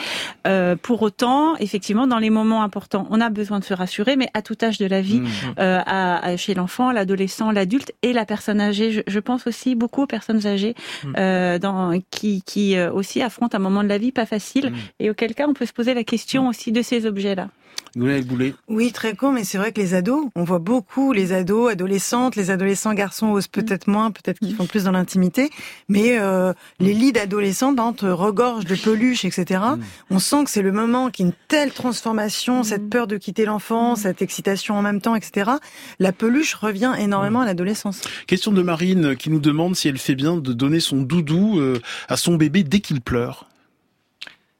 Euh, 0.47 0.75
pour 0.79 1.01
autant, 1.01 1.55
effectivement, 1.57 2.05
dans 2.07 2.19
les 2.19 2.29
moments 2.29 2.61
importants, 2.63 3.07
on 3.09 3.19
a 3.21 3.29
besoin 3.29 3.59
de 3.59 3.63
se 3.65 3.73
rassurer, 3.73 4.15
mais 4.15 4.29
à 4.33 4.41
tout 4.41 4.57
âge 4.61 4.77
de 4.77 4.85
la 4.85 5.01
vie, 5.01 5.21
Mmh. 5.21 5.27
euh, 5.59 5.79
à, 5.85 6.25
à- 6.25 6.37
chez 6.37 6.53
l'enfant, 6.53 6.91
l'adolescent, 6.91 7.51
l'adulte 7.51 7.91
et 8.03 8.13
la 8.13 8.25
personne 8.25 8.59
âgée. 8.61 8.91
Je, 8.91 9.01
je 9.07 9.19
pense 9.19 9.47
aussi 9.47 9.73
beaucoup 9.75 10.03
aux 10.03 10.07
personnes 10.07 10.45
âgées 10.45 10.75
Mm. 11.03 11.13
Dans, 11.59 11.99
qui, 12.11 12.41
qui 12.45 12.77
euh, 12.77 12.91
aussi 12.91 13.21
affrontent 13.21 13.57
un 13.57 13.61
moment 13.61 13.83
de 13.83 13.89
la 13.89 13.97
vie 13.97 14.11
pas 14.11 14.25
facile, 14.25 14.71
Mmh. 14.71 14.75
et 14.99 15.09
auquel 15.09 15.35
cas 15.35 15.47
on 15.47 15.53
peut 15.53 15.65
se 15.65 15.73
poser 15.73 15.93
la 15.93 16.03
question 16.03 16.47
aussi 16.47 16.71
de 16.71 16.81
ces 16.81 17.05
objets-là. 17.05 17.49
Boulet. 17.95 18.53
Oui, 18.67 18.91
très 18.91 19.15
con, 19.15 19.31
mais 19.31 19.45
c'est 19.45 19.57
vrai 19.57 19.71
que 19.71 19.79
les 19.79 19.93
ados, 19.93 20.27
on 20.35 20.43
voit 20.43 20.59
beaucoup 20.59 21.13
les 21.13 21.31
ados, 21.31 21.71
adolescentes, 21.71 22.35
les 22.35 22.51
adolescents 22.51 22.93
garçons 22.93 23.27
osent 23.27 23.47
peut-être 23.47 23.87
moins, 23.87 24.11
peut-être 24.11 24.39
qu'ils 24.39 24.53
font 24.53 24.65
plus 24.65 24.83
dans 24.83 24.91
l'intimité, 24.91 25.49
mais 25.87 26.19
euh, 26.19 26.51
les 26.79 26.93
lits 26.93 27.13
d'adolescents 27.13 27.71
dans 27.71 27.95
regorgent 28.01 28.65
de 28.65 28.75
peluches, 28.75 29.23
etc. 29.23 29.61
On 30.09 30.19
sent 30.19 30.43
que 30.43 30.49
c'est 30.49 30.61
le 30.61 30.73
moment 30.73 31.09
qui 31.09 31.23
une 31.23 31.31
telle 31.47 31.71
transformation, 31.71 32.63
cette 32.63 32.89
peur 32.89 33.07
de 33.07 33.15
quitter 33.15 33.45
l'enfant, 33.45 33.95
cette 33.95 34.21
excitation 34.21 34.77
en 34.77 34.81
même 34.81 34.99
temps, 34.99 35.15
etc. 35.15 35.51
La 35.99 36.11
peluche 36.11 36.53
revient 36.53 36.93
énormément 36.99 37.41
à 37.41 37.45
l'adolescence. 37.45 38.01
Question 38.27 38.51
de 38.51 38.61
Marine 38.61 39.15
qui 39.15 39.29
nous 39.29 39.39
demande 39.39 39.75
si 39.77 39.87
elle 39.87 39.97
fait 39.97 40.15
bien 40.15 40.35
de 40.35 40.51
donner 40.51 40.81
son 40.81 41.01
doudou 41.01 41.59
euh, 41.59 41.79
à 42.09 42.17
son 42.17 42.35
bébé 42.35 42.63
dès 42.63 42.81
qu'il 42.81 42.99
pleure. 42.99 43.47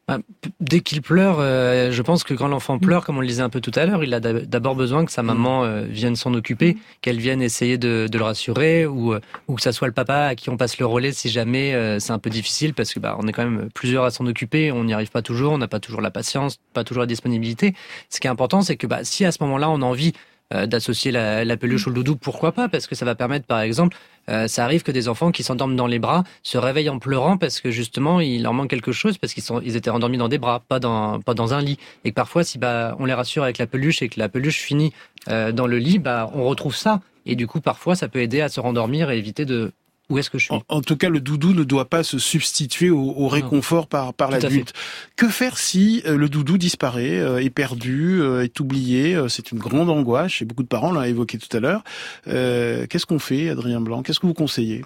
Bah, 0.07 0.19
Dès 0.59 0.81
qu'il 0.81 1.01
pleure, 1.01 1.37
euh, 1.39 1.91
je 1.91 2.01
pense 2.03 2.23
que 2.23 2.35
quand 2.35 2.47
l'enfant 2.47 2.77
pleure, 2.77 3.03
comme 3.03 3.17
on 3.17 3.21
le 3.21 3.27
disait 3.27 3.41
un 3.41 3.49
peu 3.49 3.59
tout 3.59 3.71
à 3.73 3.87
l'heure, 3.87 4.03
il 4.03 4.13
a 4.13 4.19
d'ab- 4.19 4.43
d'abord 4.45 4.75
besoin 4.75 5.03
que 5.03 5.11
sa 5.11 5.23
maman 5.23 5.63
euh, 5.63 5.81
vienne 5.81 6.15
s'en 6.15 6.31
occuper, 6.35 6.77
qu'elle 7.01 7.17
vienne 7.17 7.41
essayer 7.41 7.79
de, 7.79 8.07
de 8.11 8.17
le 8.19 8.23
rassurer, 8.23 8.85
ou, 8.85 9.13
euh, 9.13 9.19
ou 9.47 9.55
que 9.55 9.63
ça 9.63 9.71
soit 9.71 9.87
le 9.87 9.93
papa 9.95 10.27
à 10.27 10.35
qui 10.35 10.51
on 10.51 10.57
passe 10.57 10.77
le 10.77 10.85
relais 10.85 11.11
si 11.11 11.29
jamais 11.29 11.73
euh, 11.73 11.97
c'est 11.99 12.11
un 12.11 12.19
peu 12.19 12.29
difficile, 12.29 12.75
parce 12.75 12.93
que 12.93 12.99
bah, 12.99 13.17
on 13.19 13.27
est 13.27 13.31
quand 13.31 13.43
même 13.43 13.69
plusieurs 13.73 14.03
à 14.03 14.11
s'en 14.11 14.27
occuper, 14.27 14.71
on 14.71 14.83
n'y 14.83 14.93
arrive 14.93 15.09
pas 15.09 15.23
toujours, 15.23 15.53
on 15.53 15.57
n'a 15.57 15.67
pas 15.67 15.79
toujours 15.79 16.01
la 16.01 16.11
patience, 16.11 16.59
pas 16.73 16.83
toujours 16.83 17.01
la 17.01 17.07
disponibilité. 17.07 17.73
Ce 18.11 18.19
qui 18.19 18.27
est 18.27 18.29
important, 18.29 18.61
c'est 18.61 18.77
que 18.77 18.85
bah, 18.85 18.99
si 19.03 19.25
à 19.25 19.31
ce 19.31 19.41
moment-là 19.41 19.71
on 19.71 19.81
a 19.81 19.85
envie 19.85 20.13
euh, 20.53 20.67
d'associer 20.67 21.11
la, 21.11 21.43
la 21.43 21.57
peluche 21.57 21.87
ou 21.87 21.89
le 21.89 21.95
doudou, 21.95 22.15
pourquoi 22.15 22.51
pas? 22.51 22.69
Parce 22.69 22.85
que 22.85 22.93
ça 22.93 23.05
va 23.05 23.15
permettre, 23.15 23.47
par 23.47 23.61
exemple, 23.61 23.97
euh, 24.29 24.47
ça 24.47 24.63
arrive 24.63 24.83
que 24.83 24.91
des 24.91 25.07
enfants 25.07 25.31
qui 25.31 25.43
s'endorment 25.43 25.75
dans 25.75 25.87
les 25.87 25.99
bras 25.99 26.23
se 26.43 26.57
réveillent 26.57 26.89
en 26.89 26.99
pleurant 26.99 27.37
parce 27.37 27.61
que 27.61 27.71
justement 27.71 28.19
il 28.19 28.43
leur 28.43 28.53
manque 28.53 28.69
quelque 28.69 28.91
chose 28.91 29.17
parce 29.17 29.33
qu'ils 29.33 29.43
sont 29.43 29.61
ils 29.61 29.75
étaient 29.75 29.89
endormis 29.89 30.17
dans 30.17 30.27
des 30.27 30.37
bras, 30.37 30.61
pas 30.67 30.79
dans 30.79 31.19
pas 31.19 31.33
dans 31.33 31.53
un 31.53 31.61
lit. 31.61 31.77
Et 32.03 32.09
que 32.09 32.15
parfois 32.15 32.43
si 32.43 32.57
bah 32.57 32.95
on 32.99 33.05
les 33.05 33.13
rassure 33.13 33.43
avec 33.43 33.57
la 33.57 33.67
peluche 33.67 34.01
et 34.01 34.09
que 34.09 34.19
la 34.19 34.29
peluche 34.29 34.61
finit 34.61 34.93
euh, 35.29 35.51
dans 35.51 35.67
le 35.67 35.77
lit, 35.77 35.99
bah 35.99 36.29
on 36.33 36.43
retrouve 36.43 36.75
ça. 36.75 37.01
Et 37.25 37.35
du 37.35 37.47
coup 37.47 37.61
parfois 37.61 37.95
ça 37.95 38.07
peut 38.07 38.19
aider 38.19 38.41
à 38.41 38.49
se 38.49 38.59
rendormir 38.59 39.11
et 39.11 39.17
éviter 39.17 39.45
de 39.45 39.71
où 40.09 40.17
est-ce 40.17 40.29
que 40.29 40.37
je 40.37 40.45
suis. 40.45 40.53
En, 40.53 40.61
en 40.69 40.81
tout 40.81 40.95
cas, 40.95 41.09
le 41.09 41.19
doudou 41.19 41.53
ne 41.53 41.63
doit 41.63 41.89
pas 41.89 42.03
se 42.03 42.19
substituer 42.19 42.89
au, 42.89 43.13
au 43.17 43.27
réconfort 43.27 43.87
par, 43.87 44.13
l'adulte. 44.29 44.73
Que 45.15 45.29
faire 45.29 45.57
si 45.57 46.03
euh, 46.05 46.17
le 46.17 46.29
doudou 46.29 46.57
disparaît, 46.57 47.19
euh, 47.19 47.41
est 47.41 47.49
perdu, 47.49 48.21
euh, 48.21 48.43
est 48.43 48.59
oublié 48.59 49.17
C'est 49.29 49.51
une 49.51 49.59
grande 49.59 49.89
angoisse, 49.89 50.41
et 50.41 50.45
beaucoup 50.45 50.63
de 50.63 50.67
parents 50.67 50.91
l'ont 50.91 51.03
évoqué 51.03 51.37
tout 51.37 51.55
à 51.55 51.59
l'heure. 51.59 51.83
Euh, 52.27 52.85
Qu'est-ce 52.87 53.05
qu'on 53.05 53.19
fait, 53.19 53.49
Adrien 53.49 53.81
Blanc? 53.81 54.03
Qu'est-ce 54.03 54.19
que 54.19 54.27
vous 54.27 54.33
conseillez? 54.33 54.83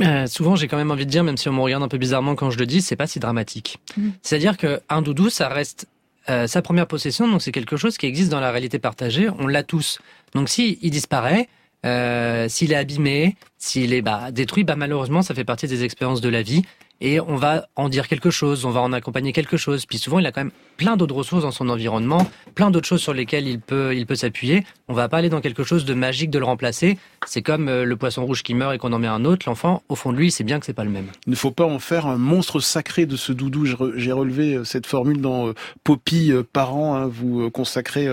Euh, 0.00 0.26
souvent, 0.26 0.56
j'ai 0.56 0.68
quand 0.68 0.76
même 0.76 0.90
envie 0.90 1.06
de 1.06 1.10
dire, 1.10 1.24
même 1.24 1.36
si 1.36 1.48
on 1.48 1.52
me 1.52 1.60
regarde 1.60 1.82
un 1.82 1.88
peu 1.88 1.98
bizarrement 1.98 2.34
quand 2.34 2.50
je 2.50 2.58
le 2.58 2.66
dis, 2.66 2.80
c'est 2.80 2.96
pas 2.96 3.06
si 3.06 3.18
dramatique. 3.18 3.78
Mm. 3.96 4.10
C'est-à-dire 4.22 4.56
que 4.56 4.80
un 4.88 5.02
doudou, 5.02 5.28
ça 5.28 5.48
reste 5.48 5.86
euh, 6.28 6.46
sa 6.46 6.62
première 6.62 6.86
possession, 6.86 7.28
donc 7.28 7.42
c'est 7.42 7.52
quelque 7.52 7.76
chose 7.76 7.98
qui 7.98 8.06
existe 8.06 8.30
dans 8.30 8.40
la 8.40 8.50
réalité 8.50 8.78
partagée. 8.78 9.28
On 9.38 9.46
l'a 9.46 9.62
tous. 9.62 9.98
Donc 10.34 10.48
si 10.48 10.78
il 10.80 10.90
disparaît, 10.90 11.42
euh, 11.42 11.46
s'il 11.84 12.72
est 12.72 12.76
abîmé, 12.76 13.36
s'il 13.58 13.92
est 13.92 14.02
bah, 14.02 14.30
détruit, 14.32 14.64
bah 14.64 14.76
malheureusement, 14.76 15.22
ça 15.22 15.34
fait 15.34 15.44
partie 15.44 15.66
des 15.66 15.84
expériences 15.84 16.20
de 16.20 16.28
la 16.28 16.42
vie. 16.42 16.62
Et 17.04 17.18
on 17.20 17.34
va 17.34 17.66
en 17.74 17.88
dire 17.88 18.06
quelque 18.06 18.30
chose, 18.30 18.64
on 18.64 18.70
va 18.70 18.80
en 18.80 18.92
accompagner 18.92 19.32
quelque 19.32 19.56
chose. 19.56 19.86
Puis 19.86 19.98
souvent, 19.98 20.20
il 20.20 20.26
a 20.26 20.30
quand 20.30 20.40
même 20.42 20.52
plein 20.76 20.96
d'autres 20.96 21.16
ressources 21.16 21.42
dans 21.42 21.50
son 21.50 21.68
environnement, 21.68 22.30
plein 22.54 22.70
d'autres 22.70 22.86
choses 22.86 23.00
sur 23.00 23.12
lesquelles 23.12 23.48
il 23.48 23.58
peut, 23.58 23.94
il 23.96 24.06
peut 24.06 24.14
s'appuyer. 24.14 24.64
On 24.86 24.94
va 24.94 25.08
pas 25.08 25.16
aller 25.18 25.28
dans 25.28 25.40
quelque 25.40 25.64
chose 25.64 25.84
de 25.84 25.94
magique 25.94 26.30
de 26.30 26.38
le 26.38 26.44
remplacer. 26.44 26.98
C'est 27.26 27.42
comme 27.42 27.68
euh, 27.68 27.84
le 27.84 27.96
poisson 27.96 28.24
rouge 28.24 28.44
qui 28.44 28.54
meurt 28.54 28.72
et 28.74 28.78
qu'on 28.78 28.92
en 28.92 29.00
met 29.00 29.08
un 29.08 29.24
autre. 29.24 29.48
L'enfant, 29.48 29.82
au 29.88 29.96
fond 29.96 30.12
de 30.12 30.16
lui, 30.18 30.28
il 30.28 30.30
sait 30.30 30.44
bien 30.44 30.60
que 30.60 30.66
c'est 30.66 30.72
pas 30.74 30.84
le 30.84 30.90
même. 30.90 31.06
Il 31.26 31.30
ne 31.30 31.36
faut 31.36 31.50
pas 31.50 31.64
en 31.64 31.80
faire 31.80 32.06
un 32.06 32.18
monstre 32.18 32.60
sacré 32.60 33.04
de 33.04 33.16
ce 33.16 33.32
doudou. 33.32 33.66
J'ai 33.66 33.74
re- 33.74 33.92
J'ai 33.96 34.12
relevé 34.12 34.54
euh, 34.54 34.64
cette 34.64 34.86
formule 34.86 35.20
dans 35.20 35.48
euh, 35.48 35.54
Poppy 35.82 36.30
Parents. 36.52 36.94
hein. 36.94 37.10
vous 37.12 37.50
consacrez, 37.50 38.06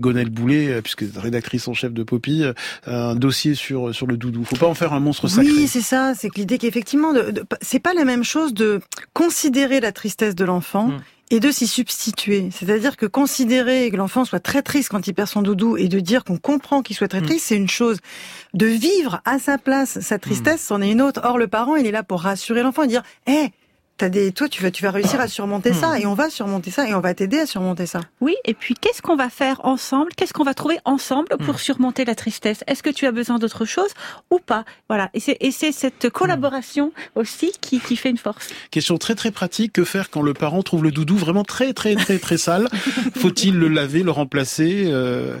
Gonelle 0.00 0.28
Boulet, 0.28 0.82
puisque 0.82 1.04
rédactrice 1.16 1.66
en 1.68 1.72
chef 1.74 1.92
de 1.94 2.02
Poppy, 2.02 2.44
un 2.86 3.14
dossier 3.16 3.54
sur, 3.54 3.94
sur 3.94 4.06
le 4.06 4.16
doudou. 4.18 4.40
Il 4.42 4.46
faut 4.46 4.56
pas 4.56 4.66
en 4.70 4.74
faire 4.74 4.92
un 4.92 5.00
monstre 5.00 5.28
sacré. 5.28 5.50
Oui, 5.50 5.66
c'est 5.66 5.80
ça. 5.80 6.12
C'est 6.14 6.28
que 6.28 6.36
l'idée 6.36 6.58
qu'effectivement, 6.58 7.12
c'est 7.62 7.80
pas 7.80 7.94
la 7.94 8.04
même 8.04 8.22
chose 8.22 8.33
de 8.52 8.80
considérer 9.12 9.80
la 9.80 9.92
tristesse 9.92 10.34
de 10.34 10.44
l'enfant. 10.44 10.88
Mm. 10.88 11.02
Et 11.30 11.40
de 11.40 11.50
s'y 11.50 11.66
substituer. 11.66 12.50
C'est-à-dire 12.52 12.98
que 12.98 13.06
considérer 13.06 13.90
que 13.90 13.96
l'enfant 13.96 14.26
soit 14.26 14.40
très 14.40 14.60
triste 14.60 14.90
quand 14.90 15.06
il 15.06 15.14
perd 15.14 15.26
son 15.26 15.40
doudou 15.40 15.78
et 15.78 15.88
de 15.88 15.98
dire 15.98 16.22
qu'on 16.22 16.36
comprend 16.36 16.82
qu'il 16.82 16.94
soit 16.94 17.08
très 17.08 17.22
Mm. 17.22 17.26
triste, 17.26 17.46
c'est 17.46 17.56
une 17.56 17.68
chose. 17.68 17.96
De 18.52 18.66
vivre 18.66 19.22
à 19.24 19.38
sa 19.38 19.56
place 19.56 20.00
sa 20.00 20.18
tristesse, 20.18 20.62
c'en 20.62 20.82
est 20.82 20.90
une 20.92 21.00
autre. 21.00 21.22
Or, 21.24 21.38
le 21.38 21.48
parent, 21.48 21.76
il 21.76 21.86
est 21.86 21.90
là 21.90 22.02
pour 22.02 22.20
rassurer 22.20 22.62
l'enfant 22.62 22.82
et 22.82 22.88
dire, 22.88 23.02
hé, 23.26 23.52
T'as 23.96 24.08
des, 24.08 24.32
toi, 24.32 24.48
tu 24.48 24.60
vas, 24.62 24.72
tu 24.72 24.82
vas 24.82 24.90
réussir 24.90 25.20
à 25.20 25.28
surmonter 25.28 25.72
ça, 25.72 25.98
et 26.00 26.06
on 26.06 26.14
va 26.14 26.28
surmonter 26.30 26.70
ça, 26.70 26.88
et 26.88 26.94
on 26.94 27.00
va 27.00 27.14
t'aider 27.14 27.38
à 27.38 27.46
surmonter 27.46 27.86
ça. 27.86 28.00
Oui, 28.20 28.34
et 28.44 28.54
puis 28.54 28.74
qu'est-ce 28.74 29.02
qu'on 29.02 29.14
va 29.14 29.30
faire 29.30 29.64
ensemble? 29.64 30.10
Qu'est-ce 30.16 30.32
qu'on 30.32 30.44
va 30.44 30.54
trouver 30.54 30.78
ensemble 30.84 31.28
pour 31.44 31.60
surmonter 31.60 32.04
la 32.04 32.14
tristesse? 32.14 32.64
Est-ce 32.66 32.82
que 32.82 32.90
tu 32.90 33.06
as 33.06 33.12
besoin 33.12 33.38
d'autre 33.38 33.64
chose 33.64 33.90
ou 34.30 34.40
pas? 34.40 34.64
Voilà, 34.88 35.10
et 35.14 35.20
c'est 35.20 35.36
et 35.40 35.52
c'est 35.52 35.72
cette 35.72 36.10
collaboration 36.10 36.92
aussi 37.14 37.52
qui, 37.60 37.80
qui 37.80 37.96
fait 37.96 38.10
une 38.10 38.18
force. 38.18 38.48
Question 38.70 38.98
très 38.98 39.14
très 39.14 39.30
pratique. 39.30 39.72
Que 39.72 39.84
faire 39.84 40.10
quand 40.10 40.22
le 40.22 40.34
parent 40.34 40.62
trouve 40.62 40.82
le 40.82 40.90
doudou 40.90 41.16
vraiment 41.16 41.44
très 41.44 41.72
très 41.72 41.94
très 41.94 42.18
très 42.18 42.36
sale? 42.36 42.68
Faut-il 43.16 43.56
le 43.56 43.68
laver, 43.68 44.02
le 44.02 44.10
remplacer 44.10 44.84
euh, 44.86 45.36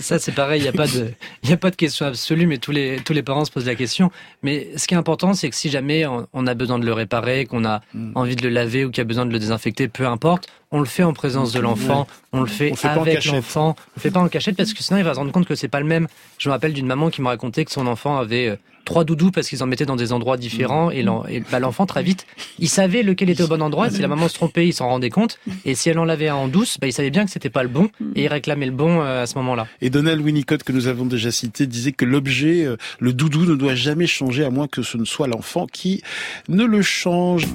Ça, 0.00 0.18
c'est 0.18 0.32
pareil. 0.32 0.60
Il 0.60 0.62
n'y 0.62 0.68
a 0.68 0.72
pas 0.72 0.86
de, 0.86 1.10
il 1.42 1.50
y 1.50 1.52
a 1.52 1.56
pas 1.56 1.70
de 1.70 1.76
question 1.76 2.06
absolue, 2.06 2.46
mais 2.46 2.58
tous 2.58 2.72
les, 2.72 3.00
tous 3.04 3.12
les 3.12 3.22
parents 3.22 3.44
se 3.44 3.50
posent 3.50 3.66
la 3.66 3.74
question. 3.74 4.10
Mais 4.42 4.68
ce 4.76 4.86
qui 4.86 4.94
est 4.94 4.98
important, 4.98 5.34
c'est 5.34 5.50
que 5.50 5.56
si 5.56 5.70
jamais 5.70 6.06
on, 6.06 6.28
on 6.32 6.46
a 6.46 6.54
besoin 6.54 6.78
de 6.78 6.86
le 6.86 6.92
réparer, 6.92 7.46
qu'on 7.48 7.64
a 7.64 7.80
Hmm. 7.94 8.12
envie 8.14 8.36
de 8.36 8.42
le 8.42 8.50
laver 8.50 8.84
ou 8.84 8.90
qu'il 8.90 8.98
y 8.98 9.00
a 9.00 9.04
besoin 9.04 9.26
de 9.26 9.32
le 9.32 9.38
désinfecter, 9.40 9.88
peu 9.88 10.06
importe, 10.06 10.46
on 10.70 10.80
le 10.80 10.86
fait 10.86 11.02
en 11.02 11.12
présence 11.12 11.52
de 11.52 11.60
l'enfant, 11.60 12.06
on 12.32 12.40
le 12.40 12.46
fait 12.46 12.72
On 12.72 12.76
fait 12.76 12.88
avec 12.88 13.24
l'enfant, 13.24 13.74
on 13.78 13.92
le 13.96 14.00
fait 14.00 14.10
pas 14.10 14.20
en 14.20 14.28
cachette 14.28 14.56
parce 14.56 14.74
que 14.74 14.82
sinon 14.82 14.98
il 14.98 15.04
va 15.04 15.14
se 15.14 15.18
rendre 15.18 15.32
compte 15.32 15.46
que 15.46 15.54
c'est 15.54 15.68
pas 15.68 15.80
le 15.80 15.86
même. 15.86 16.08
Je 16.38 16.48
me 16.48 16.52
rappelle 16.52 16.72
d'une 16.72 16.86
maman 16.86 17.10
qui 17.10 17.22
m'a 17.22 17.30
raconté 17.30 17.64
que 17.64 17.70
son 17.70 17.86
enfant 17.86 18.18
avait 18.18 18.48
euh, 18.48 18.56
trois 18.88 19.04
doudous 19.04 19.30
parce 19.30 19.48
qu'ils 19.48 19.62
en 19.62 19.66
mettaient 19.66 19.86
dans 19.86 19.96
des 19.96 20.12
endroits 20.12 20.36
différents 20.36 20.90
et 20.90 21.04
et 21.28 21.40
bah, 21.52 21.58
l'enfant 21.60 21.86
très 21.86 22.02
vite, 22.02 22.26
il 22.58 22.68
savait 22.68 23.02
lequel 23.02 23.30
était 23.30 23.42
au 23.42 23.48
bon 23.48 23.62
endroit. 23.62 23.88
Si 23.90 24.00
la 24.00 24.08
maman 24.08 24.28
se 24.28 24.34
trompait, 24.34 24.66
il 24.66 24.72
s'en 24.72 24.88
rendait 24.88 25.10
compte. 25.10 25.38
Et 25.64 25.74
si 25.74 25.88
elle 25.88 25.98
en 25.98 26.04
lavait 26.04 26.28
un 26.28 26.34
en 26.34 26.48
douce, 26.48 26.78
bah, 26.80 26.86
il 26.86 26.92
savait 26.92 27.10
bien 27.10 27.24
que 27.24 27.30
c'était 27.30 27.50
pas 27.50 27.62
le 27.62 27.68
bon 27.68 27.90
et 28.16 28.24
il 28.24 28.28
réclamait 28.28 28.66
le 28.66 28.72
bon 28.72 29.00
euh, 29.00 29.22
à 29.22 29.26
ce 29.26 29.36
moment-là. 29.36 29.66
Et 29.80 29.90
Donald 29.90 30.20
Winnicott, 30.20 30.62
que 30.62 30.72
nous 30.72 30.86
avons 30.86 31.04
déjà 31.04 31.30
cité, 31.30 31.66
disait 31.66 31.92
que 31.92 32.04
l'objet, 32.04 32.64
euh, 32.64 32.76
le 32.98 33.12
doudou, 33.12 33.44
ne 33.44 33.54
doit 33.54 33.74
jamais 33.74 34.06
changer 34.06 34.44
à 34.44 34.50
moins 34.50 34.66
que 34.66 34.82
ce 34.82 34.96
ne 34.96 35.04
soit 35.04 35.28
l'enfant 35.28 35.66
qui 35.66 36.02
ne 36.48 36.64
le 36.64 36.82
change. 36.82 37.46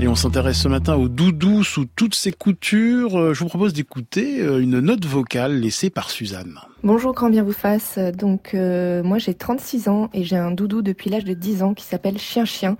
Et 0.00 0.08
on 0.08 0.16
s'intéresse 0.16 0.58
ce 0.60 0.66
matin 0.68 0.96
au 0.96 1.08
doudou 1.08 1.62
sous 1.62 1.84
toutes 1.86 2.16
ses 2.16 2.32
coutures. 2.32 3.16
Euh, 3.18 3.32
Je 3.32 3.40
vous 3.40 3.48
propose 3.48 3.72
d'écouter 3.72 4.40
euh, 4.40 4.58
une 4.60 4.80
note 4.80 5.04
vocale 5.06 5.60
laissée 5.60 5.88
par 5.88 6.10
Suzanne. 6.10 6.58
Bonjour, 6.82 7.14
grand 7.14 7.30
bien 7.30 7.44
vous 7.44 7.52
fasse. 7.52 7.98
Donc, 7.98 8.54
euh, 8.54 9.02
moi 9.04 9.18
j'ai 9.18 9.34
36 9.34 9.88
ans 9.88 10.10
et 10.12 10.24
j'ai 10.24 10.36
un 10.36 10.50
doudou 10.50 10.82
depuis 10.82 11.10
l'âge 11.10 11.24
de 11.24 11.32
10 11.32 11.62
ans 11.62 11.74
qui 11.74 11.84
s'appelle 11.84 12.18
Chien 12.18 12.44
Chien. 12.44 12.76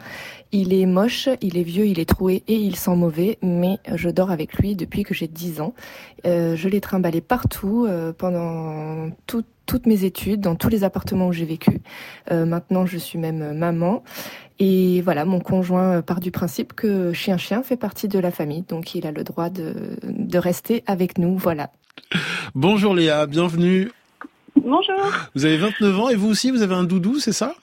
Il 0.51 0.75
est 0.75 0.87
moche, 0.87 1.29
il 1.41 1.57
est 1.57 1.63
vieux, 1.63 1.87
il 1.87 2.01
est 2.01 2.09
troué 2.09 2.43
et 2.49 2.55
il 2.57 2.75
sent 2.77 2.97
mauvais, 2.97 3.39
mais 3.43 3.79
je 3.95 4.09
dors 4.11 4.31
avec 4.33 4.55
lui 4.55 4.75
depuis 4.77 5.05
que 5.05 5.15
j'ai 5.15 5.27
10 5.29 5.61
ans. 5.61 5.73
Je 6.25 6.69
l'ai 6.69 6.81
trimballé 6.81 7.21
partout 7.21 7.89
pendant 8.19 9.11
tout- 9.27 9.43
toutes 9.67 9.87
mes 9.87 10.05
études, 10.05 10.41
dans 10.43 10.55
tous 10.57 10.69
les 10.69 10.85
appartements 10.85 11.27
où 11.29 11.33
j'ai 11.33 11.47
vécu. 11.47 11.81
Maintenant, 12.31 12.87
je 12.87 12.99
suis 12.99 13.19
même 13.19 13.57
maman. 13.59 14.05
Et 14.61 15.01
voilà, 15.03 15.25
mon 15.25 15.41
conjoint 15.41 16.01
part 16.03 16.21
du 16.21 16.31
principe 16.31 16.75
que 16.75 17.13
Chien 17.13 17.37
Chien 17.37 17.63
fait 17.63 17.77
partie 17.77 18.07
de 18.09 18.19
la 18.19 18.31
famille, 18.31 18.63
donc 18.63 18.95
il 18.95 19.07
a 19.07 19.11
le 19.11 19.25
droit 19.25 19.51
de, 19.51 19.75
de 20.03 20.39
rester 20.39 20.85
avec 20.87 21.19
nous. 21.19 21.37
Voilà. 21.37 21.71
Bonjour 22.55 22.95
Léa, 22.95 23.27
bienvenue. 23.27 23.91
Bonjour. 24.57 24.95
Vous 25.35 25.45
avez 25.45 25.57
29 25.57 25.99
ans 25.99 26.09
et 26.09 26.15
vous 26.15 26.29
aussi, 26.29 26.51
vous 26.51 26.63
avez 26.63 26.75
un 26.75 26.85
doudou, 26.85 27.19
c'est 27.19 27.33
ça? 27.33 27.55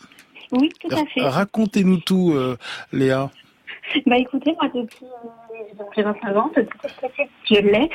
Oui, 0.52 0.70
tout 0.82 0.94
à 0.94 1.06
fait. 1.06 1.22
Racontez-nous 1.22 1.98
tout, 1.98 2.34
euh, 2.34 2.58
Léa. 2.92 3.32
Bah 4.06 4.18
écoutez, 4.18 4.56
moi 4.60 4.70
depuis 4.74 5.06
euh, 5.06 5.84
j'ai 5.96 6.04
29 6.04 6.38
ans, 6.38 6.52
depuis 6.56 7.30
je 7.50 7.60
l'ai 7.60 7.90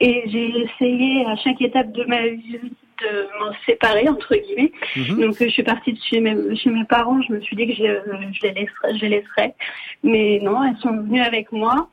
et 0.00 0.22
j'ai 0.26 0.52
essayé 0.60 1.26
à 1.26 1.36
chaque 1.36 1.60
étape 1.60 1.92
de 1.92 2.04
ma 2.04 2.28
vie 2.28 2.58
de 3.00 3.28
m'en 3.38 3.52
séparer 3.66 4.08
entre 4.08 4.34
guillemets. 4.34 4.72
Mhm. 4.96 5.20
Donc 5.20 5.40
euh, 5.40 5.46
je 5.46 5.50
suis 5.50 5.62
partie 5.62 5.92
de 5.92 5.98
chez 6.08 6.20
mes 6.20 6.56
chez 6.56 6.70
mes 6.70 6.84
parents, 6.84 7.20
je 7.22 7.32
me 7.32 7.40
suis 7.40 7.56
dit 7.56 7.66
que 7.66 7.74
je, 7.74 7.84
je 8.32 8.46
les 8.46 8.52
laisserais, 8.52 8.96
je 8.96 9.00
les 9.02 9.08
laisserais, 9.08 9.54
mais 10.02 10.40
non, 10.42 10.62
elles 10.64 10.78
sont 10.80 10.96
venues 10.96 11.22
avec 11.22 11.52
moi. 11.52 11.88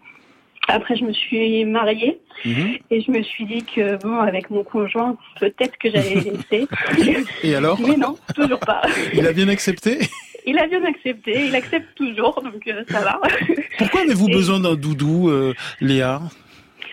Après, 0.69 0.97
je 0.97 1.05
me 1.05 1.13
suis 1.13 1.63
mariée 1.63 2.19
et 2.43 3.01
je 3.01 3.09
me 3.09 3.23
suis 3.23 3.45
dit 3.45 3.63
que 3.63 3.95
bon, 4.03 4.19
avec 4.19 4.49
mon 4.49 4.65
conjoint, 4.65 5.15
peut-être 5.39 5.77
que 5.77 5.89
j'allais 5.89 6.15
laisser. 6.15 6.67
Et 7.43 7.55
alors 7.55 7.79
Mais 7.79 7.95
non, 7.95 8.17
toujours 8.35 8.59
pas. 8.59 8.81
Il 9.13 9.25
a 9.25 9.31
bien 9.31 9.47
accepté? 9.47 9.99
Il 10.47 10.57
a 10.57 10.65
bien 10.65 10.83
accepté, 10.85 11.45
il 11.47 11.55
accepte 11.55 11.93
toujours, 11.95 12.41
donc 12.41 12.65
euh, 12.67 12.83
ça 12.87 13.01
va. 13.01 13.19
Pourquoi 13.77 14.01
avez-vous 14.01 14.29
Et- 14.29 14.33
besoin 14.33 14.59
d'un 14.59 14.75
doudou, 14.75 15.29
euh, 15.29 15.53
Léa? 15.81 16.21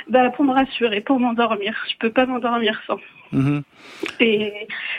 Bah 0.09 0.29
pour 0.31 0.45
me 0.45 0.53
rassurer, 0.53 1.01
pour 1.01 1.19
m'endormir. 1.21 1.75
Je 1.91 1.95
peux 1.99 2.11
pas 2.11 2.27
m'endormir 2.27 2.79
sans. 2.87 2.99
Et 4.21 4.53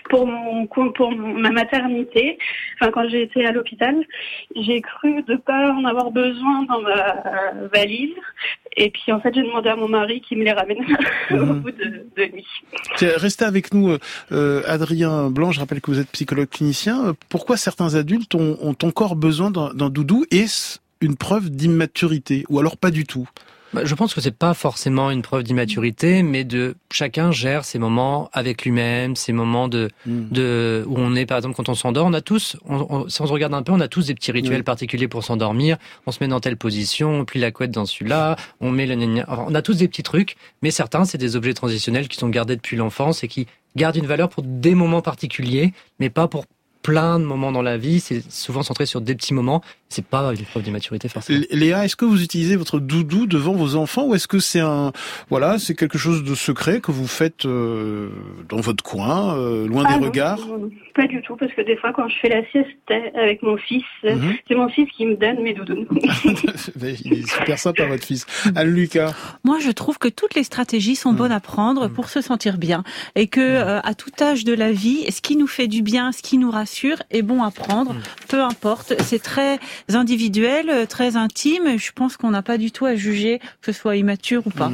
pour 0.10 0.28
mon 0.28 0.68
pour 0.68 1.12
ma 1.16 1.52
maternité, 1.52 2.38
enfin 2.80 2.92
quand 2.92 3.08
j'ai 3.10 3.22
été 3.24 3.46
à 3.46 3.52
l'hôpital, 3.52 3.96
j'ai 4.56 4.82
cru 4.82 5.24
de 5.24 5.36
pas 5.36 5.72
en 5.72 5.86
avoir 5.86 6.12
besoin 6.12 6.64
dans 6.64 6.82
ma 6.82 7.16
valise. 7.74 8.14
Et 8.78 8.90
puis 8.90 9.12
en 9.14 9.22
fait, 9.22 9.34
j'ai 9.34 9.42
demandé 9.44 9.70
à 9.70 9.76
mon 9.78 9.88
mari 9.88 10.20
qui 10.22 10.36
me 10.36 10.44
les 10.44 10.52
ramène 10.52 10.78
au 11.32 11.36
Mhm. 11.36 11.60
bout 11.62 11.72
de, 11.72 12.06
de 12.18 12.32
nuit. 12.34 12.46
Tiens, 12.98 13.12
Restez 13.16 13.46
avec 13.46 13.74
nous, 13.74 13.96
euh, 14.32 14.62
Adrien 14.68 15.30
Blanc. 15.30 15.52
Je 15.52 15.60
rappelle 15.62 15.80
que 15.82 15.92
vous 15.92 16.00
êtes 16.00 16.10
psychologue 16.12 16.50
clinicien. 16.50 17.06
Euh, 17.08 17.14
Pourquoi 17.30 17.56
certains 17.58 17.96
adultes 17.96 18.36
ont, 18.36 18.58
ont 18.62 18.76
encore 18.84 19.16
besoin 19.16 19.50
d'un 19.52 19.90
doudou? 19.90 20.26
Est-ce 20.32 20.80
une 21.02 21.16
preuve 21.16 21.50
d'immaturité? 21.52 22.44
Ou 22.50 22.60
alors 22.60 22.76
pas 22.78 22.92
du 22.92 23.06
tout? 23.06 23.30
Je 23.84 23.94
pense 23.96 24.14
que 24.14 24.22
c'est 24.22 24.36
pas 24.36 24.54
forcément 24.54 25.12
une 25.12 25.22
preuve 25.22 25.44
d'immaturité, 25.44 26.24
mais 26.24 26.44
de 26.44 26.76
chacun 26.92 27.32
gère 27.32 27.66
ses 27.66 27.80
moments 27.80 28.30
avec 28.34 28.64
lui-même, 28.64 29.16
ses 29.16 29.34
moments 29.34 29.68
de, 29.68 29.90
Hmm. 30.06 30.30
de 30.32 30.84
où 30.88 30.96
on 30.98 31.16
est 31.16 31.26
par 31.26 31.38
exemple 31.38 31.56
quand 31.56 31.70
on 31.70 31.76
s'endort. 31.76 32.06
On 32.06 32.14
a 32.14 32.22
tous, 32.22 32.58
on, 32.68 32.86
on- 32.90 33.10
si 33.10 33.22
on 33.22 33.28
se 33.28 33.32
regarde 33.32 33.54
un 33.54 33.64
peu, 33.64 33.72
on 33.72 33.80
a 33.80 33.88
tous 33.88 34.08
des 34.08 34.14
petits 34.16 34.32
rituels 34.32 34.58
Oui. 34.58 34.64
particuliers 34.64 35.08
pour 35.08 35.24
s'endormir. 35.24 35.78
On 36.06 36.12
se 36.12 36.18
met 36.24 36.28
dans 36.28 36.40
telle 36.40 36.58
position, 36.58 37.12
on 37.20 37.26
plie 37.26 37.40
la 37.42 37.52
couette 37.52 37.72
dans 37.72 37.86
celui-là, 37.86 38.36
on 38.62 38.72
met 38.72 38.86
le. 38.86 38.96
Enfin, 39.28 39.46
on 39.48 39.56
a 39.56 39.62
tous 39.62 39.78
des 39.78 39.88
petits 39.88 40.04
trucs, 40.04 40.36
mais 40.62 40.72
certains 40.72 41.04
c'est 41.06 41.18
des 41.18 41.36
objets 41.36 41.54
transitionnels 41.54 42.08
qui 42.08 42.18
sont 42.18 42.30
gardés 42.30 42.56
depuis 42.56 42.78
l'enfance 42.78 43.24
et 43.24 43.28
qui 43.28 43.48
gardent 43.76 43.98
une 43.98 44.06
valeur 44.08 44.30
pour 44.30 44.44
des 44.44 44.76
moments 44.76 45.02
particuliers, 45.02 45.74
mais 46.00 46.10
pas 46.10 46.28
pour 46.28 46.46
plein 46.82 47.20
de 47.20 47.26
moments 47.26 47.52
dans 47.52 47.64
la 47.64 47.78
vie. 47.78 48.00
C'est 48.00 48.24
souvent 48.32 48.62
centré 48.62 48.86
sur 48.86 49.02
des 49.02 49.16
petits 49.16 49.34
moments. 49.34 49.62
C'est 49.90 50.06
pas 50.06 50.34
une 50.34 50.44
preuve 50.46 50.64
d'immaturité 50.64 51.08
forcément. 51.08 51.42
Léa, 51.52 51.86
est-ce 51.86 51.96
que 51.96 52.06
vous 52.06 52.22
utilisez 52.24 52.56
votre 52.56 52.80
doudou 52.80 53.28
devant 53.28 53.54
vos 53.54 53.76
enfants 53.76 54.08
ou 54.08 54.16
est-ce 54.16 54.28
que 54.28 54.40
c'est 54.40 54.60
un 54.60 54.92
voilà, 55.30 55.60
c'est 55.60 55.76
quelque 55.76 55.98
chose 55.98 56.24
de 56.24 56.36
secret 56.36 56.82
que 56.82 56.92
vous 56.92 57.08
faites 57.08 57.46
euh, 57.46 58.10
dans 58.50 58.60
votre 58.60 58.84
coin, 58.84 59.38
euh, 59.38 59.68
loin 59.68 59.84
Ah 59.88 59.94
des 59.94 60.00
non, 60.02 60.08
regards 60.08 60.40
non, 60.48 60.70
Pas 60.96 61.08
du 61.08 61.22
tout, 61.22 61.36
parce 61.36 61.54
que 61.54 61.62
des 61.62 61.78
fois, 61.78 61.94
quand 61.94 62.08
je 62.10 62.16
fais 62.22 62.30
la 62.30 62.42
sieste 62.52 62.68
avec 63.16 63.42
mon 63.44 63.58
fils, 63.58 63.84
Mhm. 64.04 64.34
c'est 64.48 64.56
mon 64.56 64.70
fils 64.70 64.90
qui 64.98 65.06
me 65.06 65.16
donne 65.16 65.42
mes 65.44 65.54
doudous. 65.54 65.86
Il 67.06 67.14
est 67.14 67.30
super 67.30 67.60
sympa 67.60 67.86
votre 67.86 68.04
fils. 68.06 68.26
Anne 68.56 68.70
Lucas. 68.70 69.14
Moi, 69.44 69.60
je 69.60 69.72
trouve 69.72 69.98
que 69.98 70.08
toutes 70.08 70.36
les 70.36 70.44
stratégies 70.44 70.96
sont 70.96 71.14
bonnes 71.14 71.32
à 71.32 71.40
prendre 71.40 71.88
pour 71.88 72.10
se 72.10 72.22
sentir 72.22 72.58
bien 72.58 72.84
et 73.16 73.28
que 73.28 73.40
euh, 73.42 73.80
à 73.82 73.94
tout 73.94 74.12
âge 74.22 74.44
de 74.46 74.54
la 74.54 74.72
vie, 74.72 75.06
ce 75.12 75.22
qui 75.22 75.36
nous 75.38 75.48
fait 75.48 75.68
du 75.68 75.82
bien, 75.82 76.12
ce 76.12 76.22
qui 76.22 76.38
nous 76.38 76.52
rassure, 76.52 76.98
est 77.12 77.22
bon 77.22 77.44
à 77.44 77.52
prendre. 77.52 77.96
Peu 78.28 78.42
importe, 78.42 78.94
c'est 79.02 79.22
très 79.22 79.60
individuel, 79.94 80.70
euh, 80.70 80.86
très 80.86 81.16
intime. 81.16 81.78
Je 81.78 81.92
pense 81.94 82.18
qu'on 82.18 82.32
n'a 82.32 82.42
pas 82.42 82.58
du 82.58 82.72
tout 82.72 82.86
à 82.86 82.96
juger 82.96 83.40
que 83.62 83.72
ce 83.72 83.80
soit 83.80 83.96
immature 83.96 84.46
ou 84.46 84.50
pas. 84.50 84.72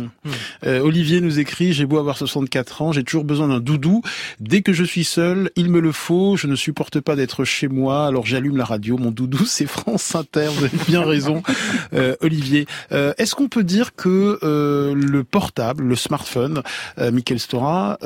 Euh, 0.66 0.80
Olivier 0.80 1.22
nous 1.22 1.40
écrit 1.40 1.74
J'ai 1.74 1.86
beau 1.86 1.98
avoir 1.98 2.18
64 2.18 2.82
ans, 2.82 2.92
j'ai 2.92 3.04
toujours 3.04 3.24
besoin 3.24 3.48
d'un 3.48 3.60
doudou. 3.60 4.02
Dès 4.40 4.62
que 4.62 4.74
je 4.74 4.84
suis 4.84 5.04
seul, 5.04 5.52
il 5.56 5.70
me 5.70 5.80
le 5.80 5.92
faut. 5.92 6.36
Je 6.36 6.48
ne 6.48 6.56
supporte 6.56 7.00
pas 7.00 7.16
d'être 7.16 7.46
chez 7.46 7.68
moi, 7.68 8.08
alors 8.08 8.26
j'allume 8.26 8.58
la 8.58 8.66
radio. 8.66 8.98
Mon 8.98 9.12
doudou, 9.12 9.46
c'est 9.46 9.68
France 9.68 10.16
Inter. 10.16 10.50
Vous 10.54 10.66
avez 10.66 10.78
bien 10.88 11.04
raison, 11.04 11.44
euh, 11.94 12.16
Olivier. 12.22 12.66
Euh, 12.92 13.14
Est-ce 13.18 13.36
qu'on 13.36 13.48
peut 13.48 13.64
dire 13.64 13.96
que 13.96 14.40
euh, 14.44 14.94
le 14.96 15.24
portable, 15.24 15.84
le 15.84 15.96
smartphone, 15.96 16.62
euh, 16.98 17.12
Michael 17.12 17.40
Stora, 17.40 17.98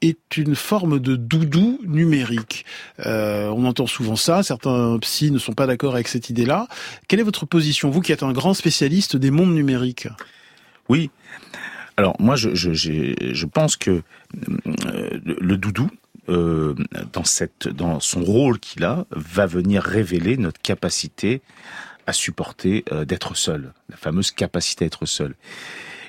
est 0.00 0.36
une 0.36 0.54
forme 0.54 0.98
de 0.98 1.16
doudou 1.16 1.80
numérique? 1.84 2.64
On 2.98 3.64
entend 3.64 3.86
souvent 3.86 4.16
ça. 4.16 4.42
Certains 4.42 4.98
psys 5.00 5.30
ne 5.30 5.38
sont 5.38 5.52
pas 5.52 5.66
d'accord 5.66 5.94
avec 5.94 6.08
cette 6.08 6.30
Quelle 7.08 7.20
est 7.20 7.24
votre 7.24 7.46
position, 7.46 7.90
vous 7.90 8.00
qui 8.00 8.12
êtes 8.12 8.22
un 8.22 8.32
grand 8.32 8.54
spécialiste 8.54 9.16
des 9.16 9.30
mondes 9.30 9.54
numériques? 9.54 10.08
Oui. 10.88 11.10
Alors 11.96 12.16
moi, 12.18 12.34
je, 12.36 13.46
pense 13.46 13.76
que 13.76 14.02
euh, 14.86 15.20
le, 15.24 15.56
doudou, 15.56 15.88
euh, 16.28 16.74
dans 17.12 18.00
son 18.00 18.24
rôle 18.24 18.58
qu'il 18.58 18.84
a, 18.84 19.06
va 19.10 19.46
venir 19.46 19.82
révéler 19.82 20.36
notre 20.36 20.60
capacité 20.60 21.40
à 22.06 22.12
supporter 22.12 22.84
euh, 22.92 23.04
d'être 23.04 23.36
seul, 23.36 23.72
la 23.88 23.96
fameuse 23.96 24.30
capacité 24.30 24.84
à 24.84 24.86
être 24.86 25.06
seul. 25.06 25.34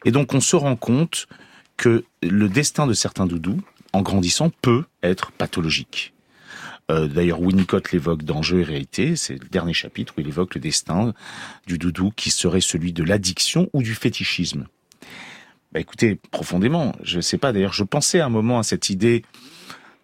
Et 0.04 0.12
donc 0.12 0.34
on 0.34 0.42
se 0.42 0.56
rend 0.56 0.76
compte 0.76 1.28
que 1.78 2.04
le 2.22 2.50
destin 2.50 2.88
de 2.88 2.94
certains 2.94 3.28
doudous, 3.28 3.62
en 3.94 4.02
grandissant, 4.02 4.50
peut 4.62 4.86
être 5.04 5.32
pathologique. 5.32 6.15
Euh, 6.92 7.08
D'ailleurs, 7.08 7.42
Winnicott 7.42 7.92
l'évoque 7.92 8.24
dans 8.24 8.42
Jeu 8.42 8.60
et 8.60 8.64
réalité, 8.64 9.16
c'est 9.16 9.42
le 9.42 9.48
dernier 9.50 9.74
chapitre 9.74 10.14
où 10.18 10.22
il 10.22 10.28
évoque 10.28 10.56
le 10.56 10.62
destin 10.62 11.14
du 11.66 11.78
doudou 11.78 12.12
qui 12.16 12.30
serait 12.30 12.62
celui 12.62 12.94
de 12.94 13.04
l'addiction 13.04 13.70
ou 13.74 13.82
du 13.82 13.96
fétichisme. 13.96 14.68
Bah 15.74 15.80
écoutez, 15.80 16.20
profondément, 16.32 16.96
je 17.04 17.20
sais 17.20 17.38
pas, 17.38 17.52
d'ailleurs, 17.52 17.74
je 17.74 17.84
pensais 17.84 18.20
à 18.20 18.28
un 18.28 18.30
moment 18.30 18.60
à 18.60 18.64
cette 18.64 18.90
idée, 18.90 19.24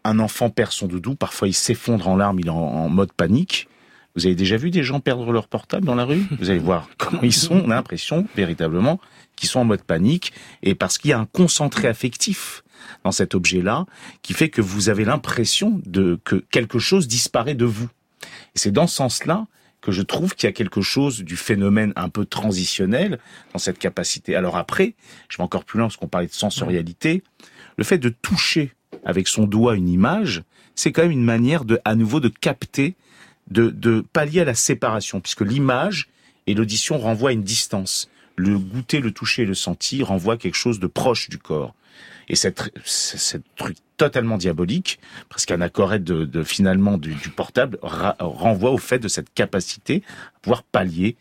un 0.03 0.19
enfant 0.19 0.49
perd 0.49 0.71
son 0.71 0.87
doudou, 0.87 1.15
parfois 1.15 1.47
il 1.47 1.53
s'effondre 1.53 2.07
en 2.07 2.15
larmes, 2.15 2.39
il 2.39 2.47
est 2.47 2.49
en 2.49 2.89
mode 2.89 3.13
panique. 3.13 3.69
Vous 4.15 4.25
avez 4.25 4.35
déjà 4.35 4.57
vu 4.57 4.71
des 4.71 4.83
gens 4.83 4.99
perdre 4.99 5.31
leur 5.31 5.47
portable 5.47 5.85
dans 5.85 5.95
la 5.95 6.03
rue? 6.03 6.25
Vous 6.39 6.49
allez 6.49 6.59
voir 6.59 6.89
comment 6.97 7.21
ils 7.21 7.31
sont, 7.31 7.55
on 7.55 7.71
a 7.71 7.75
l'impression, 7.75 8.27
véritablement, 8.35 8.99
qu'ils 9.35 9.47
sont 9.47 9.59
en 9.59 9.65
mode 9.65 9.83
panique, 9.83 10.33
et 10.63 10.75
parce 10.75 10.97
qu'il 10.97 11.11
y 11.11 11.13
a 11.13 11.19
un 11.19 11.25
concentré 11.25 11.87
affectif 11.87 12.63
dans 13.03 13.11
cet 13.11 13.35
objet-là, 13.35 13.85
qui 14.21 14.33
fait 14.33 14.49
que 14.49 14.61
vous 14.61 14.89
avez 14.89 15.05
l'impression 15.05 15.81
de 15.85 16.19
que 16.23 16.35
quelque 16.51 16.79
chose 16.79 17.07
disparaît 17.07 17.55
de 17.55 17.65
vous. 17.65 17.89
Et 18.55 18.59
c'est 18.59 18.71
dans 18.71 18.87
ce 18.87 18.95
sens-là 18.95 19.47
que 19.81 19.91
je 19.91 20.01
trouve 20.01 20.35
qu'il 20.35 20.47
y 20.47 20.49
a 20.49 20.53
quelque 20.53 20.81
chose 20.81 21.21
du 21.21 21.35
phénomène 21.35 21.91
un 21.95 22.09
peu 22.09 22.25
transitionnel 22.25 23.19
dans 23.53 23.59
cette 23.59 23.79
capacité. 23.79 24.35
Alors 24.35 24.55
après, 24.55 24.93
je 25.27 25.37
vais 25.37 25.43
encore 25.43 25.65
plus 25.65 25.79
loin 25.79 25.87
parce 25.87 25.97
qu'on 25.97 26.07
parlait 26.07 26.27
de 26.27 26.33
sensorialité. 26.33 27.23
Le 27.77 27.83
fait 27.83 27.97
de 27.97 28.09
toucher 28.09 28.73
avec 29.03 29.27
son 29.27 29.47
doigt 29.47 29.75
une 29.75 29.89
image, 29.89 30.43
c'est 30.75 30.91
quand 30.91 31.01
même 31.01 31.11
une 31.11 31.23
manière 31.23 31.65
de, 31.65 31.79
à 31.83 31.95
nouveau, 31.95 32.19
de 32.19 32.29
capter, 32.29 32.95
de, 33.49 33.69
de 33.69 34.05
pallier 34.13 34.41
à 34.41 34.45
la 34.45 34.53
séparation, 34.53 35.19
puisque 35.19 35.41
l'image 35.41 36.09
et 36.47 36.53
l'audition 36.53 36.99
renvoient 36.99 37.31
à 37.31 37.33
une 37.33 37.43
distance. 37.43 38.09
Le 38.35 38.57
goûter, 38.57 38.99
le 38.99 39.11
toucher, 39.11 39.45
le 39.45 39.53
sentir 39.55 40.07
renvoient 40.07 40.35
à 40.35 40.37
quelque 40.37 40.55
chose 40.55 40.79
de 40.79 40.87
proche 40.87 41.29
du 41.29 41.37
corps. 41.37 41.73
Et 42.31 42.35
cette, 42.35 42.71
ce 42.85 43.17
cette 43.17 43.43
truc 43.57 43.75
totalement 43.97 44.37
diabolique, 44.37 44.99
parce 45.29 45.45
qu'un 45.45 45.59
accord 45.61 45.91
de, 45.99 46.25
de 46.25 46.43
finalement 46.43 46.97
du, 46.97 47.13
du 47.13 47.29
portable 47.29 47.77
ra- 47.83 48.15
renvoie 48.19 48.71
au 48.71 48.77
fait 48.79 48.99
de 48.99 49.09
cette 49.09 49.31
capacité 49.33 50.01
à 50.35 50.39
pouvoir 50.39 50.63
pallier 50.63 51.17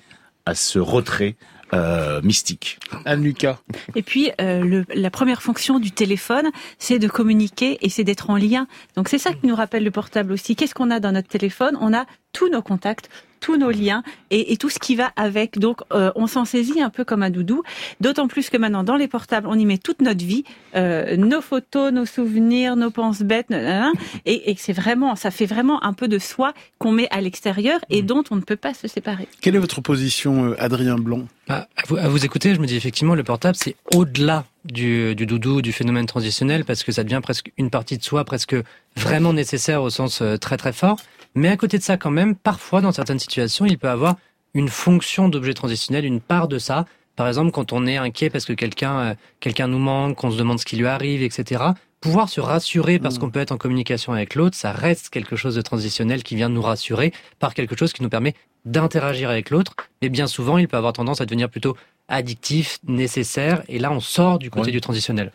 à 0.46 0.54
ce 0.54 0.78
retrait 0.78 1.34
euh, 1.72 2.22
mystique. 2.22 2.78
Anne 3.04 3.22
Lucas. 3.22 3.58
Et 3.96 4.02
puis, 4.02 4.30
euh, 4.40 4.64
le, 4.64 4.84
la 4.94 5.10
première 5.10 5.42
fonction 5.42 5.78
du 5.80 5.90
téléphone, 5.90 6.50
c'est 6.78 6.98
de 6.98 7.08
communiquer 7.08 7.78
et 7.82 7.88
c'est 7.88 8.04
d'être 8.04 8.30
en 8.30 8.36
lien. 8.36 8.66
Donc, 8.96 9.08
c'est 9.08 9.18
ça 9.18 9.32
qui 9.32 9.46
nous 9.46 9.56
rappelle 9.56 9.84
le 9.84 9.90
portable 9.90 10.32
aussi. 10.32 10.56
Qu'est-ce 10.56 10.74
qu'on 10.74 10.90
a 10.90 11.00
dans 11.00 11.12
notre 11.12 11.28
téléphone? 11.28 11.76
On 11.80 11.92
a 11.92 12.06
tous 12.32 12.48
nos 12.48 12.62
contacts, 12.62 13.10
tous 13.40 13.56
nos 13.56 13.70
liens 13.70 14.02
et, 14.30 14.52
et 14.52 14.56
tout 14.56 14.68
ce 14.68 14.78
qui 14.78 14.94
va 14.94 15.12
avec. 15.16 15.58
Donc, 15.58 15.80
euh, 15.92 16.12
on 16.14 16.26
s'en 16.26 16.44
saisit 16.44 16.80
un 16.80 16.90
peu 16.90 17.04
comme 17.04 17.22
un 17.22 17.30
doudou. 17.30 17.62
D'autant 18.00 18.28
plus 18.28 18.50
que 18.50 18.56
maintenant, 18.56 18.84
dans 18.84 18.96
les 18.96 19.08
portables, 19.08 19.46
on 19.48 19.58
y 19.58 19.64
met 19.64 19.78
toute 19.78 20.02
notre 20.02 20.24
vie, 20.24 20.44
euh, 20.76 21.16
nos 21.16 21.40
photos, 21.40 21.92
nos 21.92 22.06
souvenirs, 22.06 22.76
nos 22.76 22.90
penses 22.90 23.22
bêtes, 23.22 23.50
nanana. 23.50 23.92
et, 24.26 24.50
et 24.50 24.56
c'est 24.58 24.72
vraiment, 24.72 25.16
ça 25.16 25.30
fait 25.30 25.46
vraiment 25.46 25.82
un 25.82 25.92
peu 25.92 26.06
de 26.06 26.18
soi 26.18 26.52
qu'on 26.78 26.92
met 26.92 27.08
à 27.10 27.20
l'extérieur 27.20 27.80
et 27.90 28.02
dont 28.02 28.22
on 28.30 28.36
ne 28.36 28.42
peut 28.42 28.56
pas 28.56 28.74
se 28.74 28.86
séparer. 28.86 29.26
Quelle 29.40 29.56
est 29.56 29.60
votre 29.60 29.80
position, 29.80 30.50
euh, 30.50 30.62
Adrien 30.62 30.96
Blanc? 30.96 31.26
Bah, 31.48 31.66
à, 31.76 31.82
vous, 31.88 31.96
à 31.96 32.08
vous 32.08 32.24
écouter, 32.24 32.54
je 32.54 32.60
me 32.60 32.66
dis 32.66 32.76
effectivement, 32.76 33.14
le 33.14 33.24
portable, 33.24 33.56
c'est 33.56 33.74
au-delà 33.94 34.44
du, 34.64 35.16
du 35.16 35.26
doudou, 35.26 35.62
du 35.62 35.72
phénomène 35.72 36.06
transitionnel, 36.06 36.64
parce 36.64 36.84
que 36.84 36.92
ça 36.92 37.02
devient 37.02 37.20
presque 37.22 37.50
une 37.56 37.70
partie 37.70 37.98
de 37.98 38.04
soi, 38.04 38.24
presque 38.24 38.54
vraiment 38.96 39.32
nécessaire 39.32 39.82
au 39.82 39.90
sens 39.90 40.22
très 40.40 40.56
très 40.56 40.72
fort. 40.72 40.98
Mais 41.34 41.48
à 41.48 41.56
côté 41.56 41.78
de 41.78 41.82
ça, 41.82 41.96
quand 41.96 42.10
même, 42.10 42.34
parfois, 42.34 42.80
dans 42.80 42.92
certaines 42.92 43.18
situations, 43.18 43.66
il 43.66 43.78
peut 43.78 43.88
avoir 43.88 44.16
une 44.54 44.68
fonction 44.68 45.28
d'objet 45.28 45.54
transitionnel, 45.54 46.04
une 46.04 46.20
part 46.20 46.48
de 46.48 46.58
ça. 46.58 46.86
Par 47.16 47.28
exemple, 47.28 47.52
quand 47.52 47.72
on 47.72 47.86
est 47.86 47.96
inquiet 47.96 48.30
parce 48.30 48.44
que 48.44 48.52
quelqu'un 48.52 48.98
euh, 49.00 49.14
quelqu'un 49.40 49.68
nous 49.68 49.78
manque, 49.78 50.16
qu'on 50.16 50.30
se 50.30 50.38
demande 50.38 50.58
ce 50.58 50.64
qui 50.64 50.76
lui 50.76 50.86
arrive, 50.86 51.22
etc. 51.22 51.62
Pouvoir 52.00 52.28
se 52.30 52.40
rassurer 52.40 52.98
parce 52.98 53.18
qu'on 53.18 53.30
peut 53.30 53.40
être 53.40 53.52
en 53.52 53.58
communication 53.58 54.12
avec 54.12 54.34
l'autre, 54.34 54.56
ça 54.56 54.72
reste 54.72 55.10
quelque 55.10 55.36
chose 55.36 55.54
de 55.54 55.60
transitionnel 55.60 56.22
qui 56.22 56.34
vient 56.34 56.48
nous 56.48 56.62
rassurer 56.62 57.12
par 57.38 57.52
quelque 57.54 57.76
chose 57.76 57.92
qui 57.92 58.02
nous 58.02 58.08
permet 58.08 58.34
d'interagir 58.64 59.28
avec 59.30 59.50
l'autre. 59.50 59.74
Mais 60.00 60.08
bien 60.08 60.26
souvent, 60.26 60.56
il 60.58 60.66
peut 60.66 60.78
avoir 60.78 60.94
tendance 60.94 61.20
à 61.20 61.26
devenir 61.26 61.50
plutôt 61.50 61.76
addictif, 62.08 62.78
nécessaire, 62.88 63.62
et 63.68 63.78
là 63.78 63.92
on 63.92 64.00
sort 64.00 64.38
du 64.38 64.50
côté 64.50 64.66
Ouais. 64.66 64.72
du 64.72 64.80
transitionnel. 64.80 65.30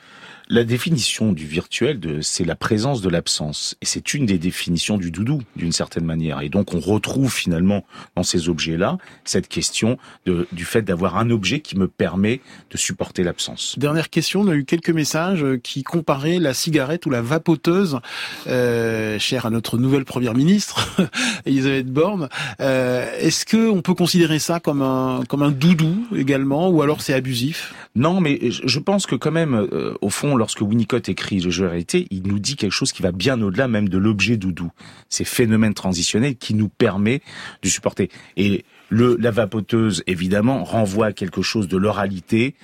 La 0.47 0.63
définition 0.63 1.31
du 1.31 1.47
virtuel, 1.47 1.99
c'est 2.21 2.45
la 2.45 2.55
présence 2.55 3.01
de 3.01 3.09
l'absence. 3.09 3.75
Et 3.81 3.85
c'est 3.85 4.13
une 4.13 4.27
des 4.27 4.37
définitions 4.37 4.97
du 4.97 5.09
doudou, 5.09 5.41
d'une 5.55 5.71
certaine 5.71 6.05
manière. 6.05 6.41
Et 6.41 6.49
donc, 6.49 6.75
on 6.75 6.79
retrouve 6.79 7.33
finalement 7.33 7.83
dans 8.15 8.21
ces 8.21 8.47
objets-là 8.47 8.99
cette 9.23 9.47
question 9.47 9.97
de, 10.27 10.47
du 10.51 10.63
fait 10.63 10.83
d'avoir 10.83 11.17
un 11.17 11.31
objet 11.31 11.61
qui 11.61 11.77
me 11.77 11.87
permet 11.87 12.41
de 12.69 12.77
supporter 12.77 13.23
l'absence. 13.23 13.75
Dernière 13.79 14.11
question, 14.11 14.41
on 14.41 14.47
a 14.47 14.53
eu 14.53 14.65
quelques 14.65 14.91
messages 14.91 15.43
euh, 15.43 15.57
qui 15.57 15.81
comparaient 15.81 16.37
la 16.37 16.53
cigarette 16.53 17.07
ou 17.07 17.09
la 17.09 17.23
vapoteuse, 17.23 17.99
euh, 18.45 19.17
chère 19.17 19.47
à 19.47 19.49
notre 19.49 19.79
nouvelle 19.79 20.05
première 20.05 20.35
ministre, 20.35 20.95
Elisabeth 21.47 21.87
Borne. 21.87 22.29
Euh, 22.59 23.09
Est-ce 23.19 23.45
que 23.45 23.67
on 23.67 23.81
peut 23.81 23.95
considérer 23.95 24.37
ça 24.37 24.59
comme 24.59 24.83
un 24.83 25.23
comme 25.27 25.41
un 25.41 25.51
doudou 25.51 26.05
également, 26.15 26.69
ou 26.69 26.83
alors 26.83 27.01
c'est 27.01 27.13
abusif? 27.13 27.73
Non, 27.95 28.21
mais 28.21 28.51
je 28.51 28.75
je 28.75 28.79
pense 28.81 29.05
que 29.05 29.15
quand 29.15 29.31
même, 29.31 29.55
euh, 29.55 29.93
au 30.01 30.09
fond, 30.09 30.34
lorsque 30.37 30.61
Winnicott 30.61 31.09
écrit 31.09 31.39
Le 31.39 31.49
jeu 31.49 31.63
de 31.63 31.69
réalité, 31.69 32.07
il 32.11 32.23
nous 32.27 32.39
dit 32.39 32.55
quelque 32.55 32.71
chose 32.71 32.91
qui 32.91 33.01
va 33.01 33.11
bien 33.11 33.41
au-delà 33.41 33.67
même 33.67 33.89
de 33.89 33.97
l'objet 33.97 34.37
doudou. 34.37 34.71
Ces 35.09 35.25
phénomènes 35.25 35.73
transitionnels 35.73 36.35
qui 36.35 36.53
nous 36.53 36.69
permet 36.69 37.21
de 37.61 37.69
supporter. 37.69 38.09
Et 38.37 38.65
la 38.91 39.31
vapoteuse, 39.31 40.03
évidemment, 40.07 40.63
renvoie 40.63 41.07
à 41.07 41.13
quelque 41.13 41.41
chose 41.41 41.67
de 41.67 41.77
l'oralité. 41.77 42.55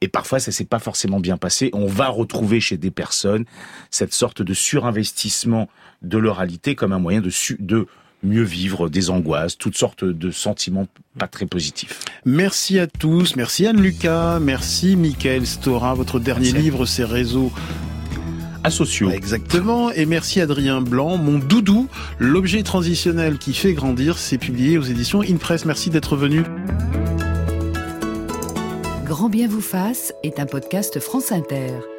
Et 0.00 0.08
parfois, 0.08 0.38
ça 0.38 0.52
s'est 0.52 0.64
pas 0.64 0.78
forcément 0.78 1.20
bien 1.20 1.36
passé. 1.36 1.70
On 1.72 1.86
va 1.86 2.08
retrouver 2.08 2.60
chez 2.60 2.76
des 2.76 2.90
personnes 2.90 3.44
cette 3.90 4.12
sorte 4.12 4.42
de 4.42 4.54
surinvestissement 4.54 5.68
de 6.02 6.18
l'oralité 6.18 6.74
comme 6.74 6.92
un 6.92 6.98
moyen 6.98 7.20
de 7.20 7.30
mieux 8.24 8.42
vivre 8.42 8.88
des 8.88 9.10
angoisses, 9.10 9.56
toutes 9.56 9.76
sortes 9.76 10.04
de 10.04 10.30
sentiments 10.30 10.86
pas 11.18 11.28
très 11.28 11.46
positifs. 11.46 12.00
Merci 12.24 12.78
à 12.78 12.86
tous. 12.86 13.36
Merci 13.36 13.66
Anne-Lucas. 13.66 14.40
Merci 14.40 14.96
Michael 14.96 15.46
Stora. 15.46 15.94
Votre 15.94 16.18
dernier 16.18 16.52
Merci. 16.52 16.62
livre, 16.62 16.86
ces 16.86 17.04
réseaux 17.04 17.52
asociaux. 18.64 19.10
Exactement. 19.10 19.90
Et 19.92 20.06
merci 20.06 20.40
Adrien 20.40 20.80
Blanc. 20.80 21.16
Mon 21.16 21.38
doudou, 21.38 21.86
l'objet 22.18 22.62
transitionnel 22.62 23.38
qui 23.38 23.54
fait 23.54 23.74
grandir, 23.74 24.18
c'est 24.18 24.38
publié 24.38 24.78
aux 24.78 24.82
éditions 24.82 25.20
InPress. 25.20 25.64
Merci 25.66 25.90
d'être 25.90 26.16
venu. 26.16 26.42
Grand 29.04 29.28
bien 29.28 29.46
vous 29.46 29.60
fasse 29.60 30.12
est 30.22 30.40
un 30.40 30.46
podcast 30.46 30.98
France 30.98 31.30
Inter. 31.30 31.93